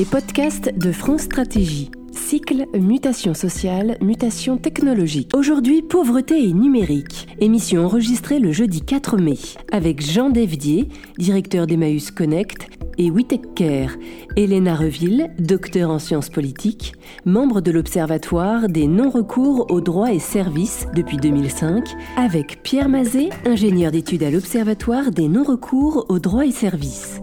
[0.00, 1.90] Les podcasts de France Stratégie.
[2.10, 5.36] Cycle Mutation sociale, mutation technologique.
[5.36, 7.28] Aujourd'hui, pauvreté et numérique.
[7.38, 9.36] Émission enregistrée le jeudi 4 mai
[9.70, 10.88] avec Jean Devdier,
[11.18, 12.66] directeur d'Emmaüs Connect,
[12.96, 13.90] et Witech Care,
[14.38, 16.94] Reville, docteur en sciences politiques,
[17.26, 21.84] membre de l'Observatoire des non-recours aux droits et services depuis 2005,
[22.16, 27.20] avec Pierre Mazet, ingénieur d'études à l'Observatoire des non-recours aux droits et services.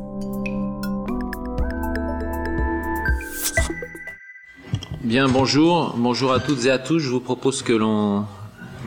[5.08, 7.00] Bien, bonjour, bonjour à toutes et à tous.
[7.00, 8.26] Je vous propose que l'on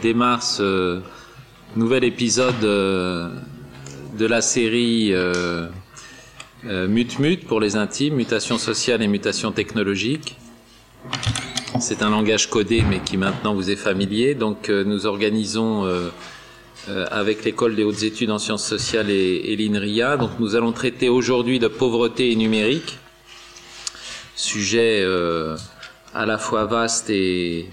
[0.02, 1.01] démarre ce
[1.77, 3.30] nouvel épisode euh,
[4.19, 5.69] de la série euh,
[6.66, 10.37] euh, Mut-Mut pour les intimes, mutation sociale et mutation technologique.
[11.80, 14.34] C'est un langage codé mais qui maintenant vous est familier.
[14.34, 15.91] Donc nous organisons
[16.87, 20.18] avec l'école des hautes études en sciences sociales et, et l'INRIA.
[20.18, 22.98] Donc nous allons traiter aujourd'hui de pauvreté et numérique,
[24.37, 25.02] sujet
[26.15, 27.69] à la fois vaste et,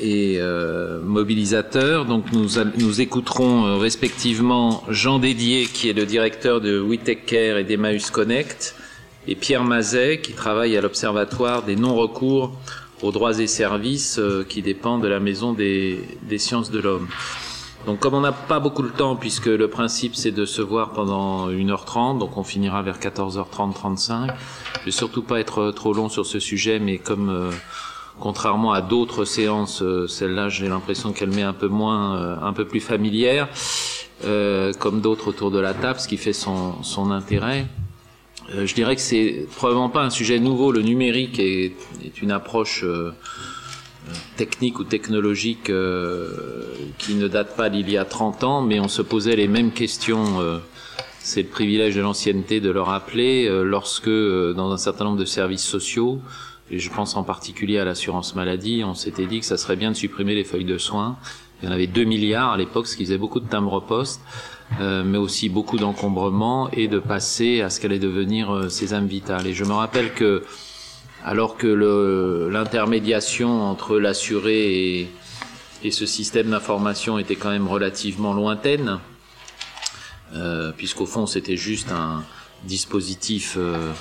[0.00, 2.06] et euh, mobilisateur.
[2.06, 7.58] Donc nous, nous écouterons euh, respectivement Jean Dédier, qui est le directeur de WeTech Care
[7.58, 8.74] et d'Emmaüs Connect,
[9.28, 12.56] et Pierre Mazet, qui travaille à l'Observatoire des non-recours
[13.02, 16.04] aux droits et services euh, qui dépend de la Maison des
[16.38, 17.08] sciences de l'homme.
[17.86, 20.90] Donc comme on n'a pas beaucoup de temps, puisque le principe c'est de se voir
[20.90, 24.30] pendant 1h30, donc on finira vers 14h30, 35,
[24.80, 27.50] je vais surtout pas être trop long sur ce sujet, mais comme euh,
[28.18, 32.52] contrairement à d'autres séances, euh, celle-là j'ai l'impression qu'elle met un peu moins, euh, un
[32.52, 33.48] peu plus familière,
[34.78, 37.66] comme d'autres autour de la table, ce qui fait son, son intérêt.
[38.54, 40.72] je dirais que c'est probablement pas un sujet nouveau.
[40.72, 41.72] Le numérique est,
[42.04, 42.84] est une approche
[44.36, 46.30] technique ou technologique euh,
[46.98, 49.72] qui ne date pas d'il y a 30 ans, mais on se posait les mêmes
[49.72, 50.40] questions.
[50.40, 50.58] Euh,
[51.18, 55.24] c'est le privilège de l'ancienneté de le rappeler euh, lorsque, dans un certain nombre de
[55.24, 56.20] services sociaux,
[56.70, 59.90] et je pense en particulier à l'assurance maladie, on s'était dit que ça serait bien
[59.90, 61.18] de supprimer les feuilles de soins.
[61.62, 64.22] Il y en avait 2 milliards à l'époque, ce qui faisait beaucoup de timbres-poste,
[64.78, 69.48] mais aussi beaucoup d'encombrements, et de passer à ce qu'allait devenir ces âmes vitales.
[69.48, 70.44] Et je me rappelle que
[71.24, 75.10] alors que l'intermédiation entre l'assuré et,
[75.84, 78.98] et, ce système d'information était quand même relativement lointaine,
[80.34, 82.22] euh, puisqu'au fond c'était juste un
[82.64, 83.92] dispositif euh,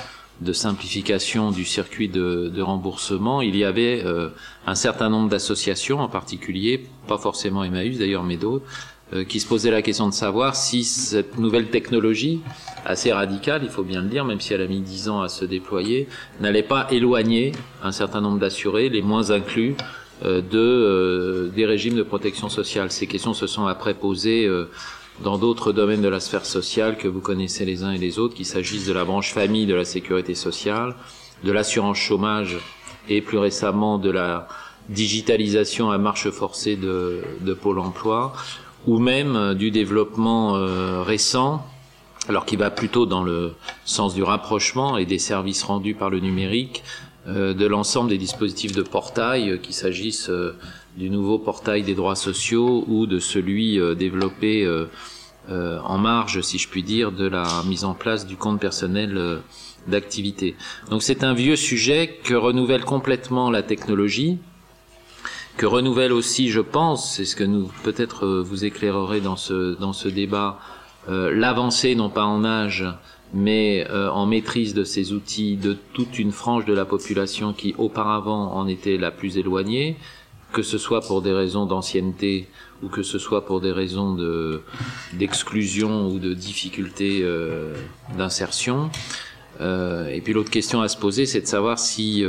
[0.41, 4.29] de simplification du circuit de, remboursement, il y avait euh,
[4.65, 8.65] un certain nombre d'associations en particulier, pas forcément Emmaüs d'ailleurs, mais d'autres,
[9.27, 12.41] qui se posait la question de savoir si cette nouvelle technologie,
[12.85, 15.29] assez radicale, il faut bien le dire, même si elle a mis dix ans à
[15.29, 16.07] se déployer,
[16.39, 17.53] n'allait pas éloigner
[17.83, 19.75] un certain nombre d'assurés, les moins inclus,
[20.25, 22.91] euh, de euh, des régimes de protection sociale.
[22.91, 24.47] Ces questions se sont après posées
[25.23, 28.35] dans d'autres domaines de la sphère sociale que vous connaissez les uns et les autres,
[28.35, 30.95] qu'il s'agisse de la branche famille de la sécurité sociale,
[31.43, 32.57] de l'assurance chômage
[33.09, 34.47] et plus récemment de la
[34.87, 38.33] digitalisation à marche forcée de, de Pôle Emploi
[38.89, 41.63] ou même euh, du développement euh, récent,
[42.27, 43.53] alors qui va plutôt dans le
[43.85, 46.83] sens du rapprochement et des services rendus par le numérique,
[47.27, 50.31] euh, de l'ensemble des dispositifs de portail, qu'il s'agisse
[50.97, 54.67] du nouveau portail des droits sociaux ou de celui développé
[55.49, 59.41] en marge, si je puis dire, de la mise en place du compte personnel
[59.87, 60.55] d'activité.
[60.89, 64.39] Donc c'est un vieux sujet que renouvelle complètement la technologie,
[65.59, 69.77] que renouvelle aussi, je pense, c'est ce que nous peut-être euh, vous éclairerez dans ce
[69.77, 70.57] dans ce débat,
[71.09, 72.85] euh, l'avancée non pas en âge,
[73.33, 77.75] mais euh, en maîtrise de ces outils de toute une frange de la population qui
[77.77, 79.97] auparavant en était la plus éloignée,
[80.53, 82.47] que ce soit pour des raisons d'ancienneté
[82.81, 84.61] ou que ce soit pour des raisons de
[85.11, 87.21] d'exclusion ou de difficulté
[88.17, 88.89] d'insertion.
[89.59, 92.23] et puis l'autre question à se poser, c'est de savoir si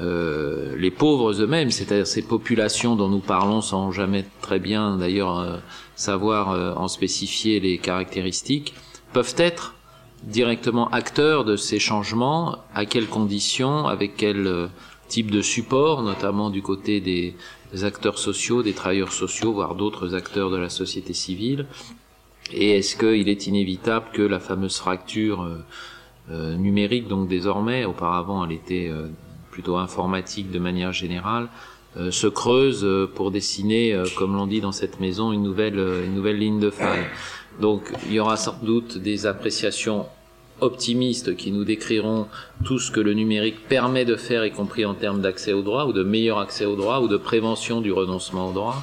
[0.00, 5.38] euh, les pauvres eux-mêmes, c'est-à-dire ces populations dont nous parlons sans jamais très bien d'ailleurs
[5.38, 5.56] euh,
[5.94, 8.74] savoir euh, en spécifier les caractéristiques,
[9.12, 9.76] peuvent être
[10.24, 14.68] directement acteurs de ces changements, à quelles conditions, avec quel
[15.06, 17.36] type de support, notamment du côté des,
[17.84, 21.66] acteurs sociaux, des travailleurs sociaux, voire d'autres acteurs de la société civile,
[22.52, 25.46] et est-ce qu'il est inévitable que la fameuse fracture
[26.30, 28.90] numérique, donc désormais, auparavant elle était
[29.54, 31.46] plutôt informatique de manière générale,
[31.96, 35.78] euh, se creuse euh, pour dessiner, euh, comme l'on dit dans cette maison, une nouvelle,
[35.78, 37.06] une nouvelle ligne de faille.
[37.60, 40.06] Donc il y aura sans doute des appréciations
[40.60, 42.26] optimistes qui nous décriront
[42.64, 45.84] tout ce que le numérique permet de faire, y compris en termes d'accès au droit,
[45.84, 48.82] ou de meilleur accès au droit, ou de prévention du renoncement au droit.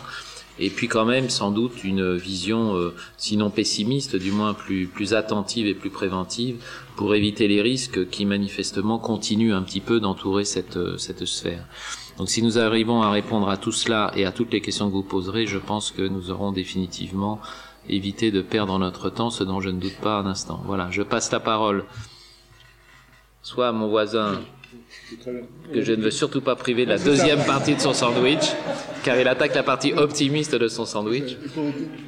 [0.62, 5.74] Et puis quand même sans doute une vision, sinon pessimiste, du moins plus, attentive et
[5.74, 6.64] plus préventive,
[6.96, 11.66] pour éviter les risques qui manifestement continuent un petit peu d'entourer cette, cette sphère.
[12.18, 14.94] Donc si nous arrivons à répondre à tout cela et à toutes les questions que
[14.94, 17.42] vous poserez, je pense que nous aurons définitivement
[17.90, 20.62] évité de perdre notre temps, ce dont je ne doute pas un instant.
[20.66, 21.86] Voilà, je passe la parole
[23.42, 24.40] soit à mon voisin
[25.74, 28.54] que je ne veux surtout pas priver de la deuxième partie de son sandwich,
[29.04, 31.38] car il attaque la partie optimiste de son sandwich.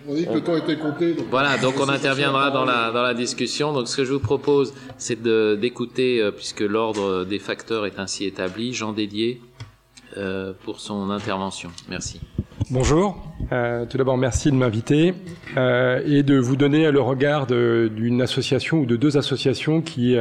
[0.07, 1.15] On dit que le temps était compté.
[1.29, 3.73] Voilà, donc on interviendra dans la, dans la discussion.
[3.73, 8.25] Donc ce que je vous propose, c'est d'écouter, euh, puisque l'ordre des facteurs est ainsi
[8.25, 9.41] établi, Jean Dédier,
[10.17, 11.71] euh, pour son intervention.
[11.89, 12.19] Merci.
[12.69, 13.17] Bonjour.
[13.51, 15.15] Euh, tout d'abord, merci de m'inviter
[15.57, 20.15] euh, et de vous donner le regard d'une association ou de deux associations qui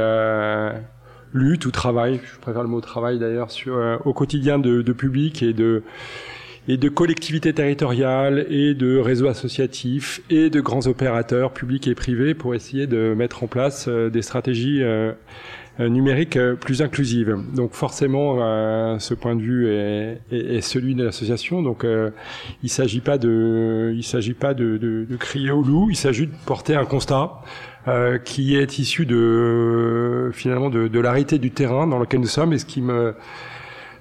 [1.33, 5.43] luttent ou travaillent, je préfère le mot travail d'ailleurs, euh, au quotidien de, de, public
[5.43, 5.83] et de
[6.69, 12.35] et de collectivités territoriales et de réseaux associatifs et de grands opérateurs publics et privés
[12.35, 15.13] pour essayer de mettre en place euh, des stratégies euh,
[15.81, 17.37] euh, plus inclusive.
[17.55, 18.37] Donc forcément,
[18.99, 21.63] ce point de vue est, est, est celui de l'association.
[21.63, 21.87] Donc
[22.63, 25.89] il s'agit pas de, il s'agit pas de, de, de, crier au loup.
[25.89, 27.41] Il s'agit de porter un constat.
[27.89, 32.53] Euh, qui est issu de finalement de, de l'arrêté du terrain dans lequel nous sommes
[32.53, 33.17] et ce qui me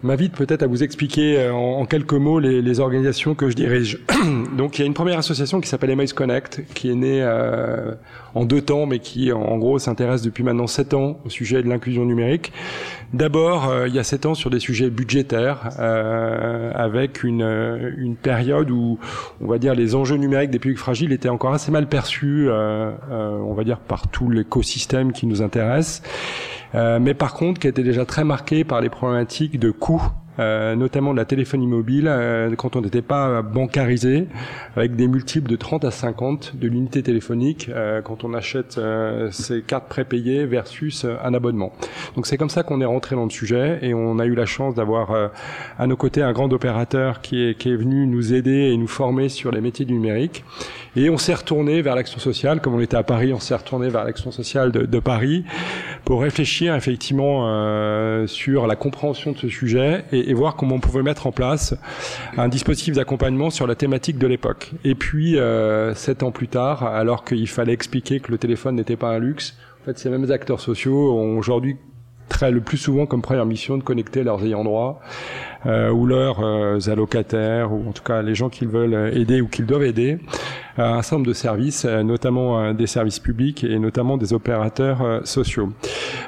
[0.04, 4.00] m'invite peut-être à vous expliquer euh, en, quelques mots les, les, organisations que je dirige.
[4.58, 7.94] Donc il y a une première association qui s'appelle Emails Connect, qui est née euh,
[8.34, 11.70] en deux temps, mais qui en gros s'intéresse depuis maintenant sept ans au sujet de
[11.70, 12.52] l'inclusion numérique.
[13.14, 18.16] D'abord, euh, il y a sept ans sur des sujets budgétaires, euh, avec une, une
[18.16, 19.00] période où,
[19.42, 23.54] on va dire, les enjeux numériques des publics fragiles étaient encore assez mal perçus, on
[23.54, 26.02] va dire, par tout l'écosystème qui nous intéresse.
[26.76, 30.76] Euh, mais par contre qui était déjà très marqué par les problématiques de coûts euh,
[30.76, 34.28] notamment de la téléphonie mobile, euh, quand on n'était pas bancarisé,
[34.78, 38.80] avec des multiples de 30 à 50 de l'unité téléphonique euh, quand on achète
[39.32, 41.74] ces cartes prépayées versus un abonnement.
[42.16, 44.46] Donc c'est comme ça qu'on est rentré dans le sujet et on a eu la
[44.46, 45.32] chance d'avoir
[45.78, 48.88] à nos côtés un grand opérateur qui est, qui est venu nous aider et nous
[48.88, 50.44] former sur les métiers du numérique.
[50.98, 53.88] Et on s'est retourné vers l'action sociale, comme on était à Paris, on s'est retourné
[53.88, 55.46] vers l'action sociale de, Paris
[56.04, 60.80] pour réfléchir effectivement euh, sur la compréhension de ce sujet et, et, voir comment on
[60.80, 61.76] pouvait mettre en place
[62.38, 64.74] un dispositif d'accompagnement sur la thématique de l'époque.
[64.84, 68.98] Et puis, euh, sept ans plus tard, alors qu'il fallait expliquer que le téléphone n'était
[68.98, 71.78] pas un luxe, en fait, ces mêmes acteurs sociaux ont aujourd'hui
[72.30, 75.02] très le plus souvent comme première mission de connecter leurs ayants droit
[75.66, 79.66] ou leurs euh, allocataires ou en tout cas les gens qu'ils veulent aider ou qu'ils
[79.66, 80.20] doivent aider
[80.78, 85.02] un certain nombre de services, euh, notamment euh, des services publics et notamment des opérateurs
[85.02, 85.70] euh, sociaux.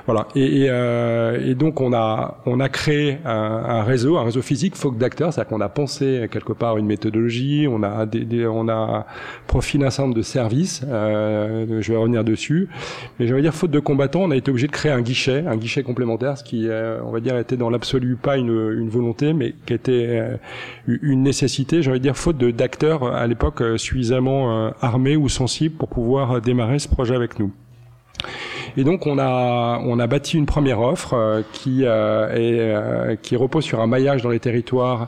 [0.06, 0.28] Voilà.
[0.36, 4.76] Et, et, et, donc on a on a créé un, un réseau, un réseau physique,
[4.76, 8.68] folk d'acteurs, c'est-à-dire qu'on a pensé quelque part une méthodologie, on a des, des, on
[8.68, 9.06] a
[9.48, 10.82] profilé un certain nombre de services.
[10.88, 12.68] Euh, je vais revenir dessus,
[13.20, 15.46] mais je vais dire faute de combattants, on a été obligé de créer un guichet,
[15.48, 16.68] un guichet complémentaire, ce qui
[17.06, 20.38] on va dire était dans l'absolu pas une, une volonté, mais qui était
[20.88, 21.80] une nécessité.
[21.80, 26.80] De dire faute d'acteurs à l'époque suffisamment euh, armés ou sensibles pour pouvoir euh, démarrer
[26.80, 27.52] ce projet avec nous.
[28.76, 33.16] Et donc on a on a bâti une première offre euh, qui euh, est euh,
[33.22, 35.08] qui repose sur un maillage dans les territoires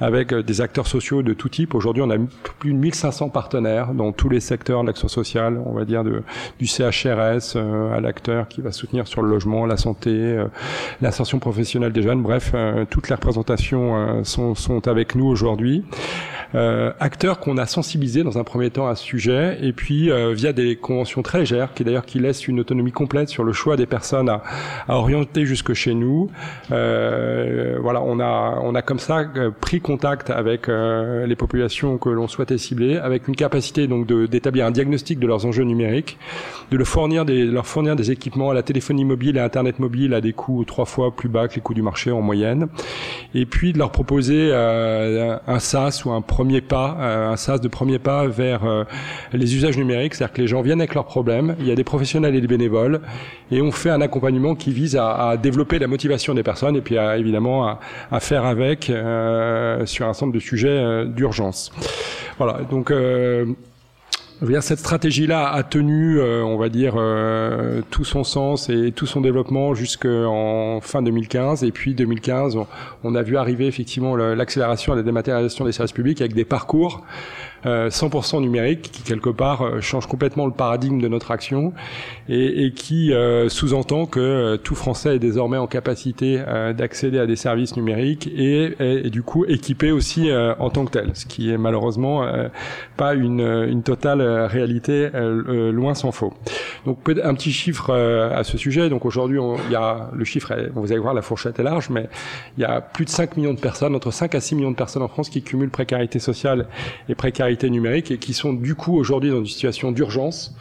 [0.00, 1.74] avec des acteurs sociaux de tout type.
[1.74, 2.16] Aujourd'hui, on a
[2.58, 6.22] plus de 1500 partenaires dans tous les secteurs de l'action sociale, on va dire de
[6.58, 10.44] du CHRS à l'acteur qui va soutenir sur le logement, la santé,
[11.00, 12.22] l'insertion professionnelle des jeunes.
[12.22, 12.54] Bref,
[12.90, 15.84] toutes les représentations sont sont avec nous aujourd'hui.
[16.54, 20.32] Euh, acteurs qu'on a sensibilisés dans un premier temps à ce sujet, et puis euh,
[20.32, 22.92] via des conventions très légères, qui d'ailleurs qui laissent une autonomie
[23.26, 24.42] sur le choix des personnes à,
[24.88, 26.30] orienter jusque chez nous.
[26.72, 31.98] Euh, voilà, on a on a comme ça euh, pris contact avec euh, les populations
[31.98, 36.18] que l'on souhaitait cibler, avec une capacité donc d'établir un diagnostic de leurs enjeux numériques,
[36.70, 36.86] de leur
[37.66, 40.84] fournir des équipements à la téléphonie mobile et à Internet mobile à des coûts trois
[40.84, 42.68] fois plus bas que les coûts du marché en moyenne,
[43.34, 46.96] et puis de leur proposer un SaaS ou un premier pas,
[47.30, 48.62] un sas de premier pas vers
[49.32, 51.84] les usages numériques, c'est-à-dire que les gens viennent avec leurs problèmes, il y a des
[51.84, 52.95] professionnels et des bénévoles,
[53.50, 56.80] et on fait un accompagnement qui vise à, à développer la motivation des personnes et
[56.80, 61.72] puis à, évidemment à, à faire avec euh, sur un certain de sujets d'urgence.
[62.38, 62.92] Voilà, donc
[64.60, 69.20] cette stratégie-là a tenu, euh, on va dire, euh, tout son sens et tout son
[69.20, 71.64] développement jusqu'en fin 2015.
[71.64, 72.58] Et puis 2015,
[73.04, 77.04] on, a vu arriver effectivement l'accélération et la dématérialisation des services publics avec des parcours
[77.64, 81.72] 100% numérique, qui quelque part change complètement le paradigme de notre action
[82.28, 83.12] et, et qui
[83.48, 86.42] sous-entend que tout Français est désormais en capacité
[86.76, 91.10] d'accéder à des services numériques et est, du coup équipé aussi en tant que tel,
[91.14, 92.26] ce qui est malheureusement
[92.96, 96.34] pas une, une totale réalité, loin s'en faut.
[96.84, 98.88] Donc un petit chiffre à ce sujet.
[98.88, 102.08] Donc aujourd'hui, il y a le chiffre, vous allez voir, la fourchette est large, mais
[102.56, 104.76] il y a plus de 5 millions de personnes, entre 5 à 6 millions de
[104.76, 106.66] personnes en France qui cumulent précarité sociale
[107.08, 110.54] et précarité numérique et qui sont du coup aujourd'hui dans une situation d'urgence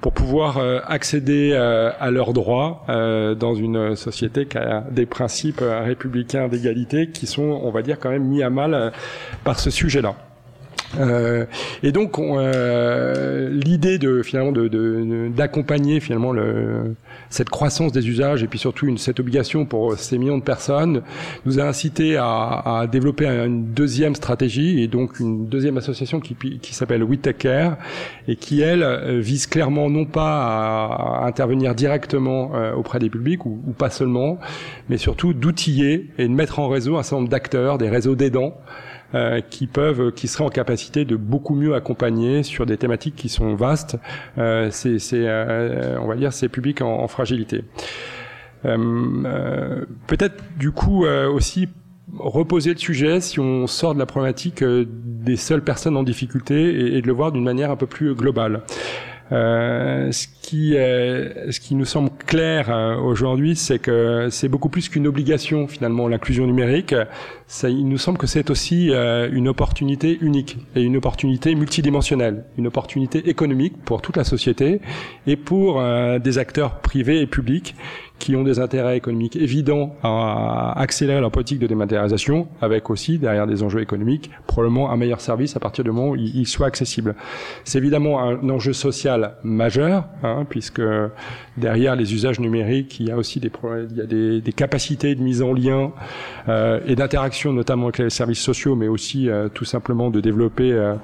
[0.00, 5.06] pour pouvoir euh, accéder euh, à leurs droits euh, dans une société qui a des
[5.06, 8.92] principes républicains d'égalité qui sont, on va dire, quand même mis à mal
[9.44, 10.14] par ce sujet-là.
[11.82, 14.52] Et donc l'idée de finalement
[15.30, 16.96] d'accompagner de, finalement le,
[17.30, 21.02] cette croissance des usages et puis surtout une, cette obligation pour ces millions de personnes
[21.46, 26.74] nous a incité à, développer une deuxième stratégie et donc une deuxième association qui, qui
[26.74, 27.76] s'appelle We Take Care
[28.28, 33.60] et qui elle vise clairement non pas à, intervenir directement euh, auprès des publics ou,
[33.66, 34.38] ou pas seulement,
[34.88, 38.54] mais surtout d'outiller et de mettre en réseau un certain nombre d'acteurs, des réseaux d'aidants
[39.14, 43.28] euh, qui peuvent, qui seraient en capacité de beaucoup mieux accompagner sur des thématiques qui
[43.28, 43.96] sont vastes.
[44.38, 47.64] Euh, c'est, euh, on va dire, ces publics en, en fragilité.
[48.62, 51.68] Peut-être du coup aussi
[52.18, 57.00] reposer le sujet si on sort de la problématique des seules personnes en difficulté et
[57.00, 58.62] de le voir d'une manière un peu plus globale.
[59.32, 64.88] Euh, ce qui ce qui nous semble clair euh, aujourd'hui, c'est que c'est beaucoup plus
[64.88, 66.94] qu'une obligation finalement l'inclusion numérique.
[67.46, 72.44] Ça, il nous semble que c'est aussi euh, une opportunité unique et une opportunité multidimensionnelle,
[72.58, 74.80] une opportunité économique pour toute la société
[75.26, 75.82] et pour
[76.20, 77.74] des acteurs privés et publics
[78.20, 83.46] qui ont des intérêts économiques évidents à accélérer leur politique de dématérialisation, avec aussi derrière
[83.46, 87.14] des enjeux économiques, probablement un meilleur service à partir du moment où il, soit accessible.
[87.64, 90.82] C'est évidemment un enjeu social majeur, hein, puisque
[91.56, 93.50] derrière les usages numériques, il y a aussi des,
[93.90, 95.92] il y a des, des capacités de mise en lien
[96.48, 100.72] euh, et d'interaction, notamment avec les services sociaux, mais aussi euh, tout simplement de développer
[100.72, 100.94] euh,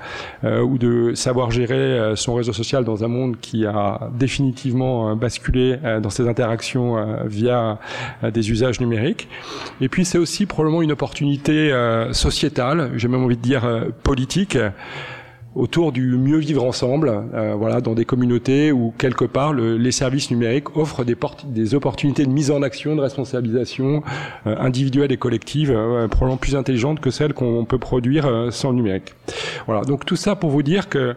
[0.44, 5.16] euh ou de savoir gérer euh, son réseau social dans un monde qui a définitivement
[5.16, 7.78] basculé dans ses interactions euh, via
[8.22, 9.28] euh, des usages numériques.
[9.80, 13.62] Et puis c'est aussi probablement une opportunité euh, sociétale, j'ai même envie de dire
[14.02, 14.56] politique
[15.56, 19.90] autour du mieux vivre ensemble, euh, voilà, dans des communautés où quelque part le, les
[19.90, 24.02] services numériques offrent des, des opportunités de mise en action, de responsabilisation
[24.46, 28.70] euh, individuelle et collective, euh, probablement plus intelligentes que celles qu'on peut produire euh, sans
[28.70, 29.14] le numérique.
[29.66, 31.14] Voilà, donc tout ça pour vous dire que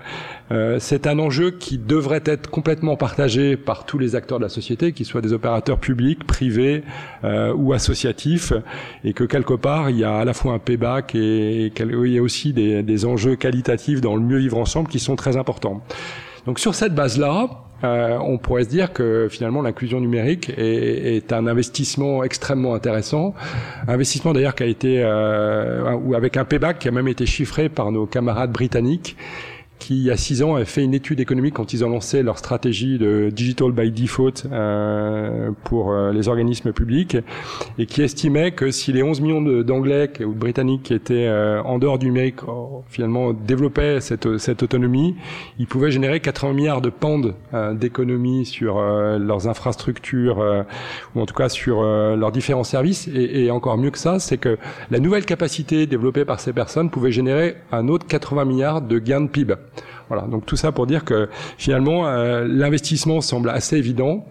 [0.52, 4.50] euh, c'est un enjeu qui devrait être complètement partagé par tous les acteurs de la
[4.50, 6.84] société, qu'ils soient des opérateurs publics, privés
[7.56, 8.54] ou associatifs,
[9.04, 12.12] et que quelque part il y a à la fois un payback et, et il
[12.12, 15.82] y a aussi des, enjeux qualitatifs dans le mieux vivre ensemble qui sont très importants.
[16.46, 17.48] Donc sur cette base-là,
[17.84, 23.34] euh, on pourrait se dire que finalement l'inclusion numérique est, est, un investissement extrêmement intéressant,
[23.88, 27.92] investissement d'ailleurs qui a été euh, avec un payback qui a même été chiffré par
[27.92, 29.16] nos camarades britanniques
[29.80, 32.22] qui, il y a six ans, a fait une étude économique quand ils ont lancé
[32.22, 37.18] leur stratégie de digital by default euh, pour euh, les organismes publics,
[37.78, 41.62] et qui estimait que si les 11 millions d'Anglais ou de Britanniques qui étaient euh,
[41.64, 45.16] en dehors du numérique oh, finalement développaient cette, cette autonomie,
[45.58, 50.40] ils pouvaient générer 80 milliards de pounds euh, d'économie sur euh, leurs infrastructures,
[51.16, 53.08] ou en tout cas sur leurs différents services.
[53.08, 54.58] Et, et encore mieux que ça, c'est que
[54.92, 59.22] la nouvelle capacité développée par ces personnes pouvait générer un autre 80 milliards de gains
[59.22, 59.56] de PIB.
[60.10, 64.26] Voilà, donc tout ça pour dire que finalement euh, l'investissement semble assez évident.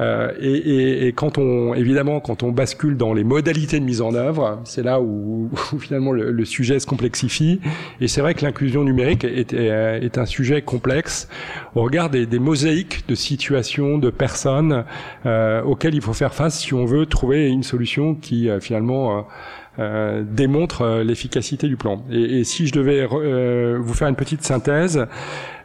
[0.00, 4.00] Euh, et, et, et, quand on, évidemment, quand on bascule dans les modalités de mise
[4.00, 7.60] en œuvre, c'est là où, où finalement le, le, sujet se complexifie.
[8.00, 11.28] Et c'est vrai que l'inclusion numérique est, est, est, un sujet complexe
[11.74, 14.84] au regard des, des mosaïques de situations, de personnes
[15.26, 19.26] euh, auxquelles il faut faire face si on veut trouver une solution qui euh, finalement
[19.78, 22.04] euh, démontre euh, l'efficacité du plan.
[22.10, 25.06] Et, et, si je devais euh, vous faire une petite synthèse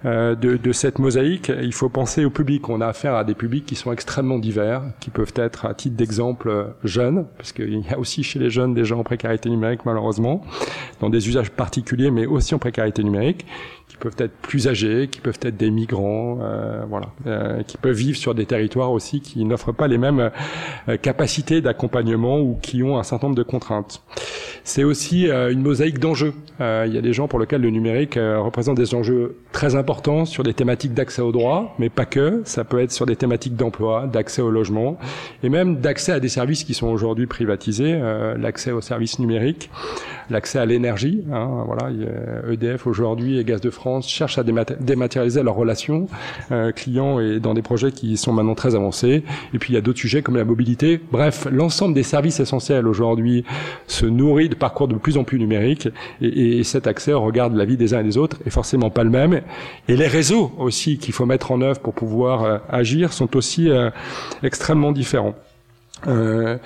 [0.06, 2.70] euh, de, de, cette mosaïque, il faut penser au public.
[2.70, 5.96] On a affaire à des publics qui sont extrêmement divers, qui peuvent être, à titre
[5.96, 9.82] d'exemple, jeunes, parce qu'il y a aussi chez les jeunes des gens en précarité numérique,
[9.86, 10.44] malheureusement,
[11.00, 13.46] dans des usages particuliers, mais aussi en précarité numérique
[13.96, 17.96] qui peuvent être plus âgés, qui peuvent être des migrants, euh, voilà, euh, qui peuvent
[17.96, 20.32] vivre sur des territoires aussi qui n'offrent pas les mêmes
[20.90, 24.04] euh, capacités d'accompagnement ou qui ont un certain nombre de contraintes.
[24.64, 26.34] C'est aussi euh, une mosaïque d'enjeux.
[26.60, 30.26] Euh, il y a des gens pour lesquels le numérique représente des enjeux très importants
[30.26, 32.42] sur des thématiques d'accès au droit, mais pas que.
[32.46, 34.98] Ça peut être sur des thématiques d'emploi, d'accès au logement,
[35.44, 38.00] et même d'accès à des services qui sont aujourd'hui privatisés,
[38.38, 39.70] l'accès aux services numériques.
[40.30, 41.24] l'accès à l'énergie.
[41.32, 41.90] Hein, voilà,
[42.52, 46.08] EDF aujourd'hui et Gaz de France cherchent à dématérialiser leurs relations
[46.52, 49.24] euh, clients et dans des projets qui sont maintenant très avancés.
[49.54, 51.00] Et puis il y a d'autres sujets comme la mobilité.
[51.12, 53.44] Bref, l'ensemble des services essentiels aujourd'hui
[53.88, 55.90] se nourrit de parcours de plus en plus numériques
[56.22, 58.50] et, et cet accès au regard de la vie des uns et des autres est
[58.50, 59.42] forcément pas le même.
[59.88, 63.70] Et les réseaux aussi qu'il faut mettre en œuvre pour pouvoir euh, agir sont aussi
[63.70, 63.90] euh,
[64.44, 65.36] extrêmement différents.
[66.08, 66.58] Euh,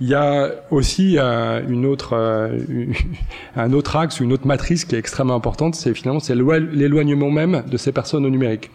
[0.00, 2.58] il y a aussi euh, une autre, euh,
[3.56, 7.62] un autre axe, une autre matrice qui est extrêmement importante, c'est finalement c'est l'éloignement même
[7.66, 8.70] de ces personnes au numérique.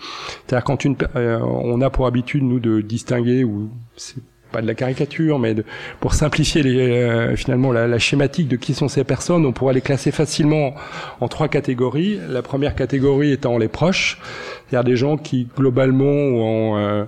[0.46, 4.76] C'est-à-dire quand une, on a pour habitude nous de distinguer ou c'est pas de la
[4.76, 5.66] caricature, mais de,
[6.00, 9.82] pour simplifier les, finalement la, la, schématique de qui sont ces personnes, on pourrait les
[9.82, 10.76] classer facilement
[11.22, 12.20] en trois catégories.
[12.30, 14.20] La première catégorie étant les proches,
[14.70, 17.08] c'est-à-dire des gens qui globalement ont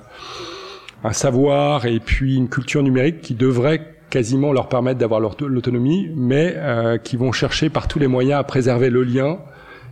[1.06, 6.54] un savoir et puis une culture numérique qui devrait quasiment leur permettre d'avoir l'autonomie, mais
[6.56, 9.38] euh, qui vont chercher par tous les moyens à préserver le lien,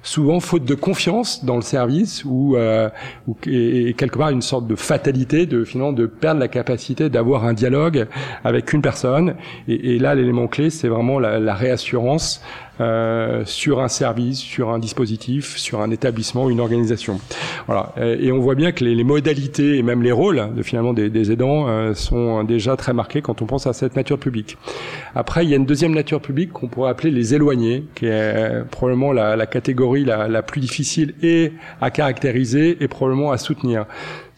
[0.01, 2.89] souvent faute de confiance dans le service ou, euh,
[3.45, 7.53] et, quelque part une sorte de fatalité de finalement de perdre la capacité d'avoir un
[7.53, 8.07] dialogue
[8.43, 9.35] avec une personne.
[9.67, 12.41] Et, là, l'élément clé, c'est vraiment la réassurance
[12.81, 17.19] euh, sur un service, sur un dispositif, sur un établissement, une organisation.
[17.67, 17.93] Voilà.
[17.97, 21.67] Et, on voit bien que les, modalités et même les rôles de finalement des, aidants
[21.67, 24.57] euh, sont déjà très marqués quand on pense à cette nature publique.
[25.15, 28.63] Après, il y a une deuxième nature publique qu'on pourrait appeler les éloignés, qui est
[28.71, 33.85] probablement la, la catégorie la, la, plus difficile et à caractériser et probablement à soutenir.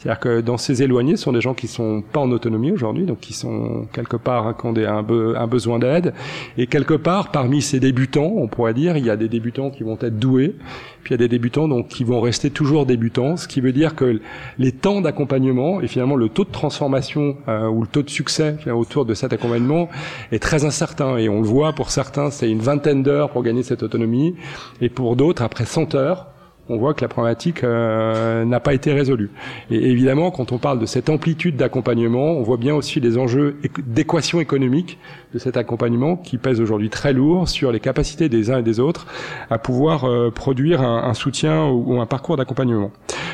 [0.06, 3.22] C'est-à-dire que dans ces éloignés, sont des gens qui sont pas en autonomie aujourd'hui, donc
[3.22, 6.14] qui sont quelque part, hein, ont un, un besoin d'aide.
[6.60, 9.82] Et quelque part, parmi ces débutants, on pourrait dire, il y a des débutants qui
[9.82, 10.54] vont être doués,
[11.02, 13.72] puis il y a des débutants donc qui vont rester toujours débutants, ce qui veut
[13.72, 14.22] dire que
[14.60, 18.58] les temps d'accompagnement et finalement le taux de transformation euh, ou le taux de succès
[18.72, 19.90] autour de cet accompagnement
[20.32, 21.18] est très incertain.
[21.18, 24.36] Et on le voit pour certains, c'est une vingtaine d'heures pour gagner cette autonomie,
[24.82, 26.28] et pour d'autres, après 100 heures,
[26.70, 29.30] on voit que la problématique euh, n'a pas été résolue.
[29.70, 33.58] Et évidemment, quand on parle de cette amplitude d'accompagnement, on voit bien aussi les enjeux
[33.86, 34.98] d'équation économique
[35.34, 38.80] de cet accompagnement qui pèse aujourd'hui très lourd sur les capacités des uns et des
[38.80, 39.06] autres
[39.50, 42.92] à pouvoir euh, produire un, soutien ou, un parcours d'accompagnement.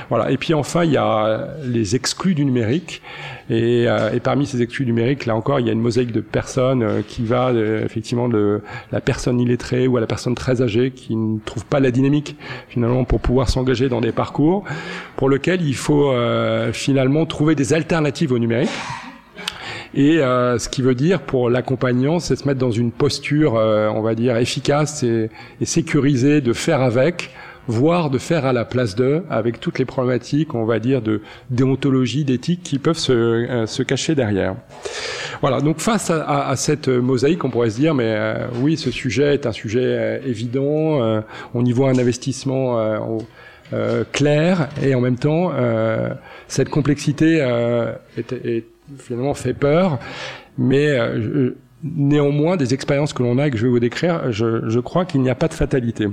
[0.09, 0.31] Voilà.
[0.31, 3.01] Et puis enfin, il y a les exclus du numérique.
[3.51, 6.22] Et, euh, et, parmi ces exclus numériques, là encore, il y a une mosaïque de
[6.22, 8.61] personnes qui va effectivement de
[8.92, 12.37] la personne illettrée ou à la personne très âgée qui ne trouve pas la dynamique
[12.70, 14.64] finalement pour pouvoir s'engager dans des parcours
[15.18, 18.70] pour lesquels il faut euh, finalement trouver des alternatives au numérique.
[19.94, 23.90] Et euh, ce qui veut dire pour l'accompagnant, c'est se mettre dans une posture, euh,
[23.90, 27.31] on va dire, efficace et, et, sécurisée de faire avec,
[27.67, 31.21] voire de faire à la place d'eux, avec toutes les problématiques, on va dire, de
[31.50, 34.55] déontologie, d'éthique qui peuvent se, euh, se, cacher derrière.
[35.41, 38.77] Voilà, donc face à, à, à, cette mosaïque, on pourrait se dire, mais euh, oui,
[38.77, 41.21] ce sujet est un sujet euh, évident,
[41.53, 43.19] on y voit un investissement
[44.11, 45.51] clair, et en même temps,
[46.47, 47.37] cette complexité
[48.17, 48.65] est, est,
[48.97, 50.00] finalement fait peur,
[50.57, 50.97] mais
[51.83, 55.05] néanmoins, des expériences que l'on a et que je vais vous décrire, je, je crois
[55.05, 56.07] qu'il n'y a pas de fatalité.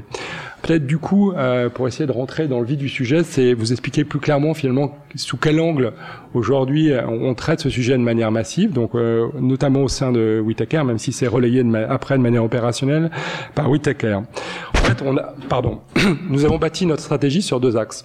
[0.62, 3.70] Peut-être du coup, euh, pour essayer de rentrer dans le vif du sujet, c'est vous
[3.72, 5.92] expliquer plus clairement finalement sous quel angle
[6.34, 10.82] aujourd'hui on, traite ce sujet de manière massive, donc euh, notamment au sein de Whitaker,
[10.84, 13.10] même si c'est relayé de après de manière opérationnelle
[13.54, 14.20] par Whitaker.
[14.74, 15.80] En fait, on a, pardon,
[16.28, 18.04] nous avons bâti notre stratégie sur deux axes.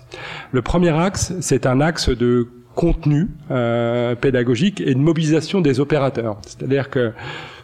[0.51, 6.37] Le premier axe, c'est un axe de contenu euh, pédagogique et de mobilisation des opérateurs.
[6.45, 7.13] C'est-à-dire que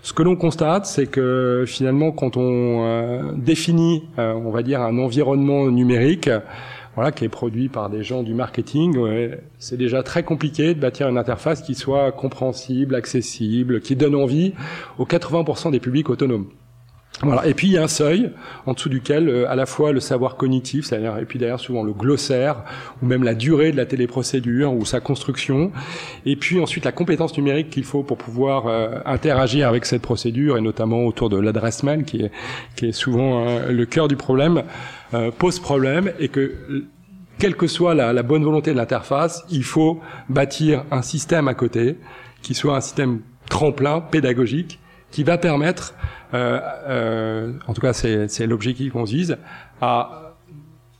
[0.01, 4.81] ce que l'on constate, c'est que finalement, quand on euh, définit, euh, on va dire,
[4.81, 6.29] un environnement numérique,
[6.95, 8.97] voilà, qui est produit par des gens du marketing,
[9.57, 14.53] c'est déjà très compliqué de bâtir une interface qui soit compréhensible, accessible, qui donne envie
[14.97, 16.47] aux 80% des publics autonomes.
[17.21, 17.45] Voilà.
[17.47, 18.31] Et puis il y a un seuil
[18.65, 21.83] en dessous duquel euh, à la fois le savoir cognitif, c'est-à-dire et puis d'ailleurs souvent
[21.83, 22.63] le glossaire
[23.01, 25.71] ou même la durée de la téléprocédure ou sa construction,
[26.25, 30.57] et puis ensuite la compétence numérique qu'il faut pour pouvoir euh, interagir avec cette procédure
[30.57, 32.31] et notamment autour de l'adresse mail qui est
[32.77, 34.63] qui est souvent euh, le cœur du problème
[35.39, 36.85] pose problème et que
[37.39, 41.55] quelle que soit la, la bonne volonté de l'interface, il faut bâtir un système à
[41.55, 41.97] côté
[42.43, 44.77] qui soit un système tremplin pédagogique
[45.11, 45.93] qui va permettre
[46.33, 49.37] euh, euh, en tout cas c'est l'objectif qu'on vise,
[49.81, 50.28] à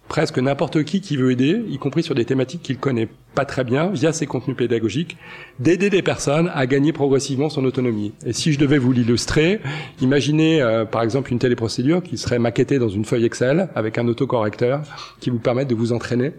[0.10, 3.64] presque n'importe qui qui veut aider, y compris sur des thématiques qu'il connaît pas très
[3.64, 5.16] bien, via ses contenus pédagogiques,
[5.60, 8.12] d'aider des personnes à gagner progressivement son autonomie.
[8.26, 9.62] Et si je devais vous l'illustrer,
[10.02, 14.08] imaginez euh, par exemple une téléprocédure qui serait maquettée dans une feuille Excel avec un
[14.08, 14.82] autocorrecteur
[15.20, 16.34] qui vous permet de vous entraîner,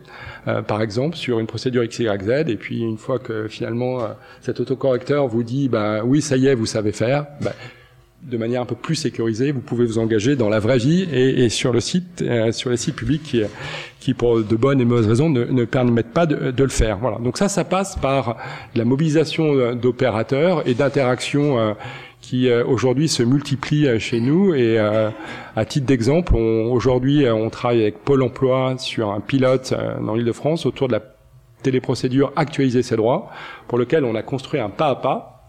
[0.48, 4.08] euh, par exemple sur une procédure XYZ, et puis une fois que finalement euh,
[4.40, 7.52] cet autocorrecteur vous dit, bah oui ça y est, vous savez faire, bah,
[8.22, 11.44] de manière un peu plus sécurisée, vous pouvez vous engager dans la vraie vie et,
[11.44, 13.42] et sur le site, euh, sur les sites publics qui,
[13.98, 16.98] qui, pour de bonnes et mauvaises raisons, ne, ne permettent pas de, de, le faire.
[16.98, 17.18] Voilà.
[17.18, 18.36] Donc ça, ça passe par
[18.74, 21.72] la mobilisation euh, d'opérateurs et d'interactions euh,
[22.20, 24.54] qui aujourd'hui se multiplient chez nous.
[24.54, 30.66] Et à titre d'exemple, aujourd'hui, on travaille avec Pôle Emploi sur un pilote dans l'Île-de-France
[30.66, 31.02] autour de la
[31.62, 33.30] téléprocédure actualiser ses droits,
[33.68, 35.39] pour lequel on a construit un pas à pas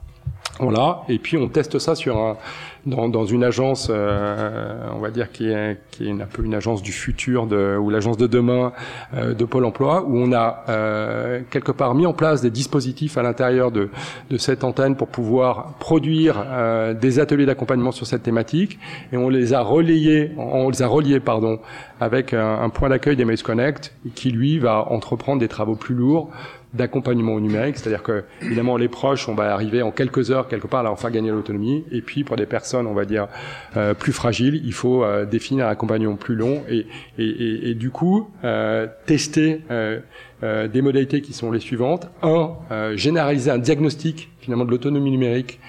[0.61, 2.37] voilà, et puis on teste ça sur un,
[2.85, 6.53] dans, dans une agence, euh, on va dire qui est, qui est un peu une
[6.53, 8.71] agence du futur de, ou l'agence de demain
[9.15, 13.17] euh, de Pôle Emploi, où on a euh, quelque part mis en place des dispositifs
[13.17, 13.89] à l'intérieur de,
[14.29, 18.79] de cette antenne pour pouvoir produire euh, des ateliers d'accompagnement sur cette thématique,
[19.11, 21.59] et on les a relayés, on les a reliés pardon,
[21.99, 26.29] avec un, point d'accueil des Maze Connect, qui lui va entreprendre des travaux plus lourds
[26.73, 30.67] d'accompagnement au numérique, c'est-à-dire que évidemment les proches, on va arriver en quelques heures quelque
[30.67, 33.27] part à leur faire gagner l'autonomie, et puis pour des personnes, on va dire
[33.75, 37.75] euh, plus fragiles, il faut euh, définir un accompagnement plus long et, et, et, et
[37.75, 39.99] du coup euh, tester euh,
[40.43, 45.59] euh, des modalités qui sont les suivantes un, généraliser un diagnostic finalement de l'autonomie numérique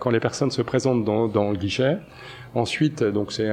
[0.00, 1.96] quand les personnes se présentent dans, dans le guichet.
[2.54, 3.48] Ensuite, donc c'est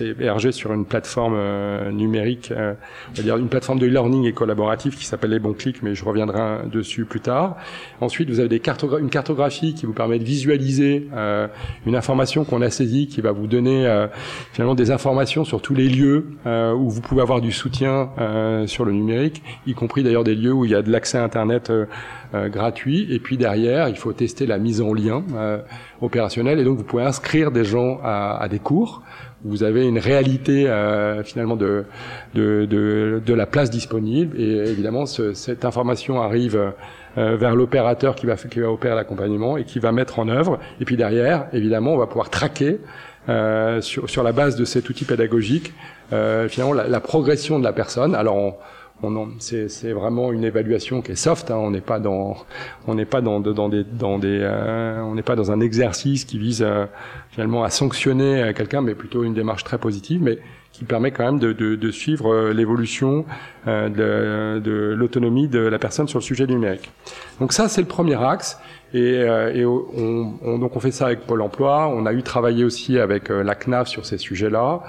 [0.00, 2.74] hébergé sur une plateforme euh, numérique, euh,
[3.10, 5.94] on va dire une plateforme de e-learning et collaboratif qui s'appelle les bons clics, mais
[5.94, 7.56] je reviendrai dessus plus tard.
[8.00, 8.60] Ensuite, vous avez
[9.00, 11.46] une cartographie qui vous permet de visualiser euh,
[11.86, 14.08] une information qu'on a saisie, qui va vous donner euh,
[14.52, 18.10] finalement des informations sur tous les lieux où vous pouvez avoir du soutien
[18.66, 21.24] sur le numérique, y compris d'ailleurs des lieux où il y a de l'accès à
[21.24, 21.70] Internet
[22.34, 23.06] gratuit.
[23.12, 25.24] Et puis derrière, il faut tester la mise en lien
[26.00, 29.02] opérationnelle, et donc vous pouvez inscrire des gens à, à des cours.
[29.44, 31.84] Vous avez une réalité euh, finalement de,
[32.34, 36.72] de, de, de, la place disponible et évidemment ce, cette information arrive
[37.18, 40.58] euh, vers l'opérateur qui va, qui va opérer l'accompagnement et qui va mettre en œuvre.
[40.80, 42.80] Et puis derrière, évidemment, on va pouvoir traquer
[43.28, 45.74] euh, sur, sur la base de cet outil pédagogique
[46.12, 48.14] euh, finalement la, la, progression de la personne.
[48.14, 48.58] Alors
[49.38, 51.50] c'est vraiment une évaluation qui est soft.
[51.50, 51.56] Hein.
[51.56, 52.36] On n'est pas dans,
[52.86, 56.24] on n'est pas dans, dans des, dans des, euh, on n'est pas dans un exercice
[56.24, 56.86] qui vise euh,
[57.30, 60.38] finalement à sanctionner euh, quelqu'un, mais plutôt une démarche très positive, mais
[60.72, 63.24] qui permet quand même de, de, de suivre l'évolution
[63.66, 66.90] de, de l'autonomie de la personne sur le sujet numérique.
[67.40, 68.60] Donc ça, c'est le premier axe.
[68.92, 69.22] Et,
[69.54, 71.88] et on, on, donc on fait ça avec Pôle Emploi.
[71.88, 74.82] On a eu travaillé aussi avec la CNAF sur ces sujets-là.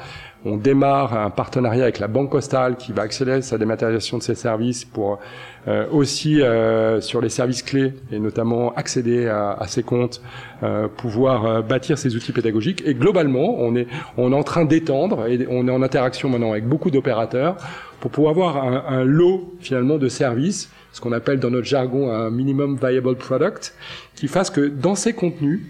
[0.50, 4.36] On démarre un partenariat avec la Banque Postale qui va accélérer sa dématérialisation de ses
[4.36, 5.20] services pour
[5.68, 10.22] euh, aussi euh, sur les services clés et notamment accéder à, à ses comptes,
[10.64, 12.82] euh, pouvoir bâtir ces outils pédagogiques.
[12.86, 16.52] Et globalement, on est on est en train d'étendre et on est en interaction maintenant
[16.52, 17.58] avec beaucoup d'opérateurs
[18.00, 22.30] pour pouvoir avoir un, lot finalement de services, ce qu'on appelle dans notre jargon un
[22.30, 23.74] minimum viable product,
[24.16, 25.62] qui fasse que dans ces contenus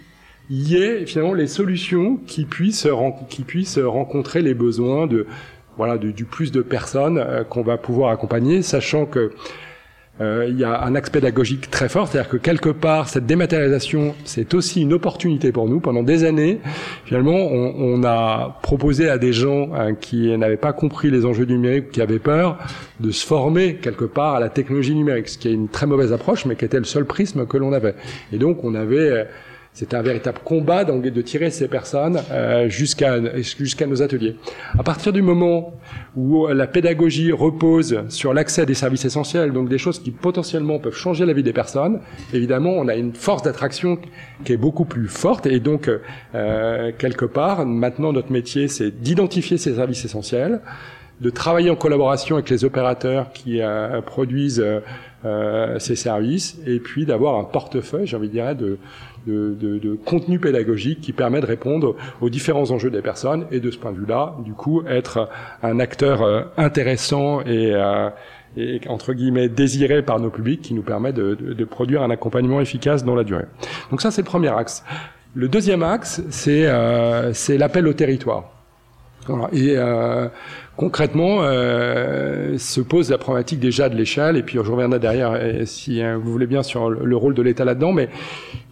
[0.49, 2.87] y ait finalement les solutions qui puissent,
[3.29, 5.27] qui puissent rencontrer les besoins de
[5.77, 9.31] voilà du, du plus de personnes euh, qu'on va pouvoir accompagner, sachant que
[10.19, 14.15] euh, il y a un axe pédagogique très fort, c'est-à-dire que quelque part, cette dématérialisation,
[14.25, 15.79] c'est aussi une opportunité pour nous.
[15.79, 16.59] Pendant des années,
[17.05, 21.45] finalement, on, on a proposé à des gens hein, qui n'avaient pas compris les enjeux
[21.45, 22.57] numériques, qui avaient peur,
[22.99, 26.11] de se former quelque part à la technologie numérique, ce qui est une très mauvaise
[26.11, 27.93] approche, mais qui était le seul prisme que l'on avait.
[28.33, 29.27] Et donc, on avait
[29.77, 34.35] c'était un véritable combat de tirer ces personnes euh, jusqu'à jusqu'à nos ateliers.
[34.75, 35.75] À partir du moment
[36.15, 40.79] où la pédagogie repose sur l'accès à des services essentiels, donc des choses qui potentiellement
[40.79, 41.99] peuvent changer la vie des personnes,
[42.33, 43.99] évidemment, on a une force d'attraction
[44.43, 45.45] qui est beaucoup plus forte.
[45.45, 45.91] Et donc,
[46.33, 50.59] euh, quelque part, maintenant, notre métier, c'est d'identifier ces services essentiels,
[51.21, 54.65] de travailler en collaboration avec les opérateurs qui euh, produisent
[55.25, 58.77] euh, ces services, et puis d'avoir un portefeuille, j'ai envie de dire, de,
[59.27, 63.59] de, de, de, contenu pédagogique qui permet de répondre aux différents enjeux des personnes et
[63.59, 65.29] de ce point de vue-là, du coup, être
[65.61, 68.09] un acteur euh, intéressant et, euh,
[68.55, 72.61] et, entre guillemets désiré par nos publics qui nous permet de, de, produire un accompagnement
[72.61, 73.45] efficace dans la durée.
[73.91, 74.83] Donc ça, c'est le premier axe.
[75.35, 78.56] Le deuxième axe, c'est euh, l'appel au territoire.
[79.51, 80.27] Et euh,
[80.75, 86.01] concrètement, euh, se pose la problématique déjà de l'échelle, et puis je reviendrai derrière, si
[86.01, 88.09] hein, vous voulez bien, sur le rôle de l'État là-dedans, mais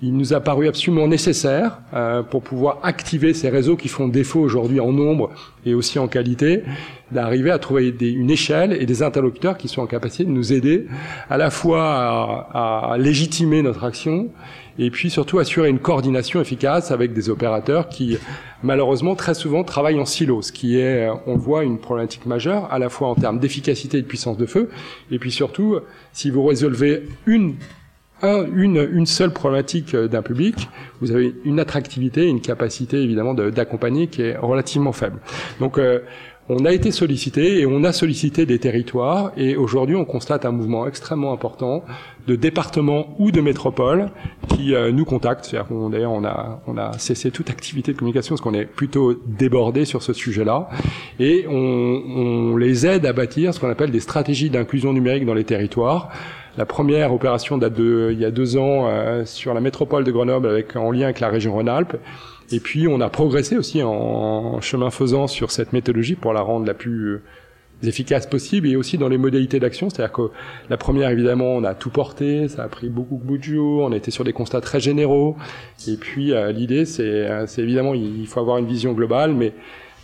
[0.01, 4.41] il nous a paru absolument nécessaire euh, pour pouvoir activer ces réseaux qui font défaut
[4.41, 5.31] aujourd'hui en nombre
[5.65, 6.63] et aussi en qualité,
[7.11, 10.87] d'arriver à trouver une échelle et des interlocuteurs qui sont en capacité de nous aider
[11.29, 14.29] à la fois à légitimer notre action
[14.77, 18.17] et puis surtout assurer une coordination efficace avec des opérateurs qui
[18.63, 22.79] malheureusement très souvent travaillent en silo, ce qui est, on voit, une problématique majeure à
[22.79, 24.69] la fois en termes d'efficacité et de puissance de feu,
[25.11, 25.79] et puis surtout,
[26.13, 27.55] si vous résolvez une
[28.21, 30.69] un, une, une seule problématique d'un public,
[31.01, 35.19] vous avez une attractivité, une capacité évidemment d'accompagner qui est relativement faible.
[35.59, 35.77] Donc
[36.47, 40.51] on a été sollicité et on a sollicité des territoires et aujourd'hui on constate un
[40.51, 41.83] mouvement extrêmement important
[42.27, 44.09] de départements ou de métropoles
[44.49, 45.55] qui euh, nous contactent.
[45.91, 49.85] D'ailleurs, on a, on a cessé toute activité de communication parce qu'on est plutôt débordé
[49.85, 50.69] sur ce sujet-là
[51.19, 55.33] et on, on les aide à bâtir ce qu'on appelle des stratégies d'inclusion numérique dans
[55.33, 56.09] les territoires.
[56.57, 60.11] La première opération date de il y a deux ans euh, sur la métropole de
[60.11, 61.97] Grenoble avec en lien avec la région Rhône-Alpes.
[62.51, 66.65] Et puis on a progressé aussi en, chemin faisant sur cette méthodologie pour la rendre
[66.65, 67.21] la plus euh,
[67.83, 69.89] efficace possible et aussi dans les modalités d'action.
[69.89, 70.29] C'est-à-dire que
[70.69, 73.91] la première, évidemment, on a tout porté, ça a pris beaucoup, beaucoup de jours, on
[73.91, 75.35] a été sur des constats très généraux.
[75.87, 77.27] Et puis euh, l'idée, c'est
[77.57, 79.53] évidemment, il faut avoir une vision globale, mais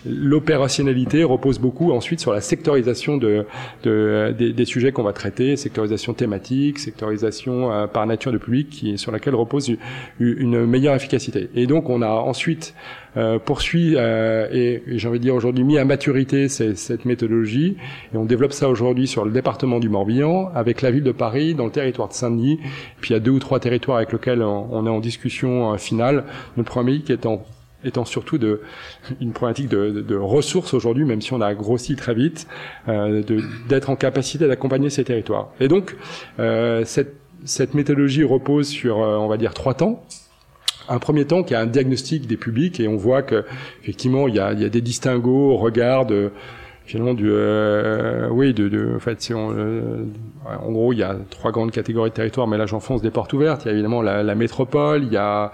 [0.06, 3.46] L'opérationnalité repose beaucoup ensuite sur la sectorisation de,
[3.84, 8.70] de des, des, sujets qu'on va traiter, sectorisation thématique, sectorisation euh, par nature de public,
[8.70, 9.72] qui, sur laquelle repose
[10.20, 11.50] une, meilleure efficacité.
[11.56, 12.74] Et donc on a ensuite
[13.18, 17.78] euh, poursuit euh, et, j'ai envie de dire aujourd'hui mis à maturité cette méthodologie.
[18.14, 21.54] Et on développe ça aujourd'hui sur le département du Morbihan avec la ville de Paris
[21.54, 22.60] dans le territoire de Saint-Denis.
[23.02, 25.74] Puis il y a deux ou trois territoires avec lesquels on, on est en discussion
[25.74, 26.24] euh, finale.
[26.58, 27.44] Notre premier qui est en
[27.84, 28.62] étant surtout de,
[29.20, 32.48] une problématique de, de, ressources aujourd'hui, même si on a grossi très vite,
[32.88, 33.24] euh,
[33.68, 35.50] d'être en capacité d'accompagner ces territoires.
[35.60, 35.96] Et donc,
[36.40, 37.16] euh, cette,
[37.46, 40.04] cette méthodologie repose sur, euh, on va dire, trois temps.
[40.90, 43.46] Un premier temps qui est un diagnostic des publics et on voit que
[43.82, 46.32] effectivement il y a, il y a des distinguos au regard de
[46.86, 50.04] finalement du euh, oui de, de en fait si on euh,
[50.46, 53.32] en gros il y a trois grandes catégories de territoires mais là j'enfonce des portes
[53.32, 55.52] ouvertes il y a évidemment la, la métropole il y a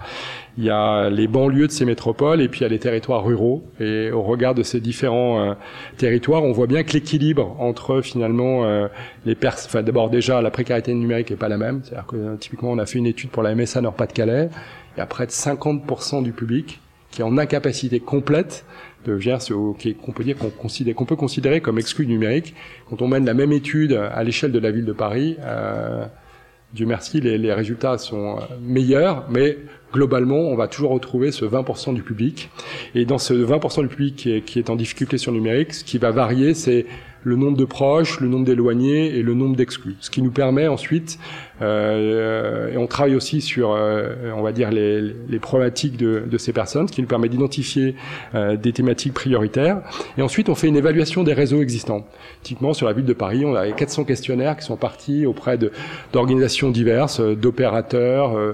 [0.58, 3.24] il y a les banlieues de ces métropoles et puis il y a les territoires
[3.24, 3.62] ruraux.
[3.78, 5.54] Et au regard de ces différents euh,
[5.96, 8.88] territoires, on voit bien que l'équilibre entre finalement euh,
[9.24, 11.82] les pers enfin d'abord déjà la précarité numérique est pas la même.
[11.84, 14.50] C'est-à-dire que euh, typiquement on a fait une étude pour la MSA Nord-Pas-de-Calais,
[14.96, 16.80] il y a près de 50% du public
[17.12, 18.64] qui est en incapacité complète
[19.06, 22.54] de venir ce qu'on peut dire qu'on considère qu'on peut considérer comme exclu numérique.
[22.90, 25.36] Quand on mène la même étude à l'échelle de la ville de Paris.
[25.40, 26.04] Euh,
[26.74, 29.56] Dieu merci, les, résultats sont meilleurs, mais
[29.92, 32.50] globalement, on va toujours retrouver ce 20% du public.
[32.94, 35.72] Et dans ce 20% du public qui est, qui est, en difficulté sur le numérique,
[35.72, 36.84] ce qui va varier, c'est
[37.24, 39.96] le nombre de proches, le nombre d'éloignés et le nombre d'exclus.
[40.00, 41.18] Ce qui nous permet ensuite,
[41.60, 46.38] euh, et on travaille aussi sur, euh, on va dire, les, les problématiques de, de,
[46.38, 47.96] ces personnes, ce qui nous permet d'identifier
[48.34, 49.82] euh, des thématiques prioritaires.
[50.16, 52.06] Et ensuite, on fait une évaluation des réseaux existants.
[52.42, 55.58] Typiquement, sur la ville de Paris, on a 400 questionnaires qui sont partis auprès
[56.12, 58.52] d'organisations diverses, d'opérateurs, euh,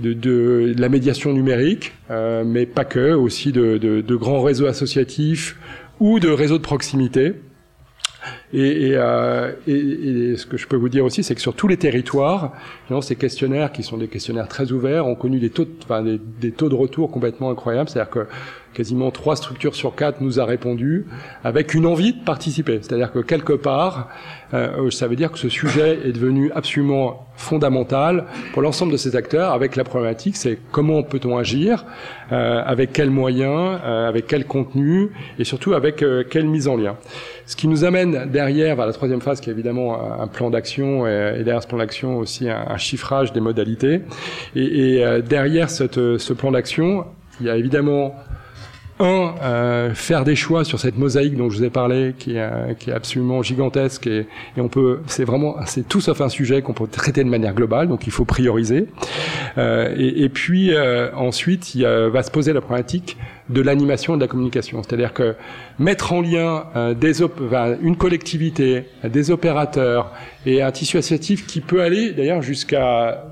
[0.00, 5.56] de, de, la médiation numérique, euh, mais pas que, aussi de, de, grands réseaux associatifs
[6.00, 7.34] ou de réseaux de proximité.
[8.52, 11.68] Et, et, euh, et, ce que je peux vous dire aussi, c'est que sur tous
[11.68, 12.52] les territoires,
[13.02, 16.52] ces questionnaires qui sont des questionnaires très ouverts ont connu des taux, de, enfin, des
[16.52, 17.88] taux de retour complètement incroyables.
[17.88, 18.26] C'est-à-dire que
[18.74, 21.06] quasiment trois structures sur quatre nous a répondu
[21.44, 22.78] avec une envie de participer.
[22.80, 24.08] C'est-à-dire que quelque part,
[24.54, 29.16] euh, ça veut dire que ce sujet est devenu absolument fondamental pour l'ensemble de ces
[29.16, 29.52] acteurs.
[29.52, 31.86] Avec la problématique, c'est comment peut-on agir,
[32.32, 36.76] euh, avec quels moyens, euh, avec quel contenu, et surtout avec euh, quelle mise en
[36.76, 36.96] lien.
[37.48, 41.06] Ce qui nous amène derrière vers la troisième phase, qui est évidemment un plan d'action,
[41.06, 44.02] et, derrière ce plan d'action aussi un, chiffrage des modalités.
[44.54, 47.06] Et, et euh, derrière cette, ce plan d'action,
[47.40, 48.14] il y a évidemment
[49.00, 52.40] un, euh, faire des choix sur cette mosaïque dont je vous ai parlé, qui est,
[52.40, 56.28] euh, qui est absolument gigantesque et, et on peut, c'est vraiment, c'est tout sauf un
[56.28, 58.86] sujet qu'on peut traiter de manière globale, donc il faut prioriser.
[59.56, 63.16] Euh, et, et, puis euh, ensuite, il va se poser la problématique
[63.48, 65.34] de l'animation et de la communication, c'est-à-dire que
[65.78, 67.22] mettre en lien euh, des
[67.82, 70.12] une collectivité, des opérateurs
[70.46, 73.24] et un tissu associatif qui peut aller d'ailleurs jusqu'à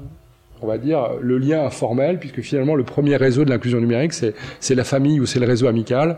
[0.62, 4.74] on va dire, le lien informel, puisque finalement le premier réseau de l'inclusion numérique, c'est
[4.74, 6.16] la famille ou c'est le réseau amical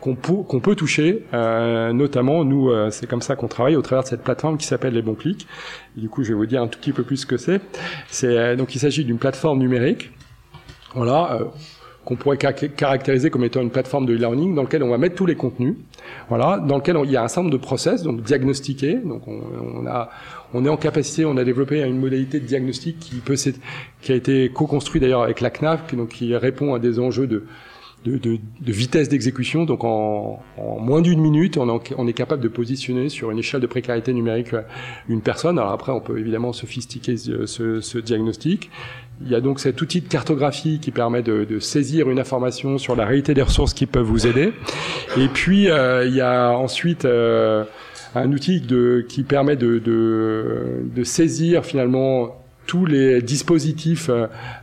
[0.00, 4.04] qu'on peut, peut, toucher, euh, notamment nous, euh, c'est comme ça qu'on travaille au travers
[4.04, 5.46] de cette plateforme qui s'appelle Les Bons Clics.
[5.96, 7.60] du coup, je vais vous dire un tout petit peu plus ce que c'est.
[8.08, 10.12] C'est euh, donc il s'agit d'une plateforme numérique,
[10.94, 11.44] voilà, euh,
[12.06, 15.26] qu'on pourrait caractériser comme étant une plateforme de e-learning dans laquelle on va mettre tous
[15.26, 15.74] les contenus,
[16.28, 19.40] voilà, dans lequel il y a un certain nombre de process, donc diagnostiqués, donc on,
[19.74, 20.08] on a
[20.54, 23.34] on est en capacité, on a développé une modalité de diagnostic qui peut
[24.00, 27.44] qui a été co-construit d'ailleurs avec la CNAF, donc qui répond à des enjeux de
[28.04, 28.18] de,
[28.60, 29.64] de, vitesse d'exécution.
[29.64, 33.66] Donc en, moins d'une minute, on, on, est capable de positionner sur une échelle de
[33.66, 34.62] précarité numérique euh,
[35.08, 35.58] une personne.
[35.58, 38.70] Alors après, on peut évidemment sophistiquer ce, ce, ce diagnostic.
[39.22, 42.76] Il y a donc cet outil de cartographie qui permet de, de, saisir une information
[42.76, 44.52] sur la réalité des ressources qui peuvent vous aider.
[45.16, 47.64] Et puis euh, il y a ensuite euh,
[48.14, 54.10] un outil de, qui permet de, de, saisir finalement tous les dispositifs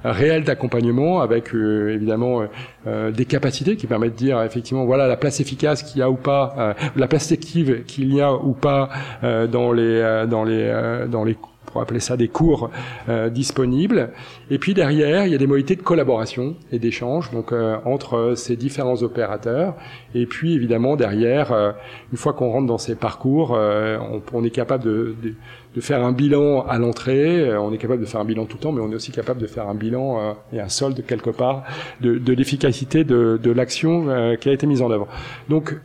[0.04, 2.42] réels d'accompagnement avec évidemment
[2.86, 6.16] des capacités qui permettent de dire effectivement voilà la place efficace qu'il y a ou
[6.16, 8.90] pas, la place active qu'il y a ou pas
[9.22, 11.38] dans les dans les dans les
[11.74, 12.70] pour appeler ça des cours
[13.10, 14.12] euh, disponibles.
[14.52, 18.36] Et puis derrière, il y a des modalités de collaboration et d'échange donc euh, entre
[18.38, 19.76] ces différents opérateurs.
[20.14, 21.72] Et puis évidemment derrière, euh,
[22.12, 25.34] une fois qu'on rentre dans ces parcours, on, on, est capable de, de,
[25.76, 27.58] de, faire un bilan à l'entrée.
[27.58, 29.42] on est capable de faire un bilan tout le temps, mais on est aussi capable
[29.42, 31.64] de faire un bilan et un solde quelque part
[32.02, 35.08] de, de l'efficacité de, de l'action qui a été mise en œuvre.
[35.50, 35.76] Donc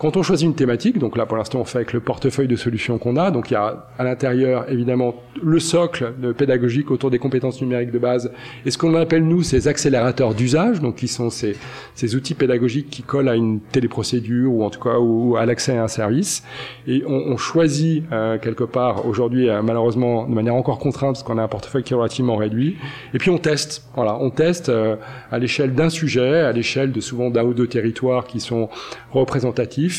[0.00, 2.56] quand on choisit une thématique, donc là pour l'instant on fait avec le portefeuille de
[2.56, 7.18] solutions qu'on a, donc il y a à l'intérieur évidemment le socle pédagogique autour des
[7.18, 8.32] compétences numériques de base,
[8.64, 11.54] et ce qu'on appelle nous ces accélérateurs d'usage, donc qui sont ces,
[11.94, 15.76] ces outils pédagogiques qui collent à une téléprocédure ou en tout cas ou, à l'accès
[15.76, 16.44] à un service,
[16.86, 21.24] et on, on choisit euh, quelque part aujourd'hui euh, malheureusement de manière encore contrainte parce
[21.24, 22.78] qu'on a un portefeuille qui est relativement réduit,
[23.12, 24.96] et puis on teste, voilà, on teste euh,
[25.30, 28.70] à l'échelle d'un sujet, à l'échelle de souvent d'un ou deux territoires qui sont
[29.12, 29.89] représentatifs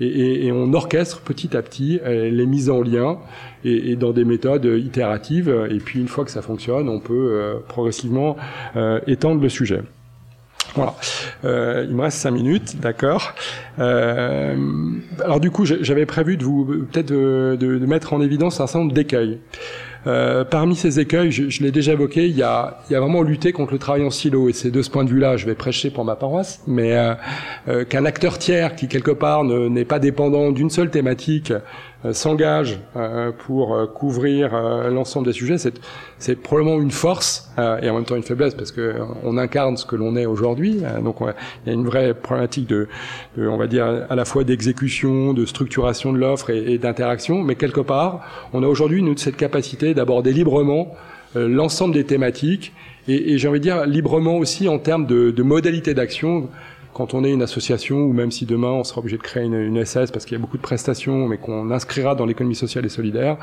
[0.00, 3.18] et, on orchestre petit à petit euh, les mises en lien
[3.64, 5.52] et, dans des méthodes itératives.
[5.70, 8.36] Et puis une fois que ça fonctionne, on peut euh, progressivement
[8.76, 9.82] euh, étendre le sujet.
[10.74, 10.94] Voilà.
[11.42, 13.34] il me reste cinq minutes, d'accord.
[13.78, 18.92] alors du coup, j'avais prévu de vous peut-être de, mettre en évidence un certain nombre
[18.92, 19.40] d'écueils.
[20.08, 23.22] Euh, parmi ces écueils, je, je l'ai déjà évoqué, il y, a, y a vraiment
[23.22, 24.48] lutter contre le travail en silo.
[24.48, 27.14] Et c'est de ce point de vue-là, je vais prêcher pour ma paroisse, mais euh,
[27.68, 31.52] euh, qu'un acteur tiers qui quelque part n'est pas dépendant d'une seule thématique
[32.12, 34.52] s'engage euh, pour euh, couvrir
[34.90, 35.56] l'ensemble des sujets,
[36.18, 39.84] c'est probablement une force et en même temps une faiblesse parce que on incarne ce
[39.84, 40.82] que l'on est aujourd'hui.
[41.02, 42.88] donc il y a une vraie problématique de,
[43.36, 47.80] on va dire à la fois d'exécution, de structuration de l'offre et, d'interaction, mais quelque
[47.80, 48.20] part,
[48.52, 50.94] on a aujourd'hui cette capacité d'aborder librement
[51.34, 52.72] l'ensemble des thématiques
[53.08, 56.48] et, et j'ai envie de dire librement aussi en termes de, de modalités d'action
[56.98, 59.84] quand on est une association ou même si demain on sera obligé de créer une,
[59.84, 62.88] SS parce qu'il y a beaucoup de prestations mais qu'on inscrira dans l'économie sociale et
[62.88, 63.36] solidaire,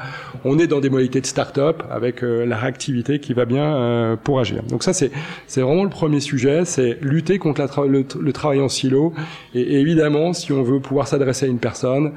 [0.43, 4.17] on est dans des modalités de start-up avec euh, la réactivité qui va bien euh,
[4.17, 4.61] pour agir.
[4.63, 5.09] Donc ça c'est
[5.47, 9.13] c'est vraiment le premier sujet, c'est lutter contre le, travail en silo
[9.53, 12.11] et, évidemment si on veut pouvoir s'adresser à une personne,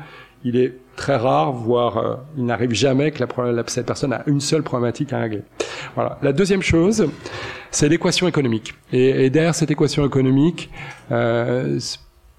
[0.45, 4.41] il est très rare, voire euh, il n'arrive jamais que la, cette personne a une
[4.41, 5.43] seule problématique à régler.
[5.95, 6.19] Voilà.
[6.23, 7.09] La deuxième chose,
[7.71, 8.75] c'est l'équation économique.
[8.93, 10.71] Et, et, derrière cette équation économique,
[11.11, 11.79] euh,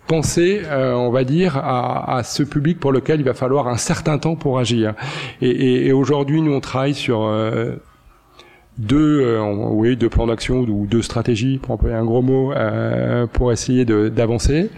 [0.08, 3.78] penser, euh, on va dire, à, à, ce public pour lequel il va falloir un
[3.78, 4.96] certain temps pour agir.
[5.42, 7.76] Et, et, et aujourd'hui, nous, on travaille sur euh,
[8.80, 13.28] deux, euh, oui, deux plans d'action ou deux stratégies, pour employer un gros mot, euh,
[13.28, 14.72] pour essayer d'avancer,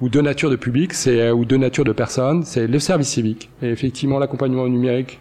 [0.00, 2.42] ou deux natures de public, c'est ou deux natures de personnes.
[2.44, 5.20] C'est le service civique et effectivement l'accompagnement numérique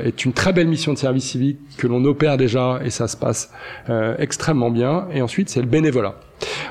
[0.00, 3.16] est une très belle mission de service civique que l'on opère déjà et ça se
[3.16, 3.50] passe
[3.88, 5.08] euh, extrêmement bien.
[5.12, 6.14] Et ensuite, c'est le bénévolat.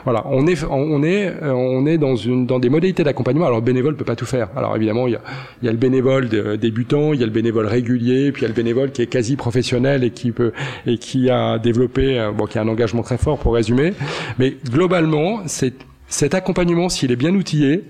[0.03, 3.45] Voilà, on est on est euh, on est dans une dans des modalités d'accompagnement.
[3.45, 4.49] Alors le bénévole peut pas tout faire.
[4.55, 5.21] Alors évidemment, il y a,
[5.61, 8.45] il y a le bénévole débutant, il y a le bénévole régulier, puis il y
[8.45, 10.53] a le bénévole qui est quasi professionnel et qui peut
[10.85, 13.93] et qui a développé euh, bon qui a un engagement très fort pour résumer.
[14.39, 15.73] Mais globalement, c'est
[16.07, 17.83] cet accompagnement s'il est bien outillé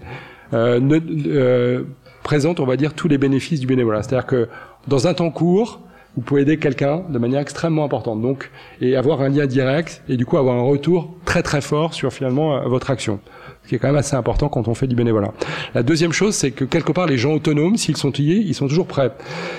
[0.54, 0.80] euh,
[1.28, 1.84] euh,
[2.24, 4.04] présente, on va dire, tous les bénéfices du bénévolat.
[4.04, 4.48] C'est-à-dire que
[4.88, 5.82] dans un temps court,
[6.18, 8.22] vous pouvez aider quelqu'un de manière extrêmement importante.
[8.22, 8.50] Donc,
[8.82, 12.12] et avoir un lien direct et du coup avoir un retour très très fort sur
[12.12, 13.20] finalement euh, votre action
[13.68, 15.32] qui est quand même assez important quand on fait du bénévolat.
[15.76, 18.68] La deuxième chose, c'est que quelque part, les gens autonomes, s'ils sont liés, ils sont
[18.68, 19.12] toujours prêts.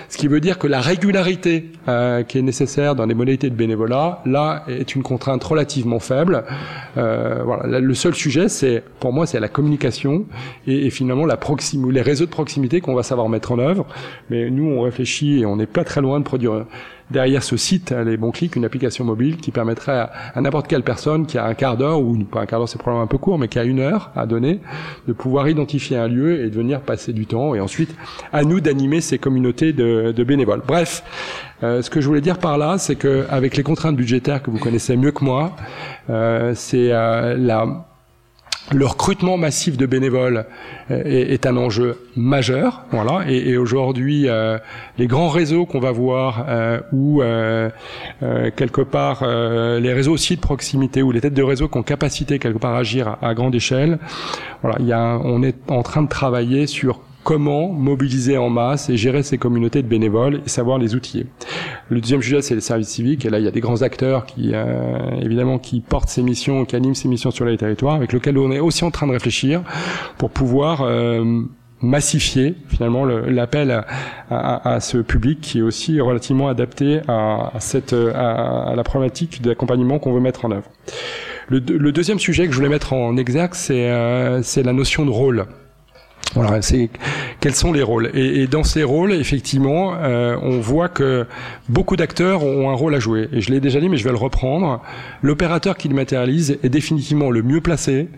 [0.09, 3.55] Ce qui veut dire que la régularité euh, qui est nécessaire dans les modalités de
[3.55, 6.45] bénévolat, là, est une contrainte relativement faible.
[6.97, 7.81] Euh, voilà.
[7.81, 10.25] Le seul sujet, c'est, pour moi, c'est la communication
[10.67, 13.87] et, et finalement la proximité, les réseaux de proximité qu'on va savoir mettre en œuvre.
[14.31, 16.65] Mais nous, on réfléchit et on n'est pas très loin de produire
[17.11, 21.27] derrière ce site, les bons clics, une application mobile qui permettrait à, n'importe quelle personne
[21.27, 23.39] qui a un quart d'heure, ou pas un quart d'heure, c'est probablement un peu court,
[23.39, 24.61] mais qui a une heure à donner,
[25.07, 27.95] de pouvoir identifier un lieu et de venir passer du temps, et ensuite
[28.33, 30.63] à nous d'animer ces communautés de, bénévoles.
[30.67, 31.03] Bref,
[31.63, 34.51] euh, ce que je voulais dire par là, c'est que avec les contraintes budgétaires que
[34.51, 35.57] vous connaissez mieux que moi,
[36.11, 37.88] euh, c'est euh, la
[38.73, 40.45] le recrutement massif de bénévoles
[40.91, 43.25] euh, est, un enjeu majeur, voilà.
[43.29, 44.59] Et, aujourd'hui, euh,
[44.99, 47.23] les grands réseaux qu'on va voir, euh, ou
[48.57, 52.39] quelque part les réseaux aussi de proximité, ou les têtes de réseau qui ont capacité
[52.39, 53.99] quelque part à agir à, à grande échelle,
[54.63, 54.77] voilà.
[54.81, 58.97] Il y a, on est en train de travailler sur comment mobiliser en masse et
[58.97, 61.27] gérer ces communautés de bénévoles et savoir les outiller.
[61.91, 63.27] Le deuxième sujet, c'est le service civique.
[63.27, 66.65] Et là, il y a des grands acteurs qui, euh, évidemment, qui portent ces missions,
[66.65, 69.13] qui animent ces missions sur les territoires, avec lesquels on est aussi en train de
[69.13, 69.61] réfléchir
[70.17, 71.43] pour pouvoir euh,
[71.83, 73.85] massifier finalement l'appel
[74.31, 80.15] à, ce public qui est aussi relativement adapté à, cette à, la problématique d'accompagnement qu'on
[80.15, 80.71] veut mettre en œuvre.
[81.51, 81.61] Le,
[81.93, 85.47] deuxième sujet que je voulais mettre en exergue, c'est euh, la notion de rôle.
[86.35, 86.91] Voilà, c'est
[87.41, 88.11] quels sont les rôles?
[88.15, 91.27] Et, dans ces rôles, effectivement, euh, on voit que
[91.69, 93.29] beaucoup d'acteurs ont un rôle à jouer.
[93.33, 94.83] Et je l'ai déjà dit, mais je vais le reprendre.
[95.23, 98.09] L'opérateur qui le matérialise est définitivement le mieux placé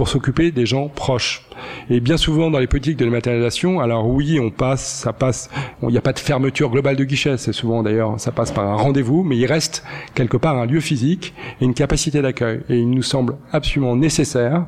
[0.00, 1.46] pour s'occuper des gens proches.
[1.90, 5.50] Et bien souvent dans les politiques de dématérialisation, alors oui, on passe, ça passe,
[5.82, 8.66] il n'y a pas de fermeture globale de guichet, c'est souvent d'ailleurs, ça passe par
[8.66, 12.60] un rendez-vous, mais il reste quelque part un lieu physique et une capacité d'accueil.
[12.70, 14.64] Et il nous semble absolument nécessaire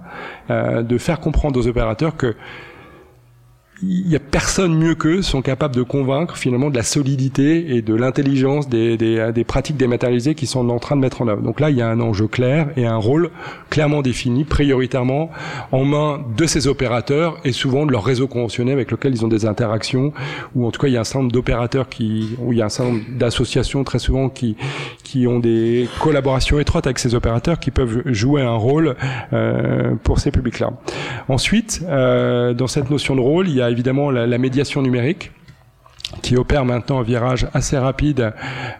[0.51, 2.37] euh, de faire comprendre aux opérateurs que
[3.83, 7.83] il y a personne mieux qu'eux sont capables de convaincre finalement de la solidité et
[7.83, 11.43] de l'intelligence des, des, des, pratiques dématérialisées qui sont en train de mettre en œuvre.
[11.43, 13.31] Donc là, il y a un enjeu clair et un rôle
[13.71, 15.31] clairement défini, prioritairement
[15.73, 19.29] en main de ces opérateurs et souvent de leur réseau conventionné avec lequel ils ont
[19.29, 20.13] des interactions,
[20.55, 22.63] ou en tout cas il y a un certain nombre d'opérateurs qui, ou il y
[22.63, 24.57] a un certain nombre d'associations très souvent qui,
[25.03, 28.97] qui ont des collaborations étroites avec ces opérateurs qui peuvent jouer un rôle
[29.33, 30.71] euh, pour ces publics-là.
[31.29, 35.33] Ensuite, euh, dans cette notion de rôle, il y a évidemment la, médiation numérique
[36.21, 38.33] qui opère maintenant un virage assez rapide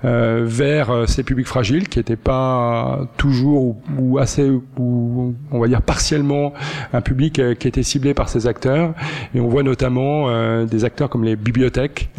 [0.05, 5.69] euh, vers euh, ces publics fragiles qui n'étaient pas toujours ou, assez ou on va
[5.69, 6.53] dire partiellement
[6.93, 8.93] un public euh, qui était ciblé par ces acteurs.
[9.35, 12.11] Et on voit notamment des acteurs comme les bibliothèques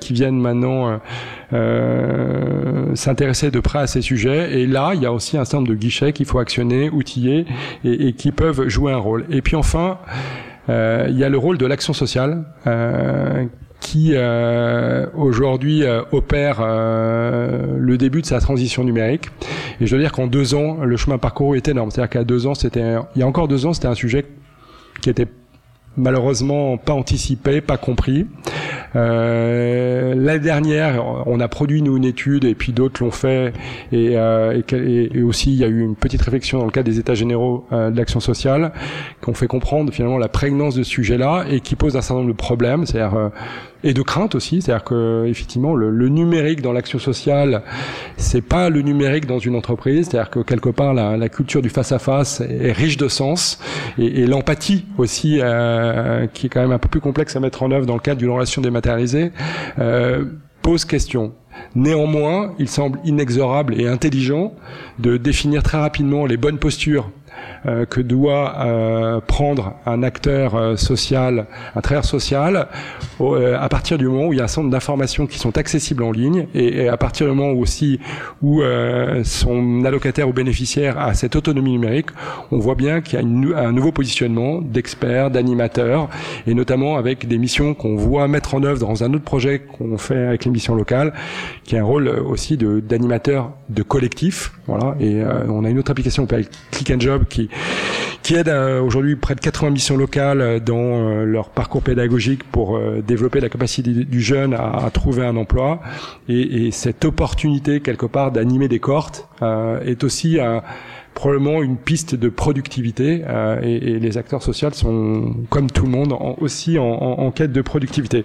[0.00, 1.00] qui viennent maintenant
[2.94, 4.60] s'intéresser de près à ces sujets.
[4.60, 7.46] Et là il y a aussi un certain nombre de guichets qu'il faut actionner outiller
[7.84, 9.26] et, qui peuvent jouer un rôle.
[9.30, 9.98] Et puis enfin
[10.68, 13.46] il y a le rôle de l'action sociale euh,
[13.82, 19.26] qui euh, aujourd'hui euh, opère euh, le début de sa transition numérique.
[19.80, 21.90] Et je dois dire qu'en deux ans, le chemin parcouru est énorme.
[21.90, 24.24] C'est-à-dire qu'à deux ans, c'était, il y a encore deux ans, c'était un sujet
[25.02, 25.26] qui était
[25.96, 28.26] malheureusement pas anticipé, pas compris.
[28.94, 33.52] Euh, L'année dernière, on a produit nous une étude et puis d'autres l'ont fait
[33.90, 36.98] et, euh, et, aussi il y a eu une petite réflexion dans le cadre des
[36.98, 38.72] États généraux euh, de l'action sociale
[39.22, 42.20] qui ont fait comprendre finalement la prégnance de ce sujet-là et qui pose un certain
[42.20, 43.28] nombre de problèmes, c'est-à-dire euh,
[43.84, 47.62] et de crainte aussi, c'est-à-dire que effectivement le, le numérique dans l'action sociale,
[48.16, 51.68] c'est pas le numérique dans une entreprise, c'est-à-dire que quelque part la, la culture du
[51.68, 53.58] face à face est riche de sens
[53.98, 57.62] et, et l'empathie aussi, euh, qui est quand même un peu plus complexe à mettre
[57.62, 59.32] en œuvre dans le cadre d'une relation dématérialisée,
[59.78, 60.24] euh,
[60.62, 61.32] pose question.
[61.74, 64.54] Néanmoins, il semble inexorable et intelligent
[64.98, 67.10] de définir très rapidement les bonnes postures
[67.64, 72.66] euh, que doit euh, prendre un acteur euh, social, un travailleur social,
[73.20, 76.10] à partir du moment où il y a un nombre d'informations qui sont accessibles en
[76.10, 78.00] ligne et, à partir du moment aussi
[78.42, 78.62] où
[79.22, 82.08] son allocataire ou bénéficiaire a cette autonomie numérique,
[82.50, 86.08] on voit bien qu'il y a un nouveau positionnement d'experts, d'animateurs
[86.48, 89.98] et notamment avec des missions qu'on voit mettre en œuvre dans un autre projet qu'on
[89.98, 91.12] fait avec les missions locales,
[91.62, 94.52] qui est un rôle aussi d'animateur de, collectif.
[94.66, 97.48] Voilà, et on a une autre application qui s'appelle Click and Job qui
[98.22, 102.44] qui aide euh, aujourd'hui près de 80 missions locales euh, dans euh, leur parcours pédagogique
[102.44, 105.80] pour développer la capacité du jeune à, trouver un emploi.
[106.28, 109.28] Et, et, cette opportunité quelque part d'animer des cohortes
[109.84, 110.62] est aussi un
[111.14, 115.90] probablement une piste de productivité euh, et, et, les acteurs sociaux sont comme tout le
[115.90, 118.24] monde en, aussi en, en, quête de productivité.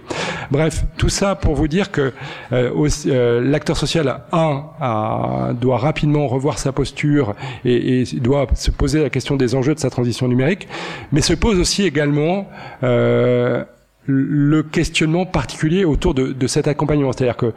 [0.52, 2.14] Bref, tout ça pour vous dire que
[2.52, 7.36] euh, euh, l'acteur social un a, doit rapidement revoir sa posture
[7.66, 10.68] et, et, doit se poser la question des enjeux de sa transition numérique,
[11.12, 12.48] mais se pose aussi également
[12.84, 13.64] euh,
[14.06, 17.54] le questionnement particulier autour de, de cet accompagnement, c'est-à-dire que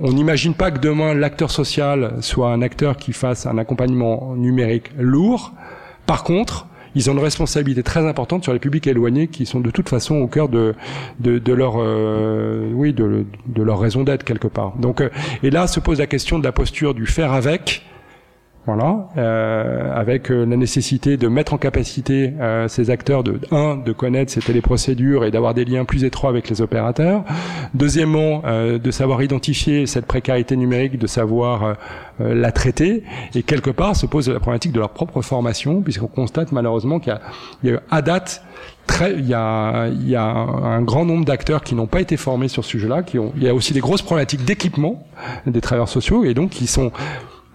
[0.00, 4.90] on n'imagine pas que demain l'acteur social soit un acteur qui fasse un accompagnement numérique
[4.98, 5.52] lourd.
[6.06, 9.70] Par contre, ils ont une responsabilité très importante sur les publics éloignés qui sont de
[9.70, 10.74] toute façon au cœur de
[11.20, 14.72] de, leur euh, oui de, de, leur raison d'être quelque part.
[14.78, 15.10] Donc euh,
[15.42, 17.82] et là se pose la question de la posture du faire avec
[18.66, 23.76] voilà, euh, avec euh, la nécessité de mettre en capacité euh, ces acteurs de un
[23.76, 27.22] de connaître ces téléprocédures et d'avoir des liens plus étroits avec les opérateurs.
[27.74, 31.74] Deuxièmement, euh, de savoir identifier cette précarité numérique, de savoir euh,
[32.20, 33.04] euh, la traiter.
[33.36, 37.16] Et quelque part, se pose la problématique de leur propre formation, puisqu'on constate malheureusement qu'il
[37.62, 38.42] y, y, a à date
[38.86, 42.16] Très, il, y a, il y a un grand nombre d'acteurs qui n'ont pas été
[42.16, 43.02] formés sur ce sujet-là.
[43.02, 45.04] Qui ont, il y a aussi des grosses problématiques d'équipement
[45.44, 46.92] des travailleurs sociaux et donc qui sont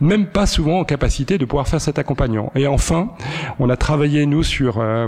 [0.02, 2.52] même pas souvent en capacité de pouvoir faire cet accompagnement.
[2.56, 3.12] Et enfin,
[3.60, 5.08] on a travaillé nous sur euh,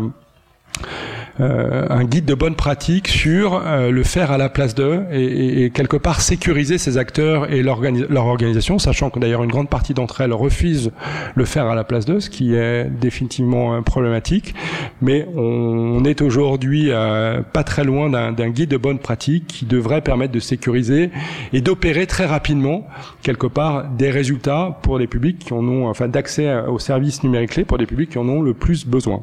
[1.39, 5.63] euh, un guide de bonne pratique sur euh, le faire à la place d'eux et,
[5.63, 9.95] et, quelque part sécuriser ces acteurs et leur organisation, sachant que d'ailleurs une grande partie
[9.95, 10.91] d'entre elles refusent
[11.33, 14.53] le faire à la place d'eux, ce qui est définitivement problématique.
[15.01, 16.91] Mais on, est aujourd'hui
[17.53, 21.11] pas très loin d'un guide de bonne pratique qui devrait permettre de sécuriser
[21.53, 22.85] et d'opérer très rapidement
[23.21, 27.51] quelque part des résultats pour les publics qui en ont, enfin d'accès aux services numériques
[27.51, 29.21] clés pour des publics qui en ont le plus besoin.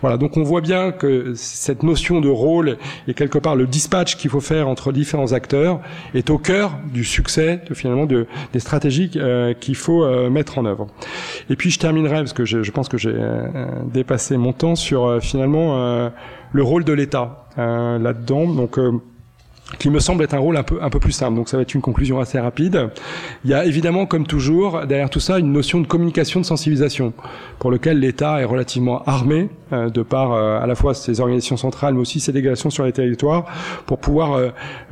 [0.00, 2.78] Voilà, donc on voit bien que cette notion de rôle
[3.08, 5.80] et quelque part le dispatch qu'il faut faire entre différents acteurs
[6.14, 10.58] est au cœur du succès de, finalement de, des stratégies euh, qu'il faut euh, mettre
[10.58, 10.88] en œuvre.
[11.50, 13.46] Et puis je terminerai parce que je, pense que j'ai euh,
[13.84, 16.10] dépassé mon temps sur finalement
[16.52, 18.46] le rôle de l'État là-dedans.
[18.48, 18.78] Donc
[19.78, 21.34] qui me semble être un rôle un peu, un peu plus simple.
[21.34, 22.88] Donc ça va être une conclusion assez rapide.
[23.44, 27.12] Il y a évidemment, comme toujours, derrière tout ça, une notion de communication, de sensibilisation,
[27.58, 31.94] pour lequel l'État est relativement armé, de par euh, à la fois ses organisations centrales,
[31.94, 33.46] mais aussi ses délégations sur les territoires,
[33.86, 34.38] pour pouvoir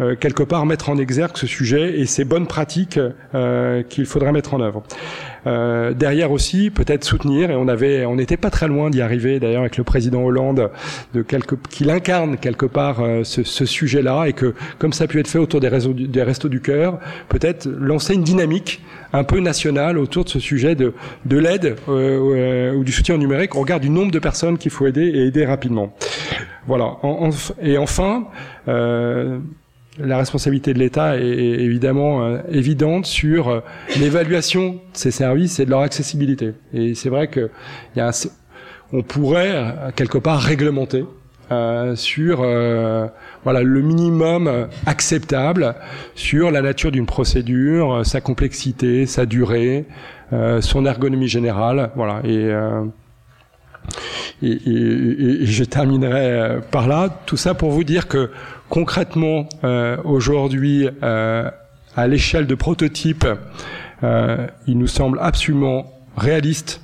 [0.01, 2.99] euh, quelque part mettre en exergue ce sujet et ces bonnes pratiques
[3.89, 4.83] qu'il faudrait mettre en œuvre.
[5.47, 9.41] Euh, derrière aussi, peut-être soutenir, et on avait, on n'était pas très loin d'y arriver
[9.41, 10.71] d'ailleurs avec le président Hollande,
[11.13, 11.25] de
[11.71, 15.29] qu'il incarne quelque part euh, ce, ce sujet-là, et que comme ça a pu être
[15.29, 16.99] fait autour des, réseaux, des restos du cœur,
[17.29, 20.93] peut-être lancer une dynamique un peu nationale autour de ce sujet de,
[21.25, 24.87] de l'aide euh, ou du soutien numérique On regarde du nombre de personnes qu'il faut
[24.87, 25.95] aider et aider rapidement.
[26.67, 26.97] Voilà.
[27.63, 28.27] Et enfin.
[28.69, 29.39] Euh,
[29.97, 33.61] la responsabilité de l'État est, évidemment euh, évidente sur euh,
[34.01, 36.55] l'évaluation de ces services et de leur accessibilité.
[36.73, 37.49] Et c'est vrai que
[37.95, 38.11] y a
[38.93, 41.05] on pourrait quelque part réglementer
[41.95, 42.39] sur
[43.45, 45.75] voilà le minimum acceptable
[46.15, 49.87] sur la nature d'une procédure, sa complexité, sa durée,
[50.61, 52.53] son ergonomie générale, voilà et
[54.43, 57.09] et, et, et, je terminerai par là.
[57.27, 58.31] Tout ça pour vous dire que
[58.69, 61.49] concrètement, euh, aujourd'hui, euh,
[61.97, 63.25] à l'échelle de prototype,
[64.03, 66.81] euh, il nous semble absolument réaliste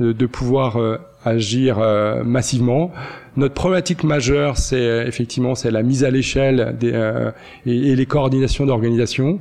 [0.00, 0.76] de, pouvoir
[1.24, 1.78] agir
[2.24, 2.90] massivement.
[3.36, 9.38] Notre problématique majeure, c'est effectivement c'est la mise à l'échelle et, et, les coordinations d'organisation.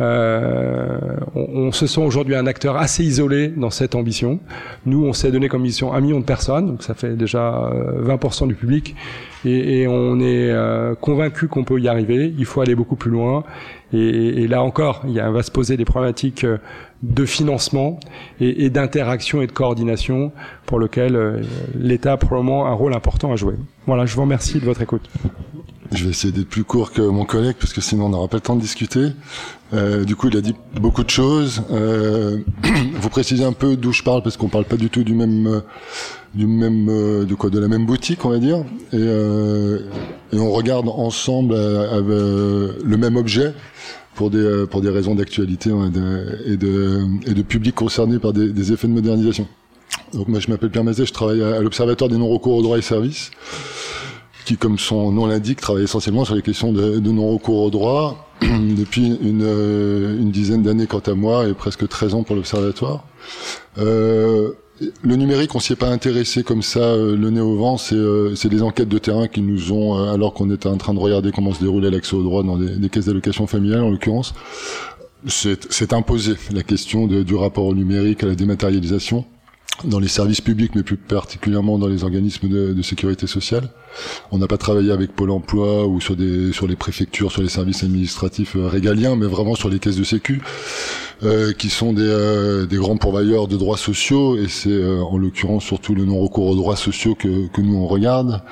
[0.00, 4.40] Euh, on, se sent aujourd'hui un acteur assez isolé dans cette ambition.
[4.86, 7.70] Nous, on s'est donné comme mission un million de personnes, donc ça fait déjà
[8.02, 8.94] 20% du public
[9.44, 12.32] et, on est euh, convaincu qu'on peut y arriver.
[12.38, 13.44] Il faut aller beaucoup plus loin.
[13.92, 16.58] Et, là encore, il va se poser des problématiques euh,
[17.02, 17.98] de financement
[18.40, 20.32] et, d'interaction et de coordination
[20.66, 21.42] pour lequel euh,
[21.74, 23.54] l'État a probablement un rôle important à jouer.
[23.86, 25.10] Voilà, je vous remercie de votre écoute.
[25.92, 28.38] Je vais essayer d'être plus court que mon collègue parce que sinon on n'aura pas
[28.38, 29.12] le temps de discuter.
[29.74, 31.62] Euh, du coup, il a dit beaucoup de choses.
[31.70, 32.38] Euh,
[32.94, 35.62] vous précisez un peu d'où je parle parce qu'on parle pas du tout du même
[36.34, 38.58] du même euh, de quoi de la même boutique on va dire
[38.92, 39.80] et, euh,
[40.32, 43.52] et on regarde ensemble euh, le même objet
[44.14, 45.90] pour des pour des raisons d'actualité hein,
[46.46, 49.46] et, de, et de public concerné par des, des effets de modernisation.
[50.14, 52.82] Donc moi je m'appelle Pierre Mazet, je travaille à, l'Observatoire des non-recours aux droits et
[52.82, 53.30] services
[54.44, 59.18] qui, comme son nom l'indique, travaille essentiellement sur les questions de, non-recours aux droits depuis
[59.22, 63.04] une, une dizaine d'années quant à moi et presque 13 ans pour l'Observatoire.
[63.78, 64.52] Euh,
[65.02, 67.76] le numérique, on s'y est pas intéressé comme ça, euh, le nez au vent.
[67.76, 70.94] C'est euh, des enquêtes de terrain qui nous ont, euh, alors qu'on était en train
[70.94, 74.34] de regarder comment se déroulait l'accès au droit dans des, caisses d'allocation familiale, en l'occurrence,
[75.26, 79.24] c'est imposé la question du rapport au numérique, à la dématérialisation
[79.84, 83.68] dans les services publics, mais plus particulièrement dans les organismes de, sécurité sociale.
[84.30, 88.56] On n'a pas travaillé avec Pôle Emploi ou sur les préfectures, sur les services administratifs
[88.56, 90.42] régaliens, mais vraiment sur les caisses de sécu.
[91.24, 95.16] Euh, qui sont des, euh, des, grands pourvoyeurs de droits sociaux, et c'est euh, en
[95.16, 98.42] l'occurrence surtout le non-recours aux droits sociaux que, que nous on regarde.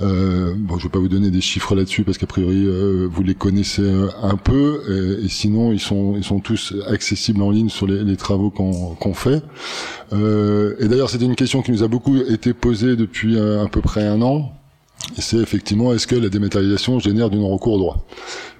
[0.00, 2.66] Euh, bon, je vais pas vous donner des chiffres là-dessus parce qu'a priori
[3.10, 3.90] vous les connaissez
[4.22, 8.04] un peu, et, et, sinon ils sont ils sont tous accessibles en ligne sur les,
[8.04, 9.42] les travaux qu'on fait.
[10.12, 14.06] et d'ailleurs, c'était une question qui nous a beaucoup été posée depuis à peu près
[14.06, 14.52] un an
[15.16, 18.06] c'est effectivement est-ce que la dématérialisation génère du non-recours au droit?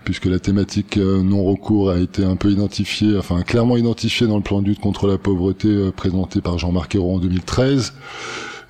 [0.04, 4.42] Puisque la thématique euh, non-recours a été un peu identifiée, enfin clairement identifiée dans le
[4.42, 7.92] plan de lutte contre la pauvreté euh, présenté par Jean-Marc Ayrault en 2013.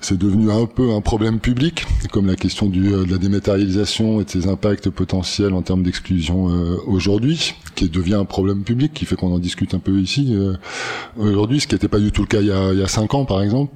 [0.01, 4.21] C'est devenu un peu un problème public, comme la question du, euh, de la dématérialisation
[4.21, 6.45] et de ses impacts potentiels en termes d'exclusion
[6.87, 10.35] aujourd'hui, qui devient un problème public, qui fait qu'on en discute un peu ici
[11.17, 12.87] aujourd'hui, ce qui n'était pas du tout le cas il y a, il y a
[12.87, 13.73] cinq ans par exemple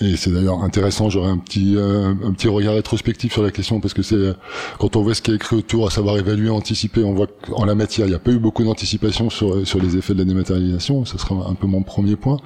[0.00, 3.80] Et c'est d'ailleurs intéressant, j'aurais un petit euh, un petit regard rétrospectif sur la question
[3.80, 4.34] parce que c'est
[4.78, 7.64] quand on voit ce qui est écrit autour, à savoir évaluer, anticiper, on voit qu'en
[7.64, 10.24] la matière, il n'y a pas eu beaucoup d'anticipation sur sur les effets de la
[10.24, 11.04] dématérialisation.
[11.04, 12.36] Ce sera un peu mon premier point.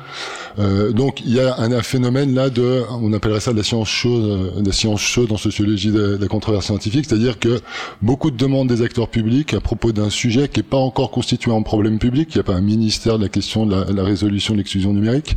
[0.58, 3.88] Euh, donc il y a un, phénomène là de, on appellerait ça de la science
[3.88, 7.60] chaude, euh, de la science chaude en sociologie de, de la controverse scientifique, c'est-à-dire que
[8.02, 11.52] beaucoup de demandes des acteurs publics à propos d'un sujet qui n'est pas encore constitué
[11.52, 14.02] en problème public, il n'y a pas un ministère de la question de la, la
[14.02, 15.36] résolution de l'exclusion numérique,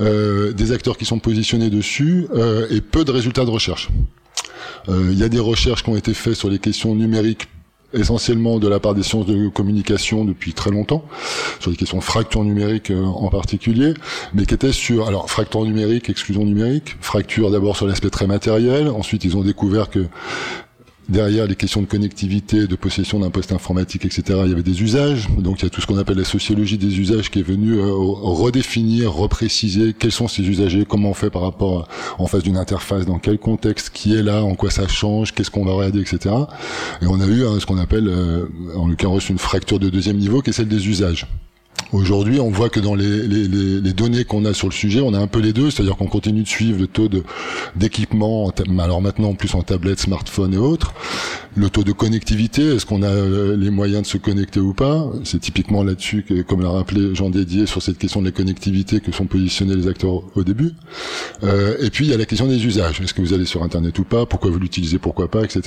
[0.00, 3.90] euh, des acteurs qui sont positionner dessus euh, et peu de résultats de recherche.
[4.88, 7.48] Euh, il y a des recherches qui ont été faites sur les questions numériques
[7.92, 11.04] essentiellement de la part des sciences de communication depuis très longtemps,
[11.60, 13.92] sur les questions de fracture numérique euh, en particulier,
[14.32, 18.88] mais qui étaient sur, alors fracture numérique, exclusion numérique, fracture d'abord sur l'aspect très matériel,
[18.88, 20.06] ensuite ils ont découvert que
[21.08, 24.82] Derrière les questions de connectivité, de possession d'un poste informatique, etc., il y avait des
[24.82, 25.28] usages.
[25.38, 27.78] Donc il y a tout ce qu'on appelle la sociologie des usages qui est venu
[27.78, 31.88] euh, redéfinir, repréciser quels sont ces usagers, comment on fait par rapport
[32.18, 35.50] en face d'une interface, dans quel contexte, qui est là, en quoi ça change, qu'est-ce
[35.50, 36.34] qu'on va regarder, etc.
[37.00, 38.44] Et on a eu hein, ce qu'on appelle, euh,
[38.76, 41.26] en l'occurrence, une fracture de deuxième niveau qui est celle des usages.
[41.92, 45.14] Aujourd'hui, on voit que dans les, les, les données qu'on a sur le sujet, on
[45.14, 47.08] a un peu les deux, c'est-à-dire qu'on continue de suivre le taux
[47.76, 50.92] d'équipement, alors maintenant en plus en tablette, smartphone et autres,
[51.56, 55.06] le taux de connectivité, est-ce qu'on a euh, les moyens de se connecter ou pas?
[55.24, 59.10] C'est typiquement là-dessus comme l'a rappelé Jean Dédier, sur cette question de la connectivité que
[59.10, 60.74] sont positionnés les acteurs au début.
[61.42, 63.00] Euh, et puis il y a la question des usages.
[63.00, 64.26] Est-ce que vous allez sur Internet ou pas?
[64.26, 64.98] Pourquoi vous l'utilisez?
[64.98, 65.42] Pourquoi pas?
[65.42, 65.62] Etc.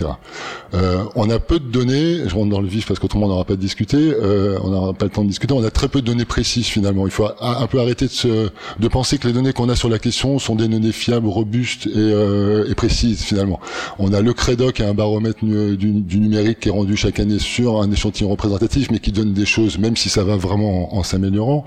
[0.74, 2.20] Euh, on a peu de données.
[2.28, 3.98] Je rentre dans le vif parce qu'autrement on n'aura pas de discuter.
[3.98, 5.54] Euh, on n'aura pas le temps de discuter.
[5.54, 7.06] On a très peu de données précises finalement.
[7.06, 8.50] Il faut un peu arrêter de, se,
[8.80, 11.88] de penser que les données qu'on a sur la question sont des données fiables, robustes
[11.88, 13.60] et, euh, et précises finalement.
[14.00, 17.92] On a le Credoc un baromètre du, numérique qui est rendu chaque année sur un
[17.92, 21.66] échantillon représentatif, mais qui donne des choses, même si ça va vraiment en, s'améliorant,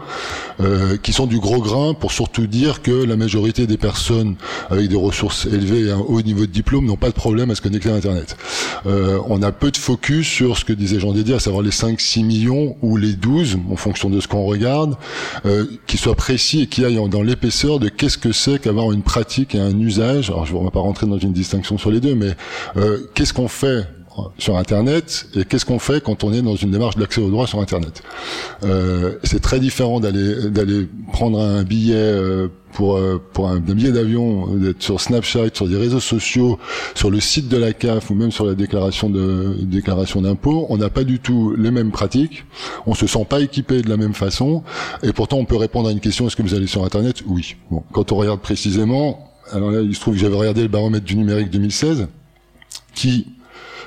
[0.60, 4.36] euh, qui sont du gros grain pour surtout dire que la majorité des personnes
[4.70, 7.54] avec des ressources élevées et un haut niveau de diplôme n'ont pas de problème à
[7.54, 8.36] se connecter à Internet.
[8.86, 11.70] Euh, on a peu de focus sur ce que disait Jean Dédier, à savoir les
[11.70, 14.96] 5-6 millions ou les 12, en fonction de ce qu'on regarde,
[15.46, 19.02] euh, qui soient précis et qui aillent dans l'épaisseur de qu'est-ce que c'est qu'avoir une
[19.02, 20.30] pratique et un usage.
[20.30, 22.34] Alors je ne vais pas rentrer dans une distinction sur les deux, mais
[22.76, 23.86] euh, qu'est-ce qu'on fait
[24.38, 27.46] sur Internet et qu'est-ce qu'on fait quand on est dans une démarche d'accès au droit
[27.46, 28.02] sur Internet?
[28.64, 33.92] Euh, c'est très différent d'aller d'aller prendre un billet euh, pour euh, pour un, billet
[33.92, 36.58] d'avion, d'être sur Snapchat, sur des réseaux sociaux,
[36.94, 40.66] sur le site de la CAF ou même sur la déclaration de déclaration d'impôt.
[40.68, 42.44] On n'a pas du tout les mêmes pratiques.
[42.86, 44.62] On se sent pas équipé de la même façon
[45.02, 47.22] et pourtant on peut répondre à une question est-ce que vous allez sur Internet?
[47.26, 47.56] Oui.
[47.70, 51.04] Bon, quand on regarde précisément, alors là il se trouve que j'avais regardé le baromètre
[51.04, 52.08] du numérique 2016
[52.94, 53.26] qui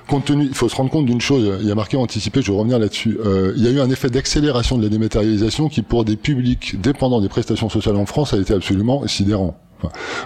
[0.08, 2.51] compte tenu, il faut se rendre compte d'une chose, il y a marqué anticipé, je
[2.51, 3.18] vais revenir là-dessus.
[3.26, 6.80] Euh, il y a eu un effet d'accélération de la dématérialisation qui, pour des publics
[6.82, 9.58] dépendants des prestations sociales en France, a été absolument sidérant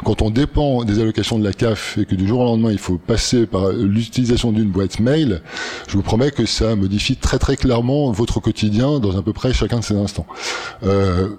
[0.03, 2.77] quand on dépend des allocations de la CAF et que du jour au lendemain il
[2.77, 5.41] faut passer par l'utilisation d'une boîte mail,
[5.87, 9.53] je vous promets que ça modifie très très clairement votre quotidien dans à peu près
[9.53, 10.27] chacun de ces instants.
[10.83, 11.29] Euh,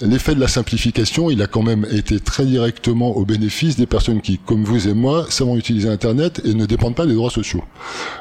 [0.00, 4.20] L'effet de la simplification, il a quand même été très directement au bénéfice des personnes
[4.20, 7.64] qui, comme vous et moi, savent utiliser Internet et ne dépendent pas des droits sociaux.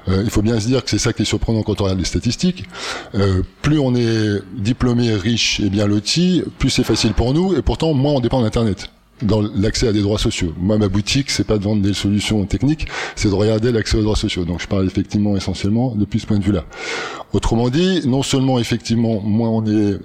[0.08, 2.00] Euh, il faut bien se dire que c'est ça qui est surprenant quand on regarde
[2.00, 2.64] les statistiques.
[3.14, 7.62] Euh, plus on est diplômé, riche et bien loti, plus c'est facile pour nous et
[7.62, 8.90] pourtant moins on dépend d'Internet
[9.22, 10.54] dans l'accès à des droits sociaux.
[10.58, 14.04] Moi, ma boutique, c'est pas de vendre des solutions techniques, c'est de regarder l'accès aux
[14.04, 14.46] droits sociaux.
[14.46, 16.66] Donc, je parle effectivement essentiellement depuis ce point de vue-là.
[17.34, 20.00] Autrement dit, non seulement effectivement, moins on est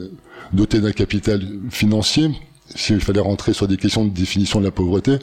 [0.52, 2.30] doté d'un capital financier,
[2.74, 5.18] s'il fallait rentrer sur des questions de définition de la pauvreté,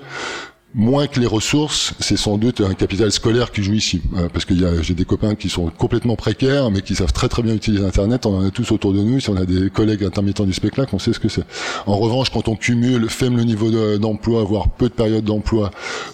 [0.75, 4.45] Moins que les ressources, c'est sans doute un capital scolaire qui joue ici, euh, parce
[4.45, 4.53] que
[4.83, 8.27] j'ai des copains qui sont complètement précaires, mais qui savent très très bien utiliser Internet.
[8.27, 9.19] On en a tous autour de nous.
[9.19, 11.43] Si on a des collègues intermittents du spectacle, on sait ce que c'est.
[11.87, 15.71] En revanche, quand on cumule faible niveau d'emploi, voire peu de période d'emploi,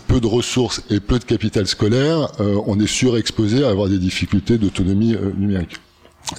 [0.08, 3.99] peu de ressources et peu de capital scolaire, euh, on est surexposé à avoir des
[3.99, 5.76] difficultés d'autonomie euh, numérique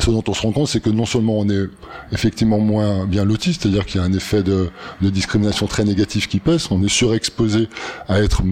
[0.00, 1.66] ce dont on se rend compte, c'est que non seulement on est
[2.12, 4.70] effectivement moins bien loti, c'est-à-dire qu'il y a un effet de,
[5.00, 7.68] de, discrimination très négatif qui pèse, on est surexposé
[8.08, 8.42] à être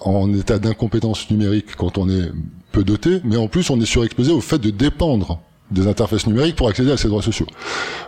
[0.00, 2.30] en état d'incompétence numérique quand on est
[2.72, 5.40] peu doté, mais en plus on est surexposé au fait de dépendre
[5.70, 7.46] des interfaces numériques pour accéder à ces droits sociaux.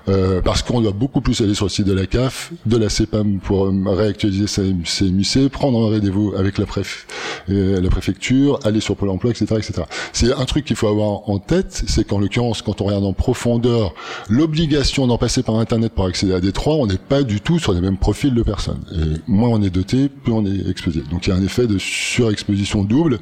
[0.08, 2.88] Euh, parce qu'on doit beaucoup plus aller sur le site de la CAF, de la
[2.88, 7.06] CEPAM pour réactualiser ses MUC, prendre un rendez-vous avec la, préf,
[7.50, 9.46] euh, la préfecture, aller sur Pôle emploi, etc.
[9.58, 9.82] etc.
[10.12, 13.12] C'est un truc qu'il faut avoir en tête, c'est qu'en l'occurrence, quand on regarde en
[13.12, 13.94] profondeur
[14.28, 17.58] l'obligation d'en passer par Internet pour accéder à des droits, on n'est pas du tout
[17.58, 18.80] sur les mêmes profils de personnes.
[18.92, 21.02] Et moins on est doté, plus on est exposé.
[21.10, 23.18] Donc il y a un effet de surexposition double,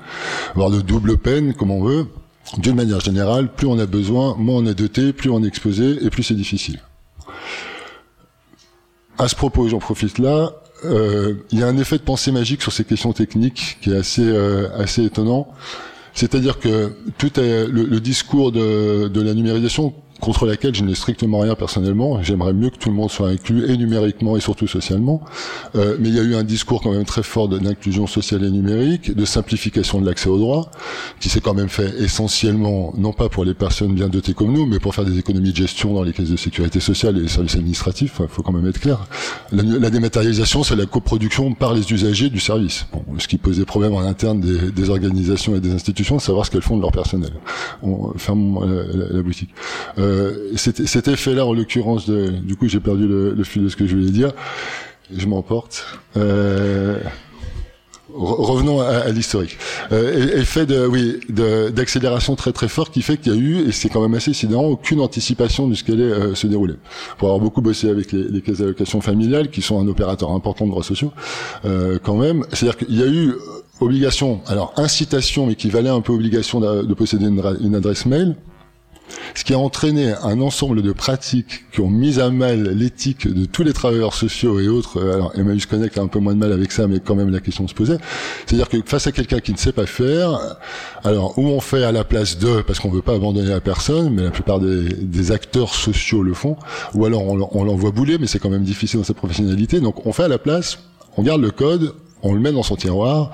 [0.54, 2.06] voire de double peine, comme on veut,
[2.56, 6.04] d'une manière générale, plus on a besoin, moins on est doté, plus on est exposé
[6.04, 6.80] et plus c'est difficile.
[9.18, 10.52] À ce propos, j'en profite là,
[10.84, 13.96] euh, il y a un effet de pensée magique sur ces questions techniques qui est
[13.96, 15.48] assez euh, assez étonnant.
[16.14, 21.40] C'est-à-dire que tout le, le discours de, de la numérisation contre laquelle je n'ai strictement
[21.40, 22.22] rien personnellement.
[22.22, 25.22] J'aimerais mieux que tout le monde soit inclus, et numériquement et surtout socialement.
[25.76, 28.50] Euh, mais il y a eu un discours quand même très fort d'inclusion sociale et
[28.50, 30.70] numérique, de simplification de l'accès aux droits,
[31.20, 34.66] qui s'est quand même fait essentiellement, non pas pour les personnes bien dotées comme nous,
[34.66, 37.28] mais pour faire des économies de gestion dans les caisses de sécurité sociale et les
[37.28, 38.16] services administratifs.
[38.20, 39.06] Il faut quand même être clair.
[39.52, 42.86] La, dématérialisation, c'est la coproduction par les usagers du service.
[42.92, 46.46] Bon, ce qui pose des problèmes en interne des, organisations et des institutions, de savoir
[46.46, 47.30] ce qu'elles font de leur personnel.
[47.82, 49.50] On ferme la, la, la boutique.
[49.98, 53.76] Euh, euh, cet effet-là, en l'occurrence, du coup, j'ai perdu le, le, fil de ce
[53.76, 54.32] que je voulais dire.
[55.16, 55.86] Je m'emporte.
[56.16, 56.98] Euh,
[58.14, 59.58] revenons à, à l'historique.
[59.92, 63.72] Euh, effet de, oui, d'accélération très très fort qui fait qu'il y a eu, et
[63.72, 66.74] c'est quand même assez sidérant, aucune anticipation de ce qui allait euh, se dérouler.
[67.18, 70.64] Pour avoir beaucoup bossé avec les, les caisses d'allocation familiale, qui sont un opérateur important
[70.66, 71.12] de droits sociaux,
[71.64, 73.34] euh, quand même, c'est-à-dire qu'il y a eu
[73.80, 78.06] obligation, alors incitation, mais qui valait un peu obligation de, de posséder une, une adresse
[78.06, 78.34] mail,
[79.34, 83.44] ce qui a entraîné un ensemble de pratiques qui ont mis à mal l'éthique de
[83.44, 85.02] tous les travailleurs sociaux et autres.
[85.02, 87.40] Alors Emmaüs Connect a un peu moins de mal avec ça, mais quand même la
[87.40, 87.98] question se posait.
[88.46, 90.56] C'est-à-dire que face à quelqu'un qui ne sait pas faire,
[91.04, 94.14] alors où on fait à la place de, parce qu'on veut pas abandonner la personne,
[94.14, 96.56] mais la plupart des, des acteurs sociaux le font,
[96.94, 99.80] ou alors on, on l'envoie bouler, mais c'est quand même difficile dans sa professionnalité.
[99.80, 100.78] Donc on fait à la place,
[101.16, 103.32] on garde le code, on le met dans son tiroir,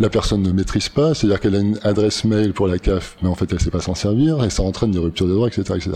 [0.00, 3.28] la personne ne maîtrise pas, c'est-à-dire qu'elle a une adresse mail pour la CAF, mais
[3.28, 5.62] en fait elle sait pas s'en servir, et ça entraîne des ruptures de droits, etc.
[5.76, 5.90] etc.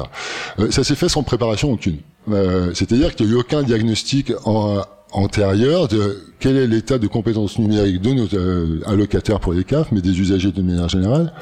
[0.58, 1.98] Euh, ça s'est fait sans préparation aucune.
[2.30, 7.06] Euh, c'est-à-dire qu'il n'y a eu aucun diagnostic en, antérieur de quel est l'état de
[7.06, 11.32] compétences numériques de nos euh, allocataires pour les CAF, mais des usagers de manière générale.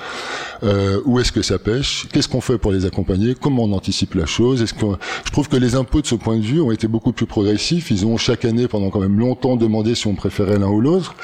[0.63, 4.15] Euh, où est-ce que ça pêche Qu'est-ce qu'on fait pour les accompagner Comment on anticipe
[4.15, 4.87] la chose Est-ce que
[5.25, 7.91] je trouve que les impôts de ce point de vue ont été beaucoup plus progressifs.
[7.91, 11.15] Ils ont chaque année, pendant quand même longtemps, demandé si on préférait l'un ou l'autre,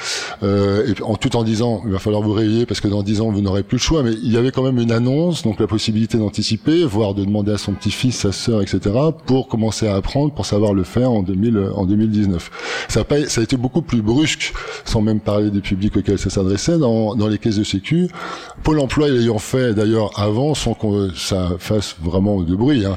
[0.43, 3.41] euh, tout en disant il va falloir vous réveiller parce que dans dix ans vous
[3.41, 4.03] n'aurez plus le choix.
[4.03, 7.53] Mais il y avait quand même une annonce, donc la possibilité d'anticiper, voire de demander
[7.53, 8.81] à son petit-fils, sa sœur, etc.,
[9.25, 12.32] pour commencer à apprendre, pour savoir le faire en 2000, en 2019.
[12.89, 14.53] Ça a, pas, ça a été beaucoup plus brusque,
[14.85, 18.09] sans même parler des publics auxquels ça s'adressait, dans, dans les caisses de sécu.
[18.63, 22.85] Pôle emploi l'ayant fait d'ailleurs avant, sans que ça fasse vraiment de bruit.
[22.85, 22.95] Hein.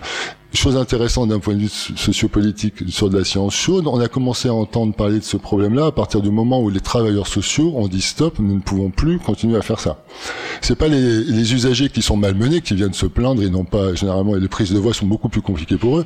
[0.55, 4.47] Chose intéressante d'un point de vue sociopolitique sur de la science chaude, on a commencé
[4.47, 7.89] à entendre parler de ce problème-là à partir du moment où les travailleurs sociaux ont
[7.89, 10.05] dit stop, nous ne pouvons plus continuer à faire ça.
[10.61, 13.95] C'est pas les, les, usagers qui sont malmenés qui viennent se plaindre et non pas
[13.95, 16.05] généralement les prises de voix sont beaucoup plus compliquées pour eux.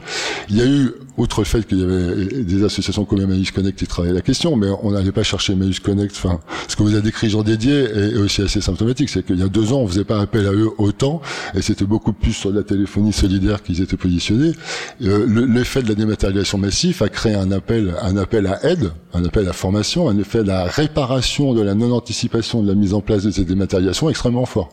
[0.49, 3.77] Il y a eu, outre le fait qu'il y avait des associations comme Emmaüs Connect
[3.77, 6.15] qui travaillaient la question, mais on n'allait pas chercher Emmaüs Connect.
[6.15, 9.43] Enfin, ce que vous avez décrit Jean Dédié est aussi assez symptomatique, c'est qu'il y
[9.43, 11.21] a deux ans on faisait pas appel à eux autant
[11.53, 14.53] et c'était beaucoup plus sur la téléphonie solidaire qu'ils étaient positionnés
[15.01, 19.23] euh, l'effet de la dématérialisation massive a créé un appel, un appel à aide, un
[19.25, 23.01] appel à formation, un effet de la réparation de la non-anticipation de la mise en
[23.01, 24.69] place de ces dématérialisations extrêmement fort.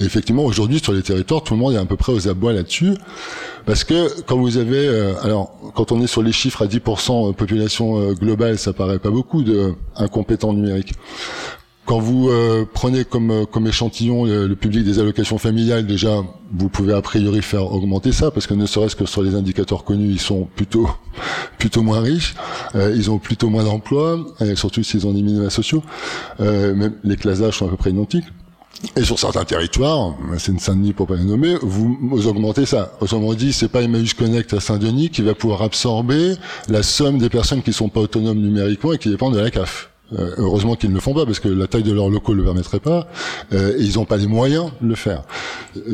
[0.00, 2.52] Et effectivement, aujourd'hui, sur les territoires, tout le monde est à peu près aux abois
[2.52, 2.94] là-dessus,
[3.70, 7.32] parce que quand vous avez, euh, alors, quand on est sur les chiffres à 10%
[7.34, 10.94] population euh, globale, ça paraît pas beaucoup de incompétents numériques.
[11.86, 16.22] Quand vous euh, prenez comme, euh, comme échantillon le, le, public des allocations familiales, déjà,
[16.52, 19.84] vous pouvez a priori faire augmenter ça, parce que ne serait-ce que sur les indicateurs
[19.84, 20.88] connus, ils sont plutôt
[21.58, 22.34] plutôt moins riches,
[22.74, 24.18] euh, ils ont plutôt moins d'emplois,
[24.56, 25.84] surtout s'ils ont des minima sociaux.
[26.40, 28.26] Euh, même les classes d'âge sont à peu près identiques.
[28.96, 32.92] Et sur certains territoires, c'est une Saint-Denis pour pas les nommer, vous, augmentez ça.
[33.00, 36.34] Autrement dit, c'est pas Emmaüs Connect à Saint-Denis qui va pouvoir absorber
[36.68, 39.90] la somme des personnes qui sont pas autonomes numériquement et qui dépendent de la CAF.
[40.18, 42.38] Euh, heureusement qu'ils ne le font pas parce que la taille de leurs locaux ne
[42.38, 43.06] le permettrait pas
[43.52, 45.22] euh, et ils n'ont pas les moyens de le faire.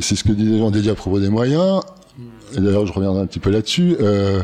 [0.01, 1.83] C'est ce que disait Jean Dédié à propos des moyens.
[2.57, 3.97] D'ailleurs, je reviendrai un petit peu là-dessus.
[4.01, 4.43] Euh,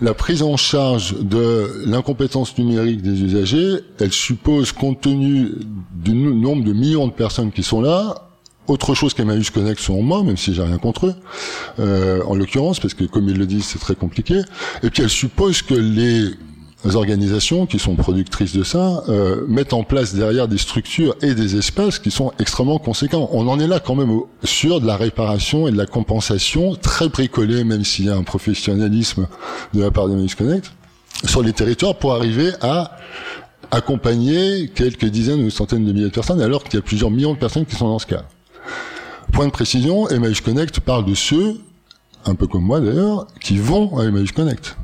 [0.00, 5.52] la prise en charge de l'incompétence numérique des usagers, elle suppose, compte tenu
[5.94, 8.14] du nombre de millions de personnes qui sont là,
[8.66, 11.14] autre chose qu'Emmaüs Connect selon moi, même si j'ai rien contre eux,
[11.78, 14.42] euh, en l'occurrence, parce que comme ils le disent, c'est très compliqué.
[14.82, 16.30] Et puis elle suppose que les
[16.94, 21.56] organisations qui sont productrices de ça euh, mettent en place derrière des structures et des
[21.56, 23.28] espaces qui sont extrêmement conséquents.
[23.32, 27.08] On en est là quand même sur de la réparation et de la compensation très
[27.08, 29.26] bricolée, même s'il y a un professionnalisme
[29.74, 30.72] de la part de Connect,
[31.24, 32.96] sur les territoires pour arriver à
[33.70, 37.34] accompagner quelques dizaines ou centaines de milliers de personnes alors qu'il y a plusieurs millions
[37.34, 38.24] de personnes qui sont dans ce cas.
[39.32, 41.56] Point de précision, Emmaüs Connect parle de ceux,
[42.26, 44.76] un peu comme moi d'ailleurs, qui vont à Emmaüs Connect.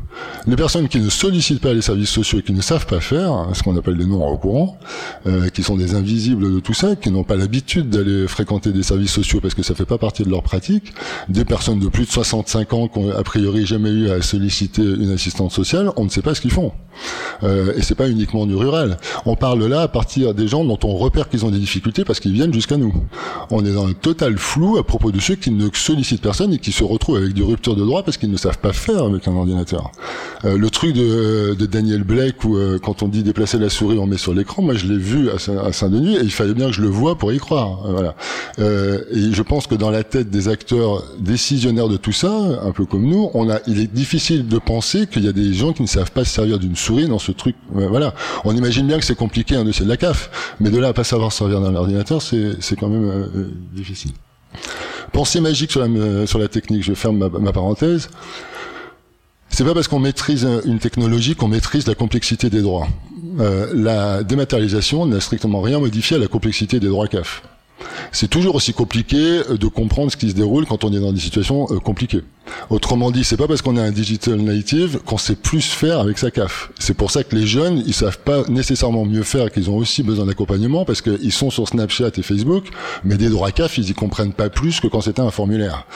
[0.46, 3.48] Les personnes qui ne sollicitent pas les services sociaux et qui ne savent pas faire,
[3.54, 4.78] ce qu'on appelle des non au courant,
[5.26, 8.82] euh, qui sont des invisibles de tout ça, qui n'ont pas l'habitude d'aller fréquenter des
[8.82, 10.92] services sociaux parce que ça fait pas partie de leur pratique,
[11.28, 14.82] des personnes de plus de 65 ans qui ont a priori jamais eu à solliciter
[14.82, 16.72] une assistante sociale, on ne sait pas ce qu'ils font.
[17.42, 18.98] Euh, et c'est pas uniquement du rural.
[19.26, 22.20] On parle là à partir des gens dont on repère qu'ils ont des difficultés parce
[22.20, 22.94] qu'ils viennent jusqu'à nous.
[23.50, 26.58] On est dans un total flou à propos de ceux qui ne sollicitent personne et
[26.58, 29.26] qui se retrouvent avec des ruptures de droit parce qu'ils ne savent pas faire avec
[29.26, 29.90] un ordinateur.
[30.44, 33.98] Euh, le truc de, de, Daniel Blake où euh, quand on dit déplacer la souris
[33.98, 35.38] on met sur l'écran, moi je l'ai vu à
[35.72, 37.86] Saint-Denis et il fallait bien que je le vois pour y croire.
[37.86, 38.14] Euh, voilà.
[38.58, 42.32] Euh, et je pense que dans la tête des acteurs décisionnaires de tout ça,
[42.62, 45.54] un peu comme nous, on a, il est difficile de penser qu'il y a des
[45.54, 47.54] gens qui ne savent pas se servir d'une souris dans ce truc.
[47.72, 48.14] voilà.
[48.44, 50.92] On imagine bien que c'est compliqué un dossier de la CAF, mais de là à
[50.92, 54.12] pas savoir servir d'un ordinateur, c'est quand même difficile.
[55.12, 58.08] Pensée magique sur la, sur la technique, je ferme ma parenthèse.
[59.52, 62.88] C'est pas parce qu'on maîtrise une technologie qu'on maîtrise la complexité des droits.
[63.38, 67.42] Euh, la dématérialisation n'a strictement rien modifié à la complexité des droits CAF
[68.12, 71.12] c'est toujours aussi compliqué euh, de comprendre ce qui se déroule quand on est dans
[71.12, 72.22] des situations euh, compliquées.
[72.70, 76.18] Autrement dit, c'est pas parce qu'on est un digital native qu'on sait plus faire avec
[76.18, 76.70] sa CAF.
[76.78, 80.02] C'est pour ça que les jeunes, ils savent pas nécessairement mieux faire, qu'ils ont aussi
[80.02, 82.64] besoin d'accompagnement parce qu'ils sont sur Snapchat et Facebook,
[83.04, 85.86] mais des droits CAF, ils y comprennent pas plus que quand c'était un formulaire.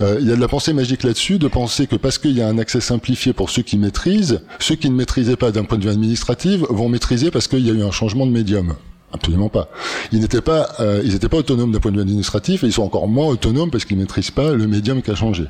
[0.00, 2.42] Euh, il y a de la pensée magique là-dessus, de penser que parce qu'il y
[2.42, 5.78] a un accès simplifié pour ceux qui maîtrisent, ceux qui ne maîtrisaient pas d'un point
[5.78, 8.74] de vue administratif vont maîtriser parce qu'il y a eu un changement de médium.
[9.14, 9.68] Absolument pas.
[10.10, 12.72] Ils n'étaient pas, euh, ils n'étaient pas autonomes d'un point de vue administratif et ils
[12.72, 15.44] sont encore moins autonomes parce qu'ils maîtrisent pas le médium qui a changé.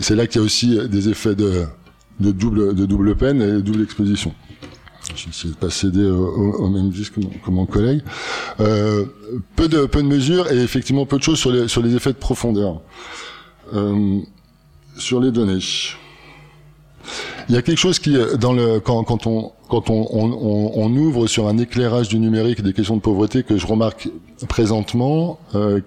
[0.00, 1.64] C'est là qu'il y a aussi des effets de,
[2.20, 4.32] de double, de double peine et de double exposition.
[5.16, 8.00] Je vais essayer de pas céder au, même disque que mon, collègue.
[8.60, 9.04] Euh,
[9.56, 12.12] peu de peu de mesures et effectivement peu de choses sur les sur les effets
[12.12, 12.80] de profondeur.
[13.74, 14.20] Euh,
[14.96, 15.58] sur les données.
[17.48, 20.96] Il y a quelque chose qui, dans le, quand, quand on, quand on, on, on,
[20.96, 24.08] ouvre sur un éclairage du numérique des questions de pauvreté que je remarque
[24.48, 25.80] présentement, euh,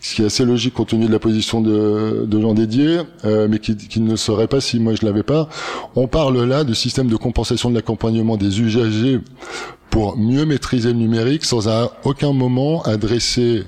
[0.00, 3.48] ce qui est assez logique compte tenu de la position de, de Jean Dédier, euh,
[3.50, 5.48] mais qui, qui, ne serait pas si moi je l'avais pas.
[5.96, 9.20] On parle là de système de compensation de l'accompagnement des usagers
[9.90, 13.64] pour mieux maîtriser le numérique sans à aucun moment adresser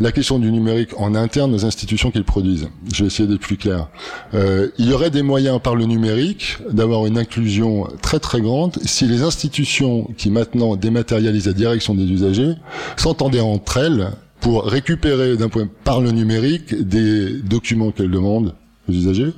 [0.00, 2.68] la question du numérique en interne aux institutions qui le produisent.
[2.92, 3.88] Je vais essayer d'être plus clair.
[4.34, 8.78] Euh, il y aurait des moyens par le numérique d'avoir une inclusion très très grande
[8.84, 12.54] si les institutions qui maintenant dématérialisent la direction des usagers
[12.96, 14.10] s'entendaient entre elles
[14.40, 15.34] pour récupérer
[15.84, 18.54] par le numérique des documents qu'elles demandent
[18.88, 19.32] aux usagers,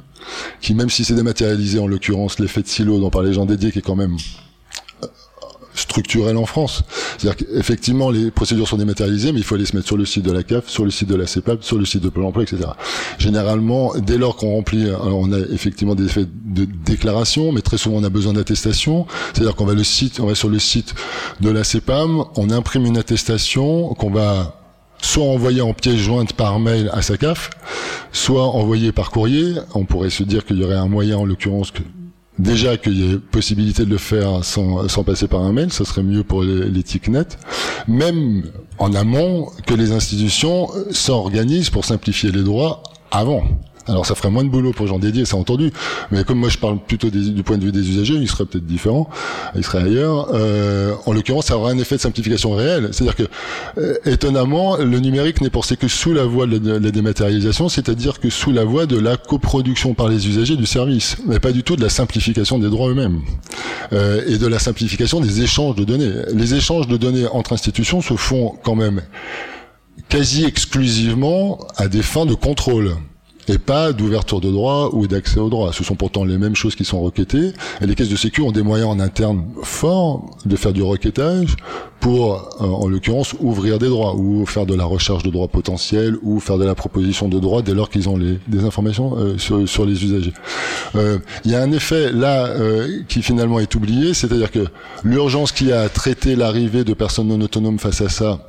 [0.60, 3.78] qui même si c'est dématérialisé en l'occurrence l'effet de silo dont parlait Jean Dédier qui
[3.78, 4.16] est quand même
[5.78, 6.82] structurel en France.
[7.16, 10.24] C'est-à-dire qu'effectivement, les procédures sont dématérialisées, mais il faut les se mettre sur le site
[10.24, 12.42] de la CAF, sur le site de la CEPAP, sur le site de Pôle emploi,
[12.42, 12.70] etc.
[13.18, 17.78] Généralement, dès lors qu'on remplit, alors on a effectivement des effets de déclaration, mais très
[17.78, 19.06] souvent on a besoin d'attestation.
[19.32, 20.94] C'est-à-dire qu'on va le site, on va sur le site
[21.40, 24.54] de la CEPAM, on imprime une attestation qu'on va
[25.00, 27.50] soit envoyer en pièce jointe par mail à sa CAF,
[28.12, 29.54] soit envoyer par courrier.
[29.74, 31.82] On pourrait se dire qu'il y aurait un moyen, en l'occurrence, que
[32.38, 35.84] déjà qu'il y ait possibilité de le faire sans, sans passer par un mail, ça
[35.84, 37.38] serait mieux pour l'éthique nette.
[37.86, 38.44] Même
[38.78, 43.42] en amont, que les institutions s'organisent pour simplifier les droits avant.
[43.88, 45.72] Alors ça ferait moins de boulot pour Jean Dédier, c'est entendu.
[46.10, 48.66] Mais comme moi je parle plutôt du point de vue des usagers, il serait peut-être
[48.66, 49.08] différent,
[49.56, 50.28] il serait ailleurs.
[50.34, 52.90] Euh, en l'occurrence, ça aura un effet de simplification réel.
[52.92, 53.22] C'est-à-dire que,
[53.78, 58.30] euh, étonnamment, le numérique n'est pensé que sous la voie de la, dématérialisation, c'est-à-dire que
[58.30, 61.76] sous la voie de la coproduction par les usagers du service, mais pas du tout
[61.76, 63.20] de la simplification des droits eux-mêmes
[63.92, 66.12] euh, et de la simplification des échanges de données.
[66.34, 69.00] Les échanges de données entre institutions se font quand même
[70.08, 72.96] quasi exclusivement à des fins de contrôle
[73.48, 75.72] et pas d'ouverture de droit ou d'accès au droit.
[75.72, 77.52] Ce sont pourtant les mêmes choses qui sont requêtées.
[77.80, 81.56] Et les caisses de sécu ont des moyens en interne forts de faire du requêtage
[82.00, 86.16] pour, euh, en l'occurrence, ouvrir des droits ou faire de la recherche de droits potentiels
[86.22, 89.38] ou faire de la proposition de droits dès lors qu'ils ont les, des informations euh,
[89.38, 90.34] sur, sur, les usagers.
[90.94, 92.48] Euh, il y a un effet là
[93.08, 94.66] qui finalement est oublié, c'est-à-dire que
[95.04, 98.47] l'urgence qui a traité l'arrivée de personnes non autonomes face à ça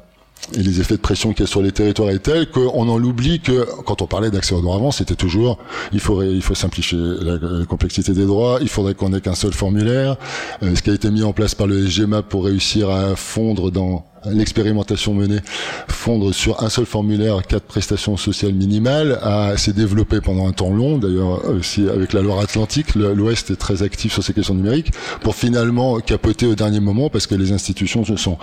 [0.54, 3.04] et les effets de pression qu'il y a sur les territoires est tel qu'on en
[3.04, 5.60] oublie que quand on parlait d'accès aux droits avant, c'était toujours
[5.92, 9.54] il faudrait il faut simplifier la, complexité des droits, il faudrait qu'on ait qu'un seul
[9.54, 10.18] formulaire.
[10.64, 13.72] Euh, ce qui a été mis en place par le SGMA pour réussir à fondre
[13.72, 15.40] dans l'expérimentation menée,
[15.88, 19.20] fondre sur un seul formulaire quatre prestations sociales minimales,
[19.58, 20.98] s'est développé pendant un temps long.
[20.98, 26.00] D'ailleurs, aussi avec la Loire-Atlantique, l'Ouest est très actif sur ces questions numériques, pour finalement
[26.00, 28.38] capoter au dernier moment parce que les institutions se sont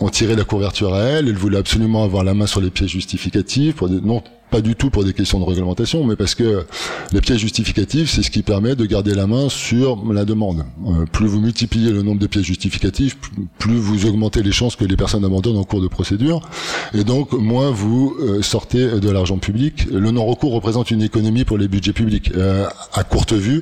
[0.00, 1.28] ont tiré la couverture à elle.
[1.28, 4.74] Elle voulait absolument avoir la main sur les pièces justificatives pour dire non, pas du
[4.76, 6.64] tout pour des questions de réglementation, mais parce que
[7.12, 10.64] les pièces justificatives, c'est ce qui permet de garder la main sur la demande.
[10.86, 13.16] Euh, plus vous multipliez le nombre de pièces justificatives,
[13.58, 16.48] plus vous augmentez les chances que les personnes abandonnent en cours de procédure,
[16.92, 19.86] et donc moins vous euh, sortez de l'argent public.
[19.90, 22.30] Le non-recours représente une économie pour les budgets publics.
[22.36, 23.60] Euh, à courte vue,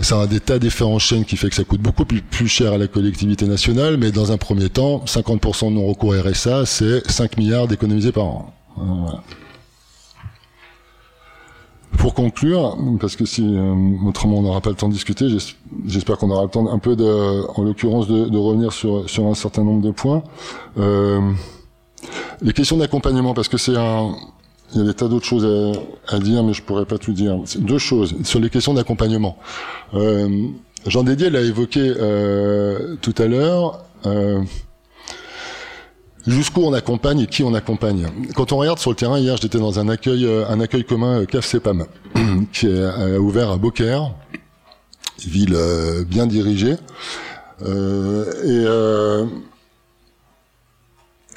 [0.00, 2.72] ça a des tas d'effets en chaîne qui fait que ça coûte beaucoup plus, cher
[2.72, 7.36] à la collectivité nationale, mais dans un premier temps, 50% de non-recours RSA, c'est 5
[7.36, 8.54] milliards d'économisés par an.
[8.76, 9.22] Voilà.
[11.98, 13.74] Pour conclure, parce que si euh,
[14.06, 15.26] autrement on n'aura pas le temps de discuter,
[15.86, 19.26] j'espère qu'on aura le temps un peu de, en l'occurrence, de, de, revenir sur, sur
[19.26, 20.22] un certain nombre de points.
[20.78, 21.20] Euh,
[22.42, 24.14] les questions d'accompagnement, parce que c'est un,
[24.74, 27.12] il y a des tas d'autres choses à, à, dire, mais je pourrais pas tout
[27.12, 27.38] dire.
[27.58, 29.36] Deux choses sur les questions d'accompagnement.
[29.94, 30.48] Euh,
[30.86, 33.84] Jean Dédier l'a évoqué euh, tout à l'heure.
[34.06, 34.42] Euh,
[36.26, 38.08] jusqu'où on accompagne et qui on accompagne.
[38.34, 41.20] Quand on regarde sur le terrain, hier j'étais dans un accueil, euh, un accueil commun
[41.20, 41.86] euh, CAF CEPAM,
[42.52, 44.12] qui est euh, ouvert à Beaucaire,
[45.24, 45.56] ville
[46.08, 46.76] bien dirigée.
[47.62, 48.64] et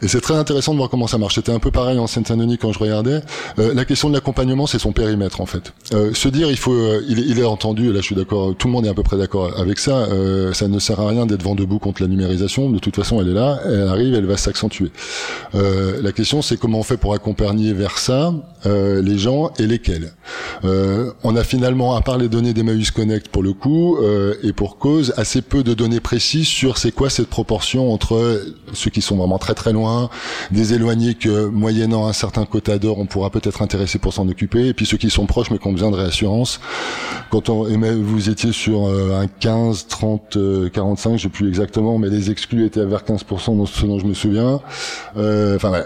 [0.01, 1.35] et c'est très intéressant de voir comment ça marche.
[1.35, 3.21] C'était un peu pareil en Seine-Saint-Denis quand je regardais.
[3.59, 5.73] Euh, la question de l'accompagnement, c'est son périmètre en fait.
[5.93, 7.91] Euh, se dire, il faut, euh, il, il, est entendu.
[7.91, 8.55] Là, je suis d'accord.
[8.55, 9.97] Tout le monde est à peu près d'accord avec ça.
[9.97, 12.69] Euh, ça ne sert à rien d'être vent debout contre la numérisation.
[12.69, 13.59] De toute façon, elle est là.
[13.65, 14.91] Elle arrive, elle va s'accentuer.
[15.55, 18.33] Euh, la question, c'est comment on fait pour accompagner vers ça
[18.65, 20.11] les gens et lesquels.
[20.63, 23.97] on a finalement, à part les données d'Emmaüs Connect pour le coup,
[24.43, 28.43] et pour cause, assez peu de données précises sur c'est quoi cette proportion entre
[28.73, 29.88] ceux qui sont vraiment très très loin
[30.51, 34.67] des éloignés que, moyennant un certain quota d'or, on pourra peut-être intéresser pour s'en occuper,
[34.67, 36.59] et puis ceux qui sont proches mais qui ont besoin de réassurance.
[37.29, 37.63] Quand on,
[38.01, 40.37] vous étiez sur euh, un 15, 30,
[40.73, 44.05] 45, je sais plus exactement, mais les exclus étaient vers 15% dans ce dont je
[44.05, 44.61] me souviens.
[45.17, 45.83] Euh, enfin,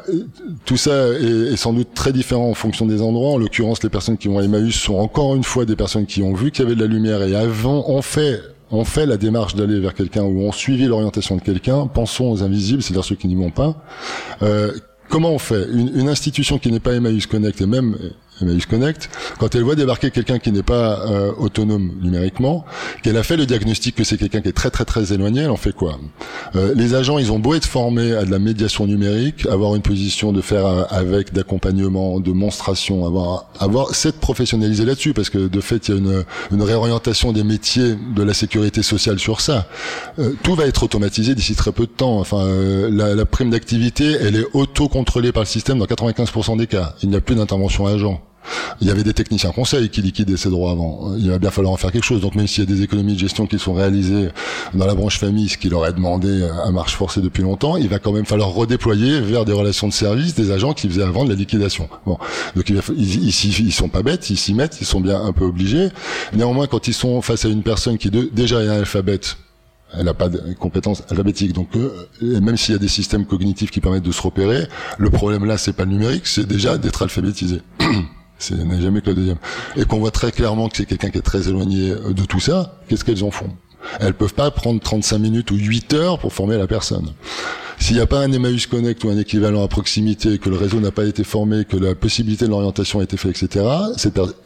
[0.65, 3.31] tout ça est, sans doute très différent en fonction des endroits.
[3.31, 6.21] En l'occurrence, les personnes qui vont à Emmaüs sont encore une fois des personnes qui
[6.21, 8.41] ont vu qu'il y avait de la lumière et avant ont fait
[8.73, 12.43] on fait la démarche d'aller vers quelqu'un ou on suivi l'orientation de quelqu'un, pensons aux
[12.43, 13.75] invisibles, c'est-à-dire ceux qui n'y vont pas.
[14.41, 14.71] Euh,
[15.09, 15.67] comment on fait?
[15.71, 17.95] Une, une, institution qui n'est pas Emmaüs Connect et même
[18.41, 19.09] Emmaüs Connect,
[19.39, 22.65] quand elle voit débarquer quelqu'un qui n'est pas euh, autonome numériquement,
[23.03, 25.51] qu'elle a fait le diagnostic que c'est quelqu'un qui est très très très éloigné, elle
[25.51, 25.99] en fait quoi?
[26.55, 29.81] Euh, Les agents, ils ont beau être formés à de la médiation numérique, avoir une
[29.81, 35.47] position de faire euh, avec d'accompagnement, de monstration, avoir avoir s'être professionnalisé là-dessus, parce que
[35.47, 39.41] de fait, il y a une, une réorientation des métiers de la sécurité sociale sur
[39.41, 39.67] ça.
[40.19, 42.19] Euh, tout va être automatisé d'ici très peu de temps.
[42.19, 46.67] Enfin, euh, la, la prime d'activité, elle est auto-contrôlée par le système dans 95% des
[46.67, 46.95] cas.
[47.03, 48.22] Il n'y a plus d'intervention agent.
[48.81, 51.13] Il y avait des techniciens conseils qui liquidaient ces droits avant.
[51.17, 52.21] Il va bien falloir en faire quelque chose.
[52.21, 54.29] Donc même s'il y a des économies de gestion qui sont réalisées
[54.73, 57.87] dans la branche famille, ce qui leur est demandé à marche forcée depuis longtemps, il
[57.87, 61.25] va quand même falloir redéployer vers des relations de service des agents qui faisaient avant
[61.25, 61.89] de la liquidation.
[62.05, 62.17] Bon,
[62.55, 65.45] donc ils, ils, ils, sont pas bêtes, ils s'y mettent, ils sont bien un peu
[65.45, 65.89] obligés.
[66.33, 69.37] Néanmoins, quand ils sont face à une personne qui de, déjà est analphabète,
[69.95, 71.53] elle n'a pas de compétences alphabétiques.
[71.53, 74.67] Donc, euh, même s'il y a des systèmes cognitifs qui permettent de se repérer,
[74.97, 77.61] le problème là, c'est pas le numérique, c'est déjà d'être alphabétisé.
[78.43, 79.37] Ce n'est jamais que deuxième.
[79.77, 82.41] Et qu'on voit très clairement que c'est quelqu'un qui est très éloigné euh, de tout
[82.41, 83.49] ça, qu'est-ce qu'elles en font?
[83.99, 87.13] Elles peuvent pas prendre 35 minutes ou 8 heures pour former la personne.
[87.79, 90.79] S'il n'y a pas un Emmaüs Connect ou un équivalent à proximité, que le réseau
[90.79, 93.65] n'a pas été formé, que la possibilité de l'orientation a été faite, etc.,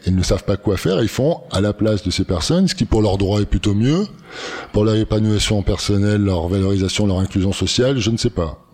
[0.07, 2.73] ils ne savent pas quoi faire, ils font à la place de ces personnes, ce
[2.73, 4.07] qui pour leurs droits est plutôt mieux,
[4.73, 8.65] pour leur épanouissement personnel, leur valorisation, leur inclusion sociale, je ne sais pas.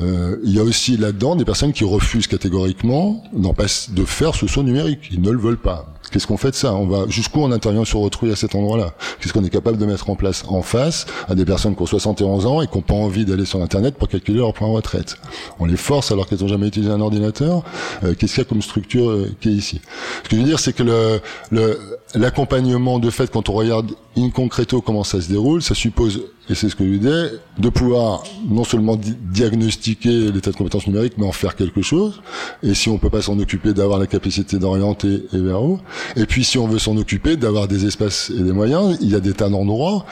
[0.00, 4.62] Euh, il y a aussi là-dedans des personnes qui refusent catégoriquement de faire ce saut
[4.62, 5.08] numérique.
[5.10, 5.91] Ils ne le veulent pas.
[6.12, 6.74] Qu'est-ce qu'on fait de ça?
[6.74, 8.92] On va jusqu'où on intervient sur autrui à cet endroit-là?
[9.18, 11.86] Qu'est-ce qu'on est capable de mettre en place en face à des personnes qui ont
[11.86, 14.74] 71 ans et qui n'ont pas envie d'aller sur Internet pour calculer leur point de
[14.74, 15.16] retraite?
[15.58, 17.64] On les force alors qu'elles n'ont jamais utilisé un ordinateur?
[18.04, 19.80] Euh, qu'est-ce qu'il y a comme structure euh, qui est ici?
[20.24, 21.78] Ce que je veux dire, c'est que le, le
[22.14, 26.54] l'accompagnement de fait, quand on regarde in concreto comment ça se déroule, ça suppose, et
[26.54, 31.26] c'est ce que je disais, de pouvoir non seulement diagnostiquer l'état de compétences numériques, mais
[31.26, 32.20] en faire quelque chose.
[32.62, 35.78] Et si on peut pas s'en occuper, d'avoir la capacité d'orienter et vers où.
[36.16, 39.14] Et puis si on veut s'en occuper, d'avoir des espaces et des moyens, il y
[39.14, 40.04] a des tas d'endroits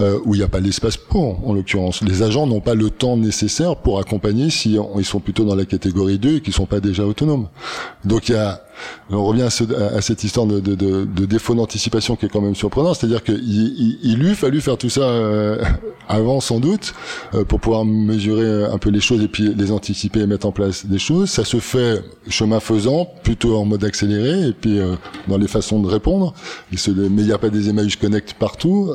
[0.00, 2.02] euh, où il n'y a pas l'espace pour, en l'occurrence.
[2.02, 5.64] Les agents n'ont pas le temps nécessaire pour accompagner si ils sont plutôt dans la
[5.64, 7.48] catégorie 2 et qui sont pas déjà autonomes.
[8.04, 8.62] Donc il y a
[9.10, 13.38] on revient à, cette histoire de, défaut d'anticipation qui est quand même surprenant, c'est-à-dire qu'il
[13.42, 15.62] il, il eût fallu faire tout ça euh,
[16.08, 16.94] avant sans doute
[17.34, 20.52] euh, pour pouvoir mesurer un peu les choses et puis les anticiper et mettre en
[20.52, 21.30] place des choses.
[21.30, 24.96] Ça se fait chemin faisant, plutôt en mode accéléré et puis euh,
[25.26, 26.34] dans les façons de répondre.
[26.70, 28.92] mais il n'y a pas des Emmaüs Connect partout.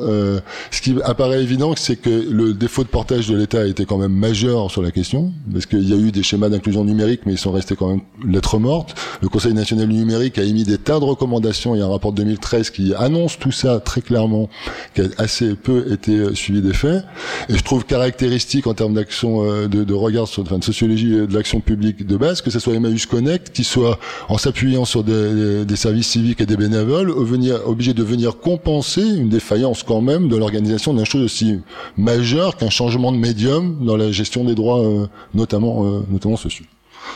[0.70, 3.98] ce qui apparaît évident, c'est que le défaut de portage de l'État a été quand
[3.98, 7.32] même majeur sur la question, parce qu'il y a eu des schémas d'inclusion numérique, mais
[7.32, 8.94] ils sont restés quand même lettres mortes.
[9.22, 11.74] Le Conseil national du numérique a émis des tas de recommandations.
[11.74, 14.48] Il y a un rapport de 2013 qui annonce tout ça très clairement,
[14.94, 17.04] qui a assez peu été suivi des faits.
[17.48, 21.34] Et je trouve caractéristique en termes d'action, euh, de, regard sur, enfin, de sociologie de
[21.34, 25.76] l'action publique de base, que ce soit Emmaüs Connect, qui soit en s'appuyant sur des,
[25.76, 30.83] services civiques et des bénévoles, obligé de venir compenser une défaillance quand même de l'organisation
[30.92, 31.60] d'une chose aussi
[31.96, 36.66] majeure qu'un changement de médium dans la gestion des droits, euh, notamment, euh, notamment sociaux.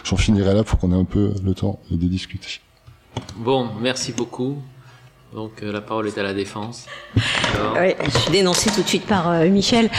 [0.05, 2.61] J'en finirai là pour qu'on ait un peu le temps de discuter.
[3.37, 4.59] Bon, merci beaucoup.
[5.35, 6.87] Donc euh, la parole est à la défense.
[7.79, 9.91] Oui, je suis dénoncée tout de suite par euh, Michel.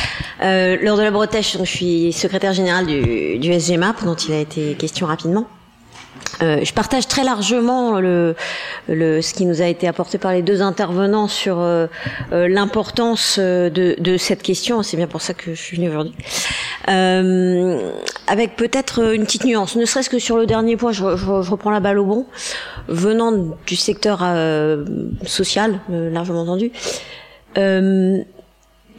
[0.41, 4.39] Euh, lors de la Bretèche, je suis secrétaire général du, du SGMAP, dont il a
[4.39, 5.47] été question rapidement.
[6.41, 8.36] Euh, je partage très largement le,
[8.88, 11.88] le, ce qui nous a été apporté par les deux intervenants sur euh,
[12.32, 14.84] euh l'importance euh, de, de, cette question.
[14.84, 16.13] C'est bien pour ça que je suis venue aujourd'hui.
[16.88, 17.91] Euh,
[18.27, 21.51] avec peut-être une petite nuance, ne serait-ce que sur le dernier point, je, je, je,
[21.51, 22.25] reprends la balle au bon.
[22.88, 23.32] Venant
[23.67, 24.25] du secteur
[25.25, 26.71] social, largement entendu,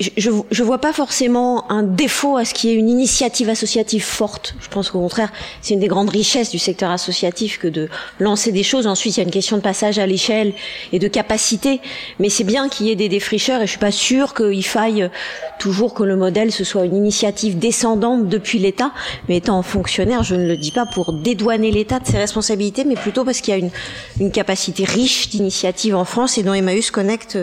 [0.00, 4.02] je, je vois pas forcément un défaut à ce qu'il y ait une initiative associative
[4.02, 4.54] forte.
[4.60, 5.30] Je pense qu'au contraire,
[5.60, 7.88] c'est une des grandes richesses du secteur associatif que de
[8.18, 8.86] lancer des choses.
[8.86, 10.54] Ensuite, il y a une question de passage à l'échelle
[10.92, 11.80] et de capacité.
[12.18, 15.10] Mais c'est bien qu'il y ait des défricheurs et je suis pas sûre qu'il faille
[15.58, 18.92] toujours que le modèle ce soit une initiative descendante depuis l'État.
[19.28, 22.94] Mais étant fonctionnaire, je ne le dis pas pour dédouaner l'État de ses responsabilités, mais
[22.96, 23.70] plutôt parce qu'il y a une,
[24.18, 27.38] une capacité riche d'initiatives en France et dont Emmaüs Connect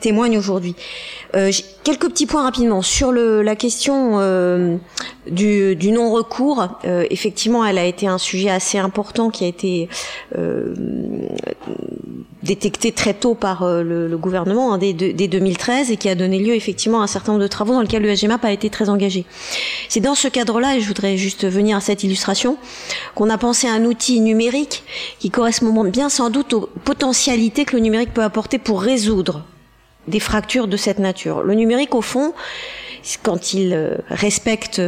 [0.00, 0.74] témoigne aujourd'hui.
[1.36, 1.52] Euh,
[1.98, 4.76] quelques petits points rapidement sur la question euh,
[5.30, 6.68] du, non-recours.
[6.84, 9.88] Euh, effectivement, elle a été un sujet assez important qui a été
[10.36, 10.74] euh,
[12.42, 16.54] détecté très tôt par le, gouvernement hein, dès, dès, 2013 et qui a donné lieu
[16.54, 19.24] effectivement à un certain nombre de travaux dans lesquels le SGMAP a été très engagé.
[19.88, 22.56] C'est dans ce cadre-là, et je voudrais juste venir à cette illustration,
[23.14, 24.84] qu'on a pensé à un outil numérique
[25.18, 29.44] qui correspond bien sans doute aux potentialités que le numérique peut apporter pour résoudre
[30.08, 31.42] des fractures de cette nature.
[31.42, 32.34] Le numérique, au fond,
[33.22, 34.82] quand il euh, respecte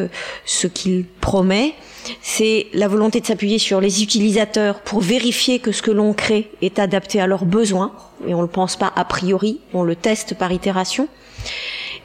[0.45, 1.75] ce qu'il promet,
[2.23, 6.51] c'est la volonté de s'appuyer sur les utilisateurs pour vérifier que ce que l'on crée
[6.63, 7.93] est adapté à leurs besoins,
[8.27, 11.09] et on ne le pense pas a priori, on le teste par itération.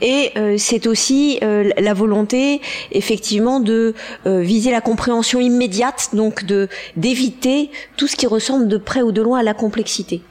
[0.01, 2.61] Et euh, c'est aussi euh, la volonté,
[2.91, 3.93] effectivement, de
[4.25, 9.11] euh, viser la compréhension immédiate, donc de d'éviter tout ce qui ressemble de près ou
[9.11, 10.21] de loin à la complexité.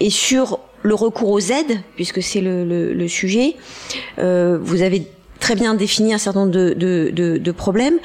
[0.00, 3.56] Et sur le recours aux aides, puisque c'est le, sujet.
[4.18, 5.06] Euh, vous avez
[5.40, 7.98] très bien défini un certain nombre de, problèmes,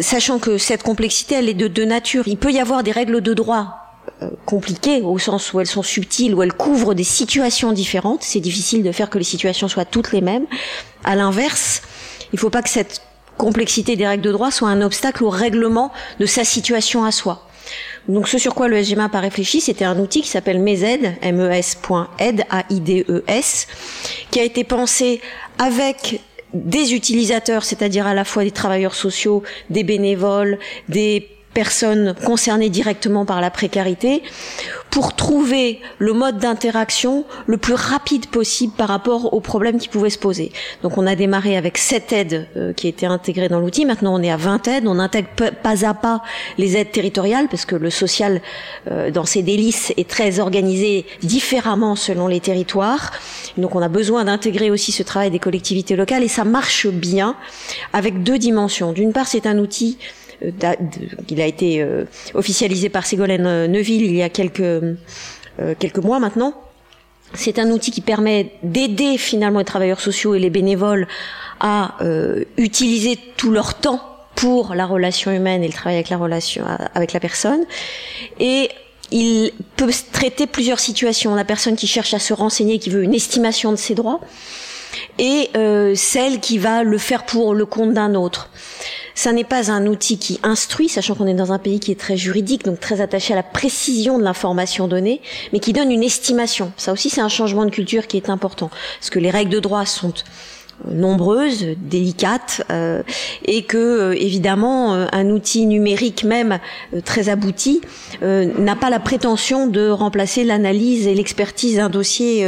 [0.00, 2.26] sachant que cette complexité, elle est de deux natures.
[2.26, 3.78] Il peut y avoir des règles de droit
[4.22, 8.22] euh, compliquées, au sens où elles sont subtiles, où elles couvrent des situations différentes.
[8.22, 10.46] C'est difficile de faire que les situations soient toutes les mêmes.
[11.04, 11.82] À l'inverse,
[12.32, 13.02] il ne faut pas que cette
[13.38, 17.46] complexité des règles de droit soit un obstacle au règlement de sa situation à soi.
[18.08, 22.44] Donc ce sur quoi le SGMAP a réfléchi, c'était un outil qui s'appelle MESED, M-E-S.aide,
[22.50, 23.66] A-I-D-E-S,
[24.30, 25.20] qui a été pensé
[25.58, 26.20] avec
[26.52, 30.58] des utilisateurs, c'est-à-dire à la fois des travailleurs sociaux, des bénévoles,
[30.88, 34.22] des personnes concernées directement par la précarité
[34.92, 40.10] pour trouver le mode d'interaction le plus rapide possible par rapport aux problèmes qui pouvaient
[40.10, 40.52] se poser.
[40.82, 43.86] Donc on a démarré avec sept aides euh, qui étaient intégrées dans l'outil.
[43.86, 44.86] Maintenant on est à 20 aides.
[44.86, 45.28] On intègre
[45.62, 46.22] pas à pas
[46.58, 48.42] les aides territoriales parce que le social
[48.90, 53.12] euh, dans ses délices est très organisé différemment selon les territoires.
[53.56, 57.34] Donc on a besoin d'intégrer aussi ce travail des collectivités locales et ça marche bien
[57.94, 58.92] avec deux dimensions.
[58.92, 59.96] D'une part c'est un outil
[61.28, 64.94] il a été euh, officialisé par Ségolène euh, Neuville il y a quelques, euh,
[65.78, 66.54] quelques mois maintenant.
[67.34, 71.08] C'est un outil qui permet d'aider finalement les travailleurs sociaux et les bénévoles
[71.60, 71.94] à
[72.58, 74.02] utiliser tout leur temps
[74.34, 77.64] pour la relation humaine et le travail avec la relation avec la personne.
[78.38, 78.68] Et
[79.12, 81.34] il peut traiter plusieurs situations.
[81.34, 84.20] La personne qui cherche à se renseigner, qui veut une estimation de ses droits,
[85.18, 88.50] et euh, celle qui va le faire pour le compte d'un autre.
[89.14, 92.00] Ça n'est pas un outil qui instruit, sachant qu'on est dans un pays qui est
[92.00, 95.20] très juridique, donc très attaché à la précision de l'information donnée,
[95.52, 96.72] mais qui donne une estimation.
[96.76, 99.60] Ça aussi, c'est un changement de culture qui est important, parce que les règles de
[99.60, 100.12] droit sont
[100.90, 103.02] nombreuses, délicates, euh,
[103.44, 106.58] et que euh, évidemment euh, un outil numérique même
[106.92, 107.80] euh, très abouti
[108.22, 112.44] euh, n'a pas la prétention de remplacer l'analyse et l'expertise d'un dossier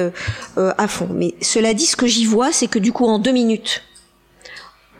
[0.56, 1.08] à fond.
[1.12, 3.82] Mais cela dit, ce que j'y vois, c'est que du coup en deux minutes,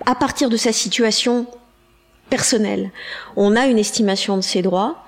[0.07, 1.46] à partir de sa situation
[2.30, 2.90] personnelle,
[3.36, 5.05] on a une estimation de ses droits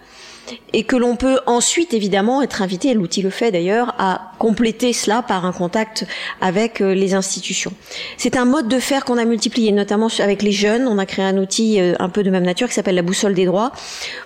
[0.73, 4.93] et que l'on peut ensuite évidemment être invité, et l'outil le fait d'ailleurs, à compléter
[4.93, 6.07] cela par un contact
[6.41, 7.73] avec euh, les institutions.
[8.17, 10.87] C'est un mode de faire qu'on a multiplié, notamment avec les jeunes.
[10.87, 13.35] On a créé un outil euh, un peu de même nature qui s'appelle la boussole
[13.35, 13.73] des droits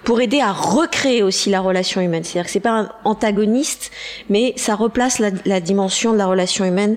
[0.05, 2.25] pour aider à recréer aussi la relation humaine.
[2.25, 3.91] C'est-à-dire que c'est pas un antagoniste,
[4.29, 6.97] mais ça replace la, la dimension de la relation humaine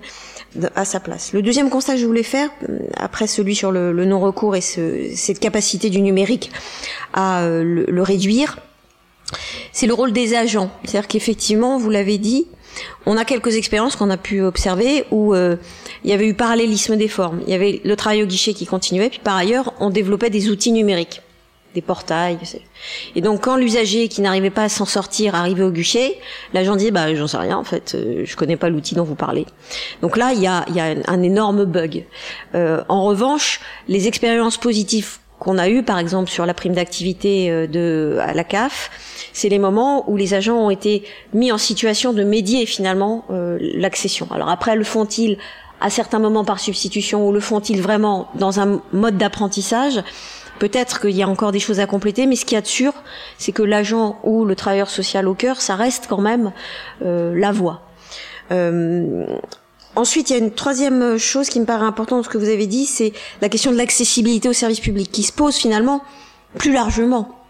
[0.56, 5.10] Le deuxième constat que je voulais faire, euh, après celui sur le, non-recours et ce,
[5.16, 6.52] cette capacité du numérique
[7.14, 8.58] à le, le réduire,
[9.72, 10.70] c'est le rôle des agents.
[10.84, 12.46] C'est-à-dire qu'effectivement, vous l'avez dit,
[13.06, 15.56] on a quelques expériences qu'on a pu observer où euh,
[16.04, 17.42] il y avait eu parallélisme des formes.
[17.46, 20.50] Il y avait le travail au guichet qui continuait, puis par ailleurs, on développait des
[20.50, 21.22] outils numériques,
[21.74, 22.38] des portails.
[23.16, 26.18] Et donc, quand l'usager qui n'arrivait pas à s'en sortir arrivait au guichet,
[26.54, 29.16] l'agent disait bah j'en sais rien en fait, euh, je connais pas l'outil dont vous
[29.16, 29.46] parlez.
[30.02, 32.06] Donc là, il y a, y a un énorme bug.
[32.56, 37.52] Euh, en revanche, les expériences positives qu'on a eues, par exemple sur la prime d'activité
[37.52, 38.90] euh, de à la CAF,
[39.34, 43.58] c'est les moments où les agents ont été mis en situation de médier finalement euh,
[43.60, 44.28] l'accession.
[44.32, 45.38] Alors après, le font-ils
[45.82, 50.02] à certains moments par substitution ou le font-ils vraiment dans un mode d'apprentissage?
[50.60, 52.68] Peut-être qu'il y a encore des choses à compléter, mais ce qu'il y a de
[52.68, 52.94] sûr,
[53.38, 56.52] c'est que l'agent ou le travailleur social au cœur, ça reste quand même
[57.04, 57.82] euh, la voix.
[58.52, 59.26] Euh,
[59.96, 62.50] ensuite, il y a une troisième chose qui me paraît importante dans ce que vous
[62.50, 66.02] avez dit, c'est la question de l'accessibilité au service public, qui se pose finalement
[66.58, 67.44] plus largement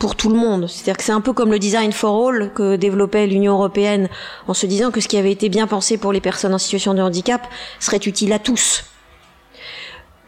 [0.00, 0.66] pour tout le monde.
[0.66, 4.08] C'est-à-dire que c'est un peu comme le design for all que développait l'Union européenne
[4.48, 6.94] en se disant que ce qui avait été bien pensé pour les personnes en situation
[6.94, 7.46] de handicap
[7.78, 8.84] serait utile à tous.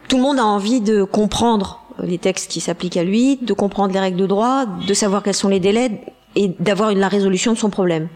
[0.07, 3.93] Tout le monde a envie de comprendre les textes qui s'appliquent à lui, de comprendre
[3.93, 6.01] les règles de droit, de savoir quels sont les délais
[6.35, 8.07] et d'avoir la résolution de son problème.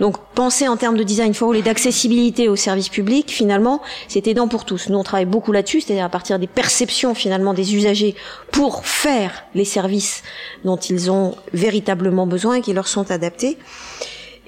[0.00, 4.26] Donc penser en termes de design for all et d'accessibilité au service public, finalement, c'est
[4.28, 4.88] aidant pour tous.
[4.88, 8.14] Nous, on travaille beaucoup là-dessus, c'est-à-dire à partir des perceptions finalement des usagers
[8.52, 10.22] pour faire les services
[10.64, 13.58] dont ils ont véritablement besoin et qui leur sont adaptés.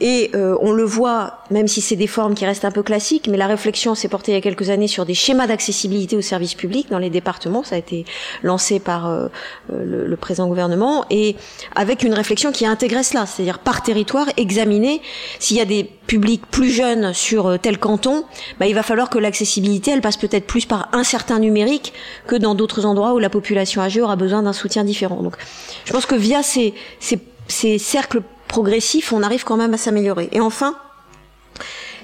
[0.01, 3.28] Et euh, on le voit, même si c'est des formes qui restent un peu classiques,
[3.28, 6.22] mais la réflexion s'est portée il y a quelques années sur des schémas d'accessibilité aux
[6.22, 7.62] services publics dans les départements.
[7.62, 8.06] Ça a été
[8.43, 9.28] lancé par euh,
[9.68, 11.36] le, le, présent gouvernement et
[11.74, 15.02] avec une réflexion qui a intégré cela, c'est-à-dire par territoire, examiner
[15.39, 18.24] s'il y a des publics plus jeunes sur euh, tel canton,
[18.59, 21.93] bah, il va falloir que l'accessibilité, elle passe peut-être plus par un certain numérique
[22.27, 25.22] que dans d'autres endroits où la population âgée aura besoin d'un soutien différent.
[25.22, 25.36] Donc,
[25.85, 30.28] je pense que via ces, ces, ces cercles progressif, on arrive quand même à s'améliorer.
[30.32, 30.74] Et enfin,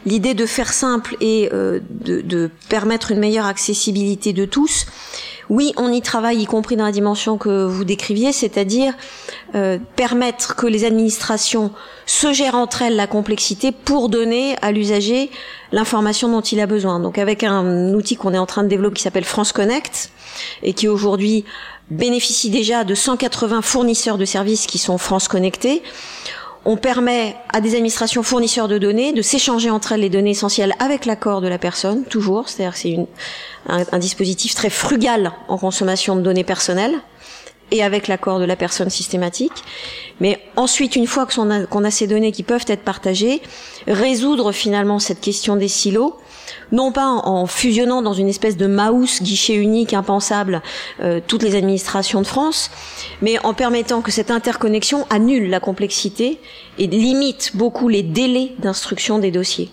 [0.06, 4.86] l'idée de faire simple et euh, de, permettre une meilleure accessibilité de tous,
[5.48, 8.94] oui, on y travaille, y compris dans la dimension que vous décriviez, c'est-à-dire
[9.54, 11.70] euh, permettre que les administrations
[12.04, 15.30] se gèrent entre elles la complexité pour donner à l'usager
[15.70, 16.98] l'information dont il a besoin.
[16.98, 20.10] Donc avec un outil qu'on est en train de développer qui s'appelle France Connect
[20.62, 21.44] et qui aujourd'hui
[21.90, 25.82] bénéficie déjà de 180 fournisseurs de services qui sont France connectés.
[26.64, 30.72] On permet à des administrations fournisseurs de données de s'échanger entre elles les données essentielles
[30.80, 32.48] avec l'accord de la personne, toujours.
[32.48, 32.96] C'est-à-dire c'est
[33.68, 36.96] un, dispositif très frugal en consommation de données personnelles
[37.70, 39.52] et avec l'accord de la personne systématique.
[40.18, 43.42] Mais ensuite, une fois qu'on a, qu'on a ces données qui peuvent être partagées,
[43.86, 46.16] résoudre finalement cette question des silos
[46.72, 50.62] non pas en fusionnant dans une espèce de mouse guichet unique impensable
[51.00, 52.70] euh, toutes les administrations de France,
[53.22, 56.40] mais en permettant que cette interconnexion annule la complexité
[56.78, 59.70] et limite beaucoup les délais d'instruction des dossiers.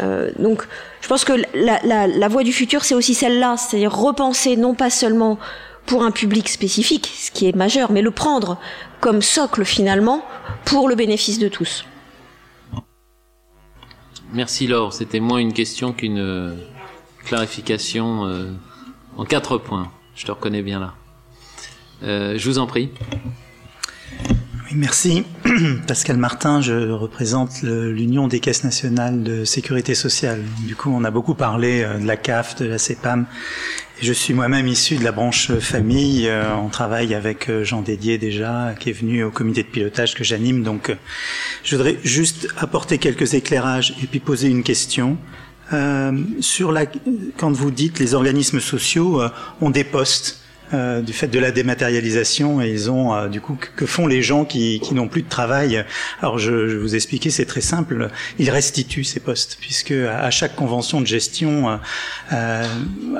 [0.00, 0.62] Euh, donc,
[1.00, 4.74] je pense que la, la, la voie du futur, c'est aussi celle-là, c'est-à-dire repenser non
[4.74, 5.38] pas seulement
[5.86, 8.58] pour un public spécifique, ce qui est majeur, mais le prendre
[9.00, 10.22] comme socle finalement
[10.64, 11.84] pour le bénéfice de tous.
[14.34, 16.54] Merci Laure, c'était moins une question qu'une euh,
[17.26, 18.50] clarification euh,
[19.18, 19.92] en quatre points.
[20.14, 20.94] Je te reconnais bien là.
[22.02, 22.88] Euh, je vous en prie.
[24.22, 25.24] Oui, merci.
[25.86, 30.42] Pascal Martin, je représente l'Union des caisses nationales de sécurité sociale.
[30.66, 33.26] Du coup, on a beaucoup parlé de la CAF, de la CEPAM.
[34.02, 36.28] Je suis moi-même issu de la branche famille.
[36.60, 40.64] On travaille avec Jean Dédier déjà, qui est venu au comité de pilotage que j'anime.
[40.64, 40.94] Donc,
[41.62, 45.18] je voudrais juste apporter quelques éclairages et puis poser une question.
[45.72, 46.84] Euh, sur la,
[47.36, 49.30] quand vous dites les organismes sociaux euh,
[49.60, 50.41] ont des postes
[50.72, 54.22] euh, du fait de la dématérialisation et ils ont euh, du coup que font les
[54.22, 55.84] gens qui, qui n'ont plus de travail?
[56.20, 58.10] Alors je, je vous expliquer, c'est très simple.
[58.38, 61.78] Ils restituent ces postes puisque à, chaque convention de gestion
[62.32, 62.66] euh,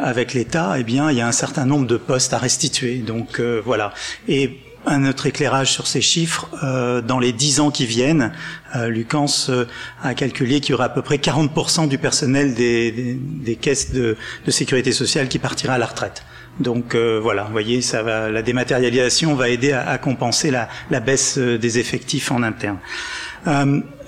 [0.02, 2.98] avec l'État, eh bien il y a un certain nombre de postes à restituer.
[2.98, 3.92] Donc voilà.
[4.28, 8.32] Et un autre éclairage sur ces chiffres, euh, dans les dix ans qui viennent,
[8.74, 9.64] euh, Lucans euh,
[10.02, 13.92] a calculé qu'il y aura à peu près 40% du personnel des, des, des caisses
[13.92, 16.24] de, de, sécurité sociale qui partira à la retraite.
[16.60, 21.00] Donc euh, voilà, vous voyez, ça va, la dématérialisation va aider à, compenser la, la,
[21.00, 22.78] baisse des effectifs en interne.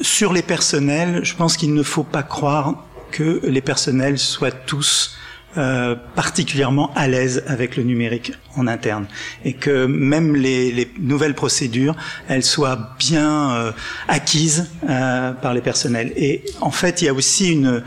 [0.00, 5.16] sur les personnels, je pense qu'il ne faut pas croire que les personnels soient tous
[5.56, 9.06] euh, particulièrement à l'aise avec le numérique en interne
[9.44, 11.94] et que même les, les nouvelles procédures,
[12.26, 13.72] elles soient bien euh,
[14.08, 16.12] acquises euh, par les personnels.
[16.16, 17.84] Et en fait, il y a aussi une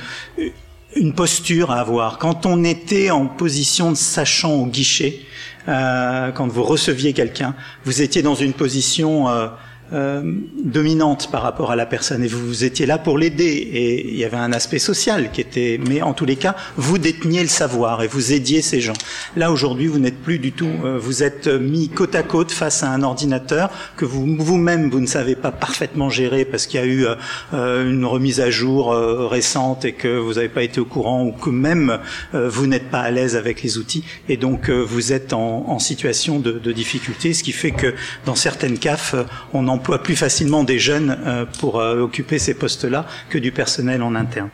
[0.97, 2.17] une posture à avoir.
[2.17, 5.19] Quand on était en position de sachant au guichet,
[5.67, 7.53] quand vous receviez quelqu'un,
[7.83, 9.47] vous étiez dans une position euh,
[9.91, 12.23] dominante par rapport à la personne.
[12.23, 13.45] Et vous, vous étiez là pour l'aider.
[13.45, 16.97] Et il y avait un aspect social qui était mais en tous les cas vous
[16.97, 18.97] déteniez le savoir et vous aidiez ces gens.
[19.35, 22.83] Là aujourd'hui vous n'êtes plus du tout euh, vous êtes mis côte à côte face
[22.83, 26.83] à un ordinateur que vous vous-même vous ne savez pas parfaitement gérer parce qu'il y
[26.83, 27.05] a eu
[27.53, 28.91] euh, une remise à jour
[29.29, 31.99] récente et que vous n'avez pas été au courant ou que même
[32.33, 34.03] vous n'êtes pas à l'aise avec les outils.
[34.29, 37.93] Et donc vous êtes en, en situation de, de, difficulté ce qui fait que
[38.25, 39.15] dans certaines CAF
[39.53, 43.51] on en emploie plus facilement des jeunes euh, pour euh, occuper ces postes-là que du
[43.51, 44.49] personnel en interne.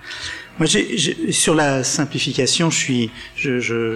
[0.59, 3.95] Moi, j'ai, sur la simplification, je suis, je, je,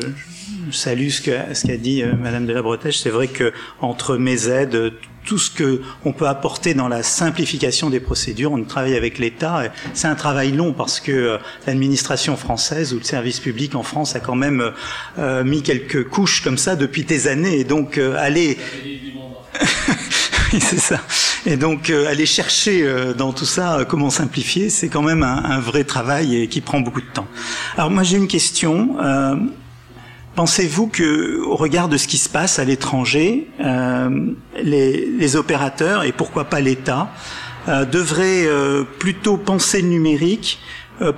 [0.72, 2.98] salue ce qu'a ce dit euh, Madame de la Bretèche.
[3.00, 3.52] C'est vrai que
[3.82, 4.94] entre mes aides,
[5.26, 9.64] tout ce que on peut apporter dans la simplification des procédures, on travaille avec l'État.
[9.94, 11.38] C'est un travail long parce que
[11.68, 14.72] l'administration française ou le service public en France a quand même
[15.44, 17.60] mis quelques couches comme ça depuis des années.
[17.60, 18.00] Et donc,
[20.54, 21.00] aller c'est ça.
[21.46, 25.24] Et donc euh, aller chercher euh, dans tout ça euh, comment simplifier, c'est quand même
[25.24, 27.28] un, vrai travail et qui prend beaucoup de temps.
[27.78, 28.96] Alors moi j'ai une question.
[30.36, 36.12] Pensez-vous que, au regard de ce qui se passe à l'étranger, les, les, opérateurs et
[36.12, 37.10] pourquoi pas l'État
[37.68, 38.48] devraient
[39.00, 40.60] plutôt penser le numérique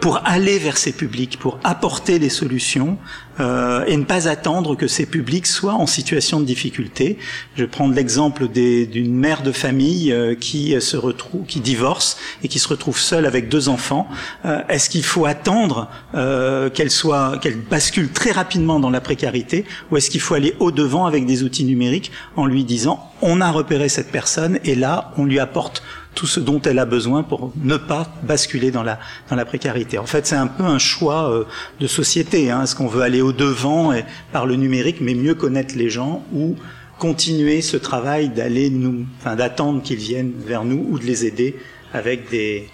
[0.01, 2.97] pour aller vers ces publics, pour apporter des solutions
[3.39, 7.18] euh, et ne pas attendre que ces publics soient en situation de difficulté.
[7.56, 12.60] Je prendre l'exemple d'une mère de famille euh, qui se retrouve, qui divorce et qui
[12.60, 14.07] se retrouve seule avec deux enfants.
[14.45, 19.65] Euh, est-ce qu'il faut attendre euh, qu'elle soit, qu'elle bascule très rapidement dans la précarité,
[19.91, 23.41] ou est-ce qu'il faut aller au devant avec des outils numériques en lui disant on
[23.41, 25.84] a repéré cette personne et là on lui apporte
[26.15, 28.99] tout ce dont elle a besoin pour ne pas basculer dans la,
[29.30, 29.98] dans la précarité.
[29.98, 31.45] En fait, c'est un peu un choix euh,
[31.80, 32.52] de société.
[32.52, 32.64] Hein.
[32.64, 33.94] Est-ce qu'on veut aller au-devant
[34.31, 36.56] par le numérique, mais mieux connaître les gens, ou
[36.98, 41.56] continuer ce travail d'aller nous, enfin, d'attendre qu'ils viennent vers nous ou de les aider
[41.94, 42.69] avec des,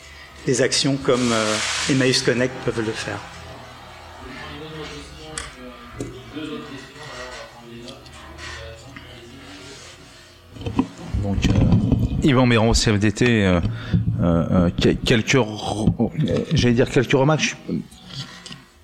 [0.45, 1.55] des actions comme euh,
[1.91, 3.19] Emmaüs Connect peuvent le faire.
[11.21, 11.74] Donc,
[12.25, 13.59] Yvan Méron, CFDT, euh,
[14.21, 14.69] euh, euh
[15.05, 15.37] quelques,
[16.53, 17.55] j'allais dire quelques remarques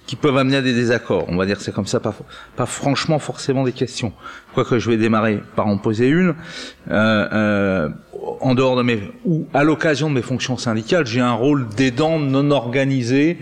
[0.05, 1.26] qui peuvent amener à des désaccords.
[1.27, 4.13] On va dire c'est comme ça, pas, franchement forcément des questions.
[4.53, 6.35] Quoique je vais démarrer par en poser une.
[6.91, 7.89] Euh, euh,
[8.41, 12.19] en dehors de mes ou à l'occasion de mes fonctions syndicales, j'ai un rôle d'aidant
[12.19, 13.39] non organisé,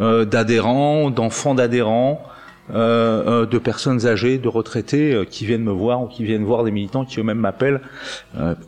[0.00, 2.24] d'adhérents, d'enfants d'adhérents,
[2.70, 6.44] euh, euh, de personnes âgées, de retraités euh, qui viennent me voir ou qui viennent
[6.44, 7.80] voir des militants qui eux-mêmes m'appellent.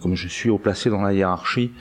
[0.03, 1.73] comme je suis haut placé dans la hiérarchie,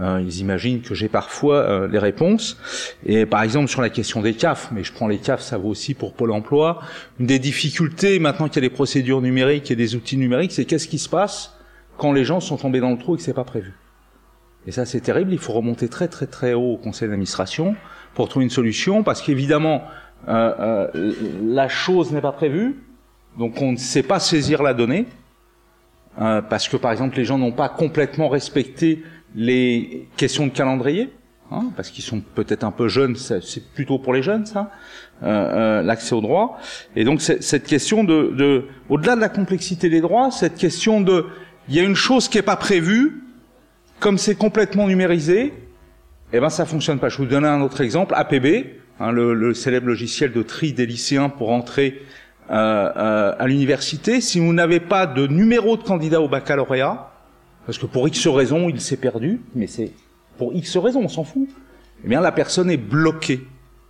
[0.00, 2.58] ils imaginent que j'ai parfois les réponses.
[3.06, 5.68] Et par exemple sur la question des CAF, mais je prends les CAF, ça vaut
[5.68, 6.80] aussi pour Pôle Emploi.
[7.20, 10.64] Une des difficultés maintenant qu'il y a des procédures numériques et des outils numériques, c'est
[10.64, 11.54] qu'est-ce qui se passe
[11.96, 13.72] quand les gens sont tombés dans le trou et que c'est pas prévu?
[14.66, 15.32] Et ça c'est terrible.
[15.32, 17.74] Il faut remonter très très très haut au conseil d'administration
[18.14, 19.84] pour trouver une solution, parce qu'évidemment
[20.28, 21.12] euh, euh,
[21.42, 22.76] la chose n'est pas prévue,
[23.38, 25.06] donc on ne sait pas saisir la donnée,
[26.20, 29.02] euh, parce que par exemple les gens n'ont pas complètement respecté
[29.34, 31.12] les questions de calendrier,
[31.50, 34.70] hein, parce qu'ils sont peut-être un peu jeunes, c'est plutôt pour les jeunes ça,
[35.20, 36.58] l'accès aux droits.
[36.94, 41.26] Et donc cette question de, de au-delà de la complexité des droits, cette question de,
[41.68, 43.24] il y a une chose qui n'est pas prévue,
[43.98, 45.52] comme c'est complètement numérisé,
[46.32, 47.08] eh ben ça fonctionne pas.
[47.08, 48.81] Je vais vous donner un autre exemple, APB.
[49.02, 52.02] Hein, le, célèbre logiciel de tri des lycéens pour entrer
[52.50, 57.10] euh, euh, à l'université, si vous n'avez pas de numéro de candidat au baccalauréat,
[57.66, 59.90] parce que pour X raisons il s'est perdu, mais c'est
[60.38, 61.48] pour X raisons, on s'en fout,
[62.04, 63.40] eh bien la personne est bloquée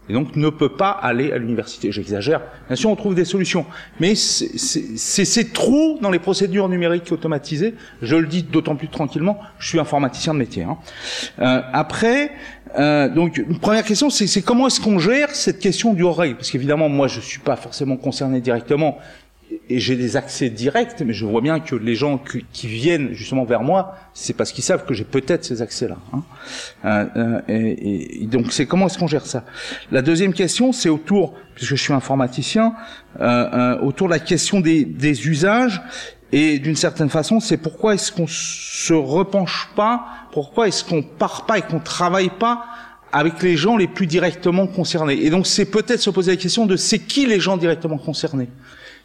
[0.09, 1.93] et donc ne peut pas aller à l'université.
[1.93, 2.41] J'exagère.
[2.67, 3.65] Bien sûr, on trouve des solutions,
[4.01, 7.75] mais c'est ces trous dans les procédures numériques automatisées.
[8.01, 9.39] Je le dis d'autant plus tranquillement.
[9.59, 10.65] Je suis informaticien de métier.
[10.65, 10.79] Hein.
[11.39, 12.33] Euh, après,
[12.79, 16.51] euh, donc une première question, c'est comment est-ce qu'on gère cette question du hors Parce
[16.51, 18.99] qu'évidemment, moi, je suis pas forcément concerné directement.
[19.69, 22.19] Et j'ai des accès directs, mais je vois bien que les gens
[22.53, 25.97] qui, viennent justement vers moi, c'est parce qu'ils savent que j'ai peut-être ces accès-là.
[26.13, 26.23] Hein.
[26.85, 29.45] Euh, euh, et, donc c'est comment est-ce qu'on gère ça?
[29.91, 32.75] La deuxième question, c'est autour, puisque je suis informaticien,
[33.21, 35.81] euh, euh autour de la question des, des usages.
[36.35, 41.45] Et d'une certaine façon, c'est pourquoi est-ce qu'on se repenche pas, pourquoi est-ce qu'on part
[41.45, 42.65] pas et qu'on travaille pas
[43.13, 45.23] avec les gens les plus directement concernés?
[45.23, 48.49] Et donc c'est peut-être se poser la question de c'est qui les gens directement concernés?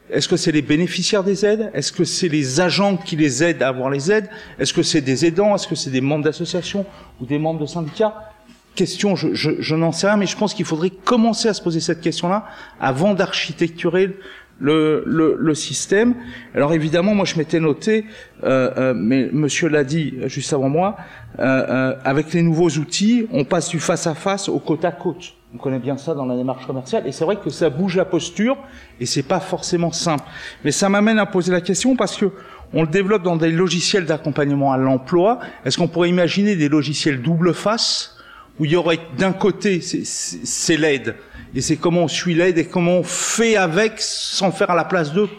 [0.10, 1.70] Est-ce que c'est les bénéficiaires des aides?
[1.74, 4.30] Est-ce que c'est les agents qui les aident à avoir les aides?
[4.58, 5.54] Est-ce que c'est des aidants?
[5.56, 6.86] Est-ce que c'est des membres d'associations
[7.20, 8.32] ou des membres de syndicats?
[8.76, 12.00] Question, je, n'en sais rien, mais je pense qu'il faudrait commencer à se poser cette
[12.00, 12.46] question-là
[12.80, 14.16] avant d'architecturer
[14.60, 16.14] le, système.
[16.56, 18.06] Alors évidemment, moi je m'étais noté,
[18.44, 20.96] euh, euh, mais Monsieur l'a dit juste avant moi,
[21.40, 25.37] euh avec les nouveaux outils, on passe du face à face au côte à côte.
[25.54, 28.04] On connaît bien ça dans la démarche commerciale, et c'est vrai que ça bouge la
[28.04, 28.58] posture,
[29.00, 30.26] et c'est pas forcément simple.
[30.66, 32.32] Mais ça m'amène à poser la question parce que
[32.74, 35.40] on le développe dans des logiciels d'accompagnement à l'emploi.
[35.64, 38.18] Est-ce qu'on pourrait imaginer des logiciels double face
[38.60, 41.16] où il y aurait d'un côté c'est l'aide
[41.56, 44.84] et c'est comment on suit l'aide et comment on fait avec sans faire à la
[44.84, 45.30] place d'eux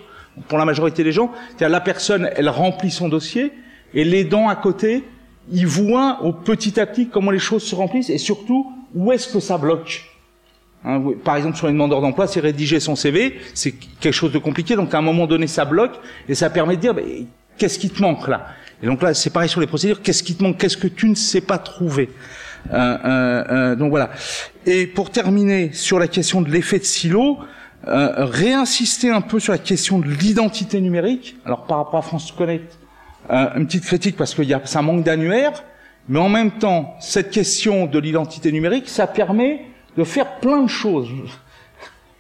[0.49, 1.31] pour la majorité des gens.
[1.49, 3.53] C'est-à-dire la personne, elle remplit son dossier
[3.93, 5.05] et l'aidant à côté,
[5.53, 9.33] il voit au petit à petit comment les choses se remplissent et surtout où est-ce
[9.33, 10.05] que ça bloque
[10.85, 14.39] Hein, par exemple, sur une demandeur d'emploi, c'est rédiger son CV, c'est quelque chose de
[14.39, 15.99] compliqué, donc à un moment donné, ça bloque,
[16.29, 16.95] et ça permet de dire,
[17.57, 18.47] qu'est-ce qui te manque là?
[18.83, 20.57] Et donc là, c'est pareil sur les procédures, qu'est-ce qui te manque?
[20.57, 22.11] Qu'est-ce que tu ne sais pas trouver?
[22.73, 24.11] Euh, euh, euh, Donc voilà.
[24.67, 27.39] Et pour terminer sur la question de l'effet de silo,
[27.87, 31.37] euh, réinsister un peu sur la question de l'identité numérique.
[31.45, 32.79] Alors par rapport à France Connect,
[33.31, 35.65] euh, une petite critique parce qu'il y a ça manque d'annuaire,
[36.09, 39.67] mais en même temps, cette question de l'identité numérique, ça permet
[39.97, 41.09] de faire plein de choses.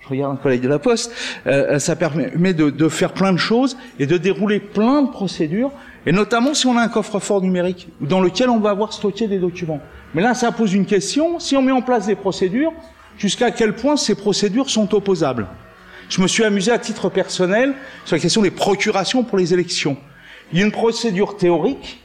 [0.00, 1.12] Je regarde un collègue de la Poste,
[1.46, 5.10] euh, euh, ça permet de, de, faire plein de choses et de dérouler plein de
[5.10, 5.70] procédures,
[6.06, 9.38] et notamment si on a un coffre-fort numérique dans lequel on va avoir stocké des
[9.38, 9.80] documents.
[10.14, 12.72] Mais là, ça pose une question, si on met en place des procédures,
[13.18, 15.46] jusqu'à quel point ces procédures sont opposables?
[16.08, 17.74] Je me suis amusé à titre personnel
[18.04, 19.96] sur la question des procurations pour les élections.
[20.52, 22.00] Il y a une procédure théorique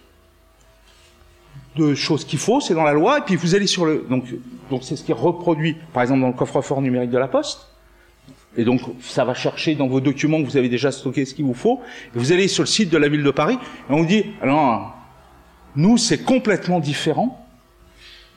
[1.76, 4.06] de choses qu'il faut, c'est dans la loi, et puis vous allez sur le...
[4.10, 4.26] Donc
[4.70, 7.68] donc c'est ce qui est reproduit, par exemple, dans le coffre-fort numérique de la Poste.
[8.56, 11.46] Et donc, ça va chercher dans vos documents que vous avez déjà stocké ce qu'il
[11.46, 11.80] vous faut.
[12.16, 13.58] Et vous allez sur le site de la ville de Paris,
[13.90, 14.96] et on vous dit, alors,
[15.76, 17.46] nous, c'est complètement différent.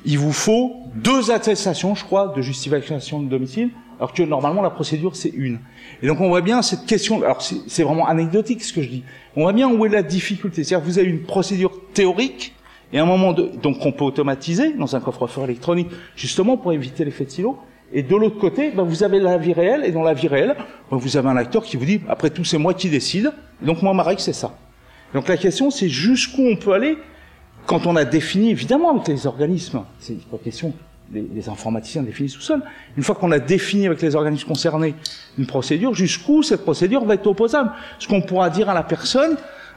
[0.05, 4.71] Il vous faut deux attestations, je crois, de justification de domicile, alors que normalement, la
[4.71, 5.59] procédure, c'est une.
[6.03, 9.05] Et donc, on voit bien cette question, alors c'est vraiment anecdotique ce que je dis.
[9.37, 10.65] On voit bien où est la difficulté.
[10.65, 12.55] C'est-à-dire vous avez une procédure théorique,
[12.93, 16.73] et à un moment de, donc on peut automatiser dans un coffre-fort électronique, justement pour
[16.73, 17.59] éviter l'effet de silo.
[17.93, 20.57] Et de l'autre côté, ben vous avez la vie réelle, et dans la vie réelle,
[20.91, 23.33] ben vous avez un acteur qui vous dit, après tout, c'est moi qui décide,
[23.63, 24.57] donc moi, ma règle, c'est ça.
[25.15, 26.99] Donc la question, c'est jusqu'où on peut aller
[27.67, 30.73] quand on a défini, évidemment, avec les organismes, c'est pas question,
[31.13, 32.63] les, les, informaticiens définissent tout seuls,
[32.97, 34.95] une fois qu'on a défini avec les organismes concernés
[35.39, 37.71] une procédure, jusqu'où cette procédure va être opposable?
[37.99, 39.37] Ce qu'on pourra dire à la personne,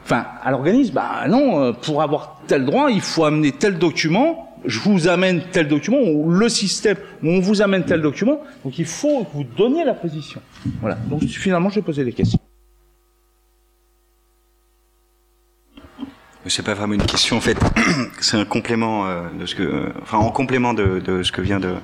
[0.10, 4.58] enfin, à l'organisme, bah non, euh, pour avoir tel droit, il faut amener tel document,
[4.66, 8.86] je vous amène tel document, ou le système, on vous amène tel document, donc il
[8.86, 10.42] faut que vous donniez la position.
[10.82, 12.40] Voilà, donc finalement, je vais poser des questions.
[16.48, 17.60] C'est pas vraiment une question, en fait,
[18.20, 21.42] c'est un complément euh, de ce que, euh, enfin, en complément de, de, ce que
[21.42, 21.76] vient de,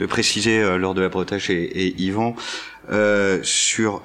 [0.00, 1.08] de préciser euh, lors de la
[1.48, 2.36] et, et Yvan
[3.42, 4.02] sur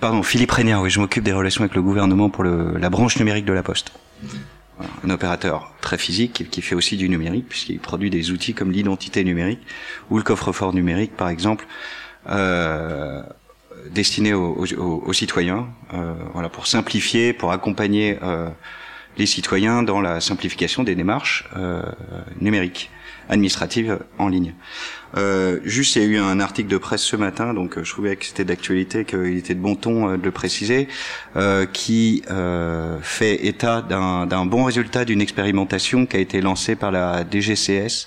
[0.00, 3.18] Pardon, Philippe Régnard, oui, je m'occupe des relations avec le gouvernement pour le, la branche
[3.18, 3.92] numérique de la Poste.
[5.04, 9.22] Un opérateur très physique qui fait aussi du numérique puisqu'il produit des outils comme l'identité
[9.24, 9.60] numérique
[10.08, 11.66] ou le coffre-fort numérique, par exemple,
[12.30, 13.22] euh,
[13.90, 18.48] destiné aux, aux, aux citoyens, euh, voilà, pour simplifier, pour accompagner euh,
[19.18, 21.82] les citoyens dans la simplification des démarches euh,
[22.40, 22.90] numériques
[23.28, 24.54] administratives en ligne.
[25.16, 27.90] Euh, juste, il y a eu un article de presse ce matin, donc euh, je
[27.92, 30.88] trouvais que c'était d'actualité, qu'il était de bon ton euh, de le préciser,
[31.36, 36.90] euh, qui euh, fait état d'un bon résultat d'une expérimentation qui a été lancée par
[36.90, 38.06] la DGCS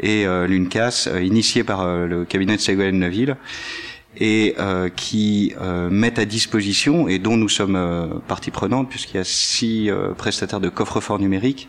[0.00, 3.36] et l'UNCAS, initiée par le cabinet de Ségolène Neuville
[4.16, 9.16] et euh, qui euh, mettent à disposition et dont nous sommes euh, partie prenante puisqu'il
[9.16, 11.68] y a six prestataires de coffre-fort numérique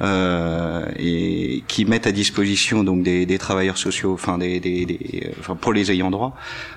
[0.00, 5.32] euh, et qui mettent à disposition donc des, des travailleurs sociaux, enfin des, des, des,
[5.40, 6.36] enfin pour les ayants droit,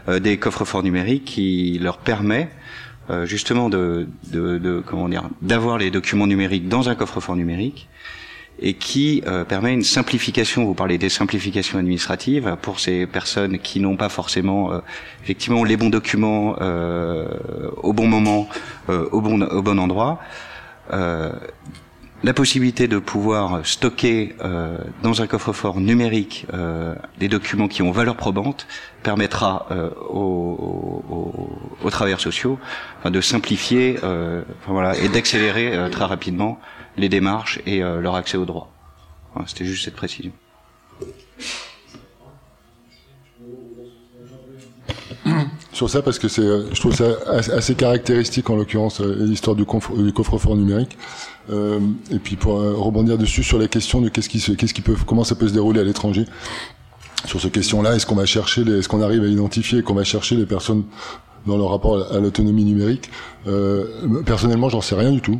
[0.10, 2.50] euh, des coffres-forts numériques qui leur permet
[3.10, 7.88] euh, justement de, de, de, comment dire d'avoir les documents numériques dans un coffre-fort numérique
[8.60, 10.66] et qui euh, permet une simplification.
[10.66, 14.80] Vous parlez des simplifications administratives pour ces personnes qui n'ont pas forcément euh,
[15.24, 17.28] effectivement les bons documents euh,
[17.78, 18.48] au bon moment,
[18.88, 20.20] au bon au bon endroit.
[22.24, 24.36] La possibilité de pouvoir stocker
[25.02, 26.46] dans un coffre-fort numérique
[27.18, 28.68] des documents qui ont valeur probante
[29.02, 29.68] permettra
[30.10, 31.04] aux,
[31.84, 32.60] aux, travailleurs sociaux
[33.06, 36.60] de simplifier enfin, voilà, et d'accélérer très rapidement
[36.98, 38.72] les démarches et euh, leur accès aux droits.
[39.48, 40.32] C'était juste cette précision.
[45.74, 49.56] Sur ça, parce que c'est, euh, je trouve ça assez caractéristique en l'occurrence euh, l'histoire
[49.56, 50.98] du, coffre-fort numérique.
[51.50, 55.24] et puis pour rebondir dessus sur la question de qu'est-ce qui, qu'est-ce qui peut, comment
[55.24, 56.26] ça peut se dérouler à l'étranger.
[57.26, 60.36] Sur cette question-là, est-ce qu'on va chercher, est-ce qu'on arrive à identifier, qu'on va chercher
[60.36, 60.84] les personnes
[61.46, 63.10] dans leur rapport à l'autonomie numérique?
[63.48, 63.86] Euh,
[64.26, 65.40] Personnellement, j'en sais rien du tout.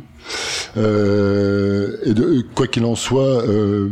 [0.76, 3.90] Euh, et de, quoi qu'il en soit, euh,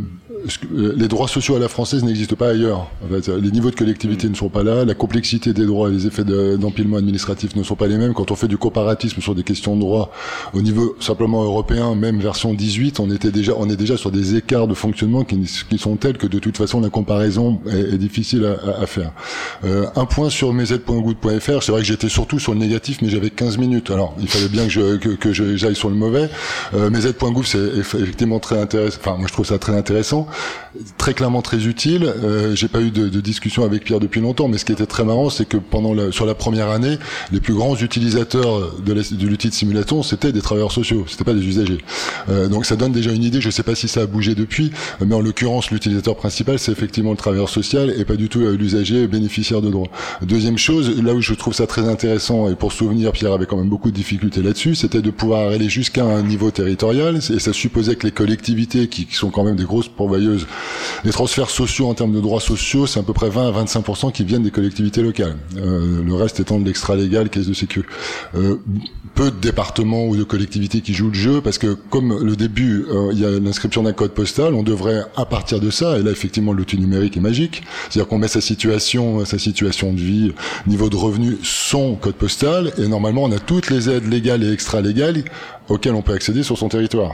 [0.71, 2.87] les droits sociaux à la française n'existent pas ailleurs.
[3.03, 5.93] En fait, les niveaux de collectivité ne sont pas là, la complexité des droits et
[5.93, 8.13] les effets d'empilement administratif ne sont pas les mêmes.
[8.13, 10.11] Quand on fait du comparatisme sur des questions de droit
[10.53, 14.35] au niveau simplement européen, même version 18, on était déjà, on est déjà sur des
[14.35, 15.39] écarts de fonctionnement qui,
[15.69, 19.11] qui sont tels que de toute façon la comparaison est, est difficile à, à faire.
[19.63, 23.29] Euh, un point sur mesaides.goutte.fr, c'est vrai que j'étais surtout sur le négatif, mais j'avais
[23.29, 23.91] 15 minutes.
[23.91, 26.29] Alors il fallait bien que je que, que j'aille sur le mauvais.
[26.73, 26.89] Euh,
[27.43, 28.97] c'est effectivement très intéressant.
[28.99, 30.27] Enfin, moi je trouve ça très intéressant
[30.97, 32.05] très clairement très utile.
[32.05, 34.85] Euh, J'ai pas eu de, de, discussion avec Pierre depuis longtemps, mais ce qui était
[34.85, 36.97] très marrant, c'est que pendant la, sur la première année,
[37.31, 38.93] les plus grands utilisateurs de
[39.27, 41.79] l'outil de simulation, c'était des travailleurs sociaux, c'était pas des usagers.
[42.29, 43.41] Euh, donc ça donne déjà une idée.
[43.41, 44.71] Je sais pas si ça a bougé depuis,
[45.05, 48.55] mais en l'occurrence, l'utilisateur principal, c'est effectivement le travailleur social et pas du tout euh,
[48.55, 49.89] l'usager bénéficiaire de droits.
[50.21, 53.57] Deuxième chose, là où je trouve ça très intéressant et pour souvenir, Pierre avait quand
[53.57, 57.53] même beaucoup de difficultés là-dessus, c'était de pouvoir aller jusqu'à un niveau territorial et ça
[57.53, 60.20] supposait que les collectivités qui, qui sont quand même des grosses pourvoyeuses
[61.03, 64.11] les transferts sociaux en termes de droits sociaux, c'est à peu près 20 à 25%
[64.11, 65.37] qui viennent des collectivités locales.
[65.57, 67.85] Euh, le reste étant de l'extra-légal, caisse de sécu.
[68.35, 68.57] Euh,
[69.13, 72.85] peu de départements ou de collectivités qui jouent le jeu, parce que comme le début,
[72.89, 76.03] euh, il y a l'inscription d'un code postal, on devrait à partir de ça, et
[76.03, 80.33] là effectivement l'outil numérique est magique, c'est-à-dire qu'on met sa situation, sa situation de vie,
[80.67, 84.51] niveau de revenu, son code postal, et normalement on a toutes les aides légales et
[84.51, 85.23] extra-légales
[85.69, 87.13] auxquelles on peut accéder sur son territoire.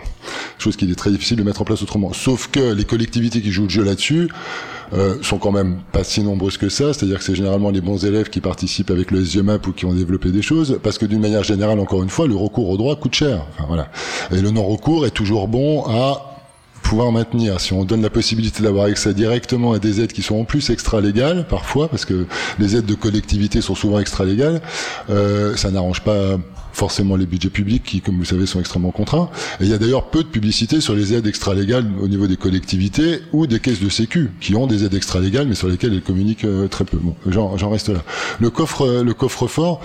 [0.58, 2.14] Chose qui est très difficile de mettre en place autrement.
[2.14, 4.30] Sauf que les collectivités qui jouent le jeu là-dessus
[4.94, 8.06] euh, sont quand même pas si nombreuses que ça, c'est-à-dire que c'est généralement les bons
[8.06, 11.20] élèves qui participent avec le SGMAP ou qui ont développé des choses, parce que d'une
[11.20, 13.46] manière générale, encore une fois, le recours au droit coûte cher.
[13.54, 13.90] Enfin, voilà.
[14.32, 16.38] Et le non-recours est toujours bon à
[16.84, 17.60] pouvoir maintenir.
[17.60, 20.70] Si on donne la possibilité d'avoir accès directement à des aides qui sont en plus
[20.70, 22.26] extra-légales, parfois, parce que
[22.60, 24.62] les aides de collectivité sont souvent extra-légales,
[25.10, 26.38] euh, ça n'arrange pas
[26.78, 29.30] forcément les budgets publics qui, comme vous savez, sont extrêmement contraints.
[29.60, 33.22] Il y a d'ailleurs peu de publicité sur les aides extra-légales au niveau des collectivités
[33.34, 36.46] ou des caisses de sécu qui ont des aides extra-légales mais sur lesquelles elles communiquent
[36.46, 36.98] euh, très peu.
[36.98, 38.04] Bon, j'en reste là.
[38.40, 39.82] Le coffre, euh, le coffre fort.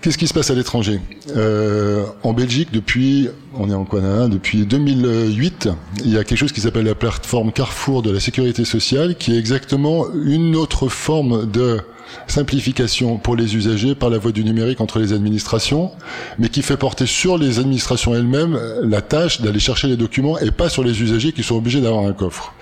[0.00, 1.00] Qu'est-ce qui se passe à l'étranger?
[1.36, 5.70] Euh, En Belgique, depuis, on est en quoi Depuis 2008,
[6.04, 9.34] il y a quelque chose qui s'appelle la plateforme Carrefour de la sécurité sociale, qui
[9.34, 11.80] est exactement une autre forme de
[12.26, 15.92] simplification pour les usagers par la voie du numérique entre les administrations,
[16.38, 20.50] mais qui fait porter sur les administrations elles-mêmes la tâche d'aller chercher les documents et
[20.50, 22.54] pas sur les usagers qui sont obligés d'avoir un coffre.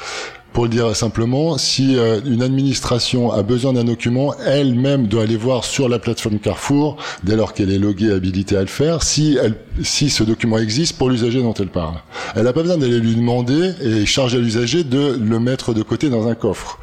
[0.52, 5.36] Pour le dire simplement, si euh, une administration a besoin d'un document, elle-même doit aller
[5.36, 9.02] voir sur la plateforme Carrefour, dès lors qu'elle est loguée et habilitée à le faire,
[9.02, 11.94] si, elle, si ce document existe pour l'usager dont elle parle.
[12.36, 16.10] Elle n'a pas besoin d'aller lui demander et charger l'usager de le mettre de côté
[16.10, 16.78] dans un coffre.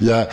[0.00, 0.28] Il y a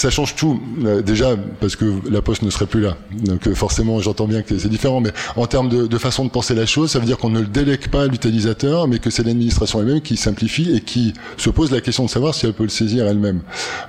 [0.00, 2.96] ça change tout euh, déjà parce que la poste ne serait plus là.
[3.12, 6.54] Donc euh, forcément, j'entends bien que c'est différent, mais en termes de, façon de penser
[6.54, 9.22] la chose, ça veut dire qu'on ne le délègue pas à l'utilisateur, mais que c'est
[9.22, 12.62] l'administration elle-même qui simplifie et qui se pose la question de savoir si elle peut
[12.62, 13.42] le saisir elle-même.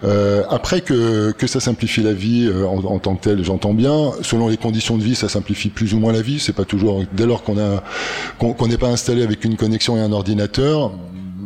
[0.03, 4.11] Euh, après que, que ça simplifie la vie en, tant que tel, j'entends bien.
[4.21, 6.39] Selon les conditions de vie, ça simplifie plus ou moins la vie.
[6.39, 7.83] C'est pas toujours dès lors qu'on a
[8.37, 10.91] qu'on n'est pas installé avec une connexion et un ordinateur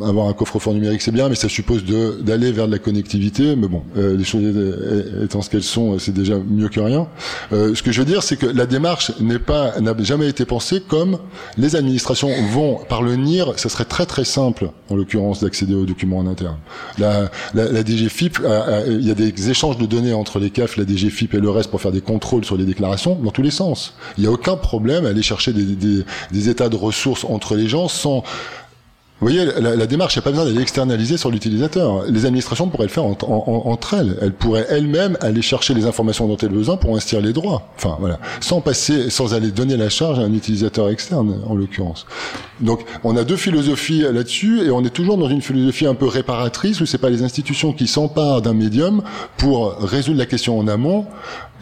[0.04, 3.56] avoir un coffre-fort numérique, c'est bien, mais ça suppose d'aller vers de la connectivité.
[3.56, 4.44] Mais bon, euh, les choses
[5.24, 7.08] étant ce qu'elles sont, c'est déjà mieux que rien.
[7.54, 10.46] Euh, ce que je veux dire, c'est que la démarche n'est pas, n'a jamais été
[10.46, 11.18] pensée comme
[11.58, 13.54] les administrations vont par le NIR.
[13.58, 16.58] Ça serait très très simple, en l'occurrence, d'accéder aux documents en interne.
[16.98, 18.40] La, la, la DGFIP,
[18.88, 21.70] il y a des échanges de données entre les CAF, la DGFIP et le reste
[21.70, 23.94] pour faire des contrôles sur les déclarations dans tous les sens.
[24.18, 27.56] Il n'y a aucun problème à aller chercher des, des, des états de ressources entre
[27.56, 28.24] les gens sans
[29.30, 32.04] voyez, la, la démarche, il n'y a pas besoin d'aller externaliser sur l'utilisateur.
[32.10, 34.18] Les administrations pourraient le faire en- en- entre elles.
[34.22, 37.64] Elles pourraient elles-mêmes aller chercher les informations dont elles ont besoin pour inscrire les droits.
[37.78, 38.20] Enfin, voilà.
[38.42, 42.06] Sans passer, sans aller donner la charge à un utilisateur externe, en l'occurrence.
[42.62, 46.08] Donc, on a deux philosophies là-dessus, et on est toujours dans une philosophie un peu
[46.08, 49.02] réparatrice, où c'est pas les institutions qui s'emparent d'un médium
[49.38, 51.06] pour résoudre la question en amont,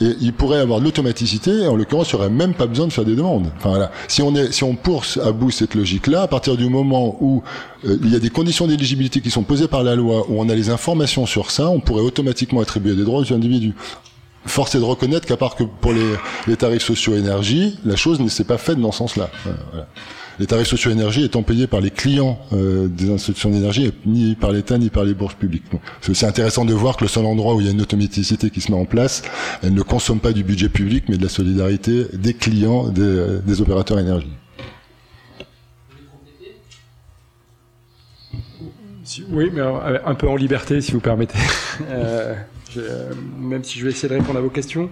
[0.04, 3.06] et il pourrait avoir l'automaticité, en l'occurrence, il n'y aurait même pas besoin de faire
[3.06, 3.52] des demandes.
[3.58, 3.92] Enfin, voilà.
[4.08, 7.42] Si on est, si on pousse à bout cette logique-là, à partir du moment où
[7.86, 10.50] euh, il y a des conditions d'éligibilité qui sont posées par la loi, où on
[10.50, 13.76] a les informations sur ça, on pourrait automatiquement attribuer des droits aux individus.
[14.46, 16.16] Force est de reconnaître qu'à part que pour les,
[16.48, 19.30] les tarifs sociaux énergie, la chose ne s'est pas faite dans ce sens-là.
[19.48, 19.88] Euh, voilà.
[20.40, 24.52] Les tarifs sociaux énergie étant payés par les clients euh, des institutions d'énergie, ni par
[24.52, 25.64] l'État ni par les bourses publiques.
[26.02, 28.50] C'est aussi intéressant de voir que le seul endroit où il y a une automaticité
[28.50, 29.24] qui se met en place,
[29.62, 33.62] elle ne consomme pas du budget public, mais de la solidarité des clients, des, des
[33.62, 34.32] opérateurs énergie.
[39.30, 41.38] Oui, mais euh, un peu en liberté, si vous permettez.
[41.90, 42.36] Euh,
[42.78, 44.92] euh, même si je vais essayer de répondre à vos questions.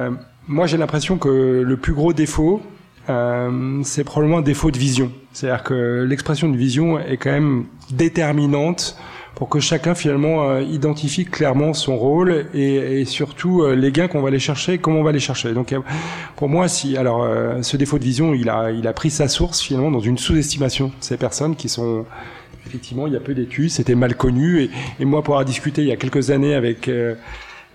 [0.00, 0.12] Euh,
[0.46, 2.62] moi, j'ai l'impression que le plus gros défaut,
[3.08, 5.10] euh, c'est probablement un défaut de vision.
[5.32, 8.96] C'est-à-dire que l'expression de vision est quand même déterminante
[9.34, 14.08] pour que chacun finalement euh, identifie clairement son rôle et, et surtout euh, les gains
[14.08, 15.52] qu'on va aller chercher, comment on va les chercher.
[15.54, 15.74] Donc
[16.36, 17.26] pour moi, si alors
[17.62, 20.92] ce défaut de vision, il a il a pris sa source finalement dans une sous-estimation
[21.00, 22.04] ces personnes qui sont
[22.66, 24.70] effectivement il y a peu d'études, c'était mal connu et,
[25.00, 26.90] et moi pour avoir discuté il y a quelques années avec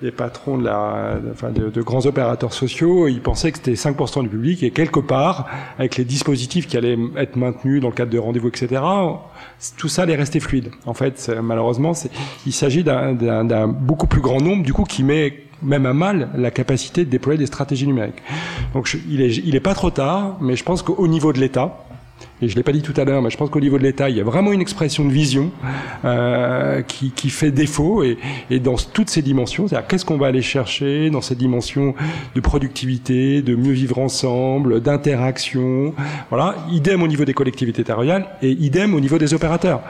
[0.01, 1.17] les patrons de, la,
[1.53, 5.47] de, grands opérateurs sociaux, ils pensaient que c'était 5% du public et quelque part,
[5.79, 8.81] avec les dispositifs qui allaient être maintenus dans le cadre de rendez-vous, etc.,
[9.77, 10.71] tout ça allait rester fluide.
[10.85, 11.93] En fait, malheureusement,
[12.45, 16.51] il s'agit d'un- beaucoup plus grand nombre, du coup, qui met même à mal la
[16.51, 18.21] capacité de déployer des stratégies numériques.
[18.73, 21.85] Donc, il est, il est pas trop tard, mais je pense qu'au niveau de l'État,
[22.41, 24.10] et je l'ai pas dit tout à l'heure, mais je pense qu'au niveau de l'État,
[24.10, 25.51] il y a vraiment une expression de vision
[26.03, 28.18] euh, qui, qui fait défaut et,
[28.49, 31.95] et dans toutes ces dimensions, c'est-à-dire qu'est-ce qu'on va aller chercher dans ces dimensions
[32.35, 35.93] de productivité, de mieux vivre ensemble, d'interaction,
[36.30, 36.55] voilà.
[36.72, 39.81] Idem au niveau des collectivités territoriales et idem au niveau des opérateurs.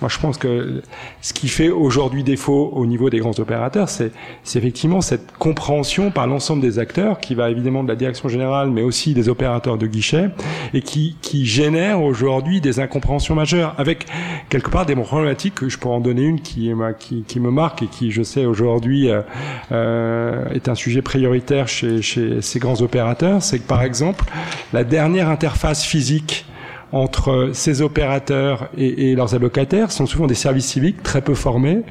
[0.00, 0.82] Moi, je pense que
[1.20, 4.12] ce qui fait aujourd'hui défaut au niveau des grands opérateurs, c'est
[4.54, 8.82] effectivement cette compréhension par l'ensemble des acteurs qui va évidemment de la direction générale, mais
[8.82, 10.30] aussi des opérateurs de guichet
[10.74, 14.06] et qui, qui génère aujourd'hui des incompréhensions majeures avec
[14.48, 18.10] quelque part des problématiques que je pourrais en donner une qui, me marque et qui,
[18.10, 19.22] je sais, aujourd'hui euh,
[19.72, 23.42] euh, est un sujet prioritaire chez, ces grands opérateurs.
[23.42, 24.24] C'est que, par exemple,
[24.72, 26.46] la dernière interface physique
[26.92, 31.82] entre ces opérateurs et, leurs allocataires sont souvent des services civiques très peu formés.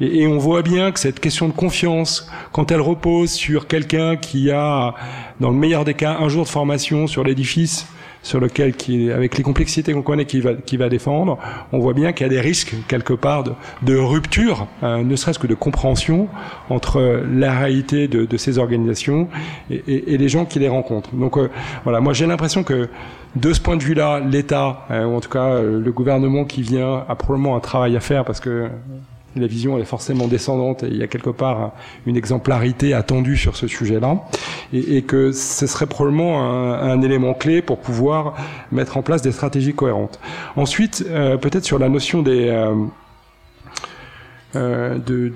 [0.00, 4.50] Et on voit bien que cette question de confiance, quand elle repose sur quelqu'un qui
[4.50, 4.94] a,
[5.40, 7.86] dans le meilleur des cas, un jour de formation sur l'édifice,
[8.24, 11.38] sur lequel, qui, avec les complexités qu'on connaît, qui va, qui va défendre,
[11.72, 13.52] on voit bien qu'il y a des risques quelque part de,
[13.82, 16.26] de rupture, euh, ne serait-ce que de compréhension
[16.70, 19.28] entre la réalité de, de ces organisations
[19.70, 21.14] et, et- et les gens qui les rencontrent.
[21.14, 21.48] Donc euh,
[21.84, 22.88] voilà, moi j'ai l'impression que
[23.36, 26.62] de ce point de vue-là, l'État, euh, ou en tout cas euh, le gouvernement qui
[26.62, 28.68] vient, a probablement un travail à faire parce que
[29.36, 31.72] la vision est forcément descendante et il y a quelque part
[32.06, 34.22] une exemplarité attendue sur ce sujet-là
[34.72, 38.36] et, que ce serait probablement un, élément clé pour pouvoir
[38.72, 40.20] mettre en place des stratégies cohérentes.
[40.56, 42.74] Ensuite, euh, peut-être sur la notion des euh,
[44.56, 45.32] euh, de,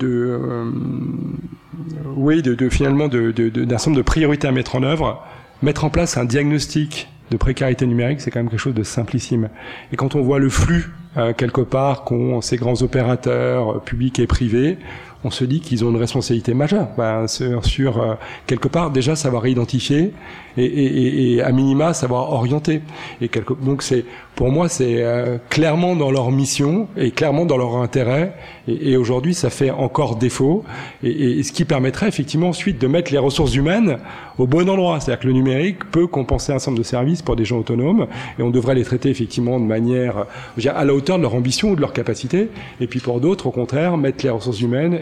[2.16, 5.24] oui de, finalement d'un ensemble de priorités à mettre en œuvre,
[5.62, 9.48] mettre en place un diagnostic de précarité numérique, c'est quand même quelque chose de simplissime.
[9.92, 14.18] Et quand on voit le flux euh, quelque part qu'ont ces grands opérateurs euh, publics
[14.20, 14.78] et privés,
[15.24, 16.88] on se dit qu'ils ont une responsabilité majeure.
[16.96, 18.14] Ben, sur, sur, euh,
[18.46, 20.12] quelque part déjà savoir identifier
[20.58, 22.82] et, et, et, à minima savoir orienter.
[23.20, 24.04] Et quelque, donc c'est
[24.34, 28.34] pour moi c'est euh, clairement dans leur mission et clairement dans leur intérêt.
[28.66, 30.64] Et, et aujourd'hui ça fait encore défaut.
[31.02, 33.98] Et, ce qui permettrait effectivement ensuite de mettre les ressources humaines
[34.38, 35.00] au bon endroit.
[35.00, 38.06] C'est-à-dire que le numérique peut compenser un nombre de services pour des gens autonomes
[38.38, 40.26] et on devrait les traiter effectivement de manière
[40.56, 42.48] dire, à la hauteur de leur ambition ou de leur capacité.
[42.80, 44.98] Et puis pour d'autres, au contraire, mettre les ressources humaines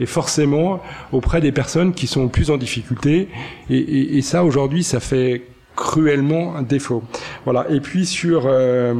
[0.00, 0.80] et, forcément
[1.12, 3.28] auprès des personnes qui sont plus en difficulté.
[3.70, 5.42] Et ça aujourd'hui, ça fait
[5.74, 7.02] cruellement un défaut.
[7.44, 7.66] Voilà.
[7.68, 8.94] Et puis sur euh,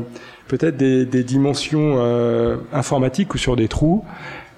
[0.48, 4.04] peut-être des, dimensions euh, informatiques ou sur des trous.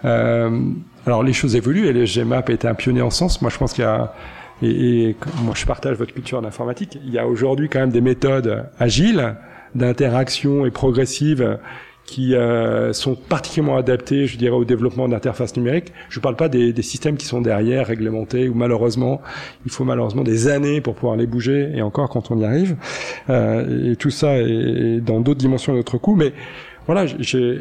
[0.07, 0.61] Euh,
[1.05, 3.43] alors les choses évoluent et le GMAP a été un pionnier en sens.
[3.43, 4.15] Moi, je pense qu'il y a
[4.63, 6.99] et, et moi, je partage votre culture d'informatique.
[7.05, 9.37] Il y a aujourd'hui quand même des méthodes agiles
[9.75, 11.59] d'interaction et progressive
[12.07, 15.93] qui euh, sont particulièrement adaptés, je dirais, au développement d'interfaces numériques.
[16.09, 19.21] Je ne parle pas des, des, systèmes qui sont derrière, réglementés, où malheureusement,
[19.65, 22.77] il faut malheureusement des années pour pouvoir les bouger, et encore quand on y arrive.
[23.29, 26.33] Euh, et tout ça est, dans d'autres dimensions de notre coût, mais
[26.87, 27.07] voilà,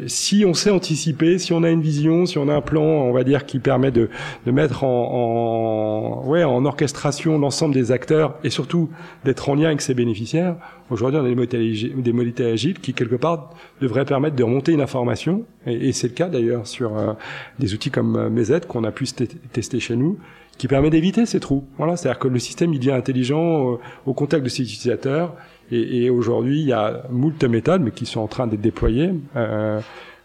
[0.06, 3.12] si on sait anticiper, si on a une vision, si on a un plan, on
[3.12, 4.08] va dire, qui permet de,
[4.46, 8.88] de mettre en, en, ouais, en orchestration l'ensemble des acteurs et surtout
[9.24, 10.56] d'être en lien avec ses bénéficiaires,
[10.90, 13.50] aujourd'hui on a des modalités, agiles qui quelque part
[13.80, 17.14] devraient permettre de remonter une information, et, c'est le cas d'ailleurs sur euh,
[17.58, 19.06] des outils comme euh, qu'on a pu
[19.52, 20.18] tester chez nous,
[20.58, 21.64] qui permet d'éviter ces trous.
[21.76, 23.76] Voilà, c'est-à-dire que le système il devient intelligent euh,
[24.06, 25.34] au contact de ses utilisateurs
[25.70, 29.12] et, et aujourd'hui, il y a moult méthodes, mais qui sont en train d'être déployées
[29.36, 29.80] euh,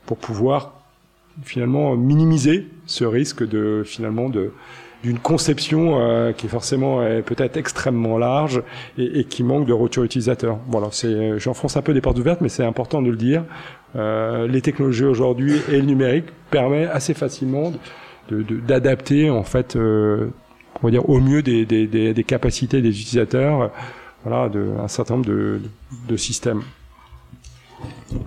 [0.06, 0.74] pour pouvoir
[1.44, 4.52] finalement minimiser ce risque de finalement de
[5.04, 8.62] d'une conception euh, qui est forcément peut-être extrêmement large
[9.00, 10.60] et, et, qui manque de retour utilisateur.
[10.68, 13.44] Voilà, c'est j'enfonce un peu des portes ouvertes, mais c'est important de le dire.
[13.96, 17.74] Euh, les technologies aujourd'hui et le numérique permet assez facilement
[18.30, 20.28] d'adapter de, de, en fait, euh,
[20.82, 23.72] on va dire au mieux des, des, des, des capacités des utilisateurs
[24.24, 24.50] voilà,
[24.80, 26.64] un certain nombre de, systèmes.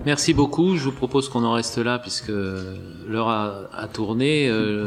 [0.04, 0.76] Merci beaucoup.
[0.76, 2.32] Je vous propose qu'on en reste là puisque
[3.08, 4.48] l'heure a, tourné.
[4.48, 4.86] Euh,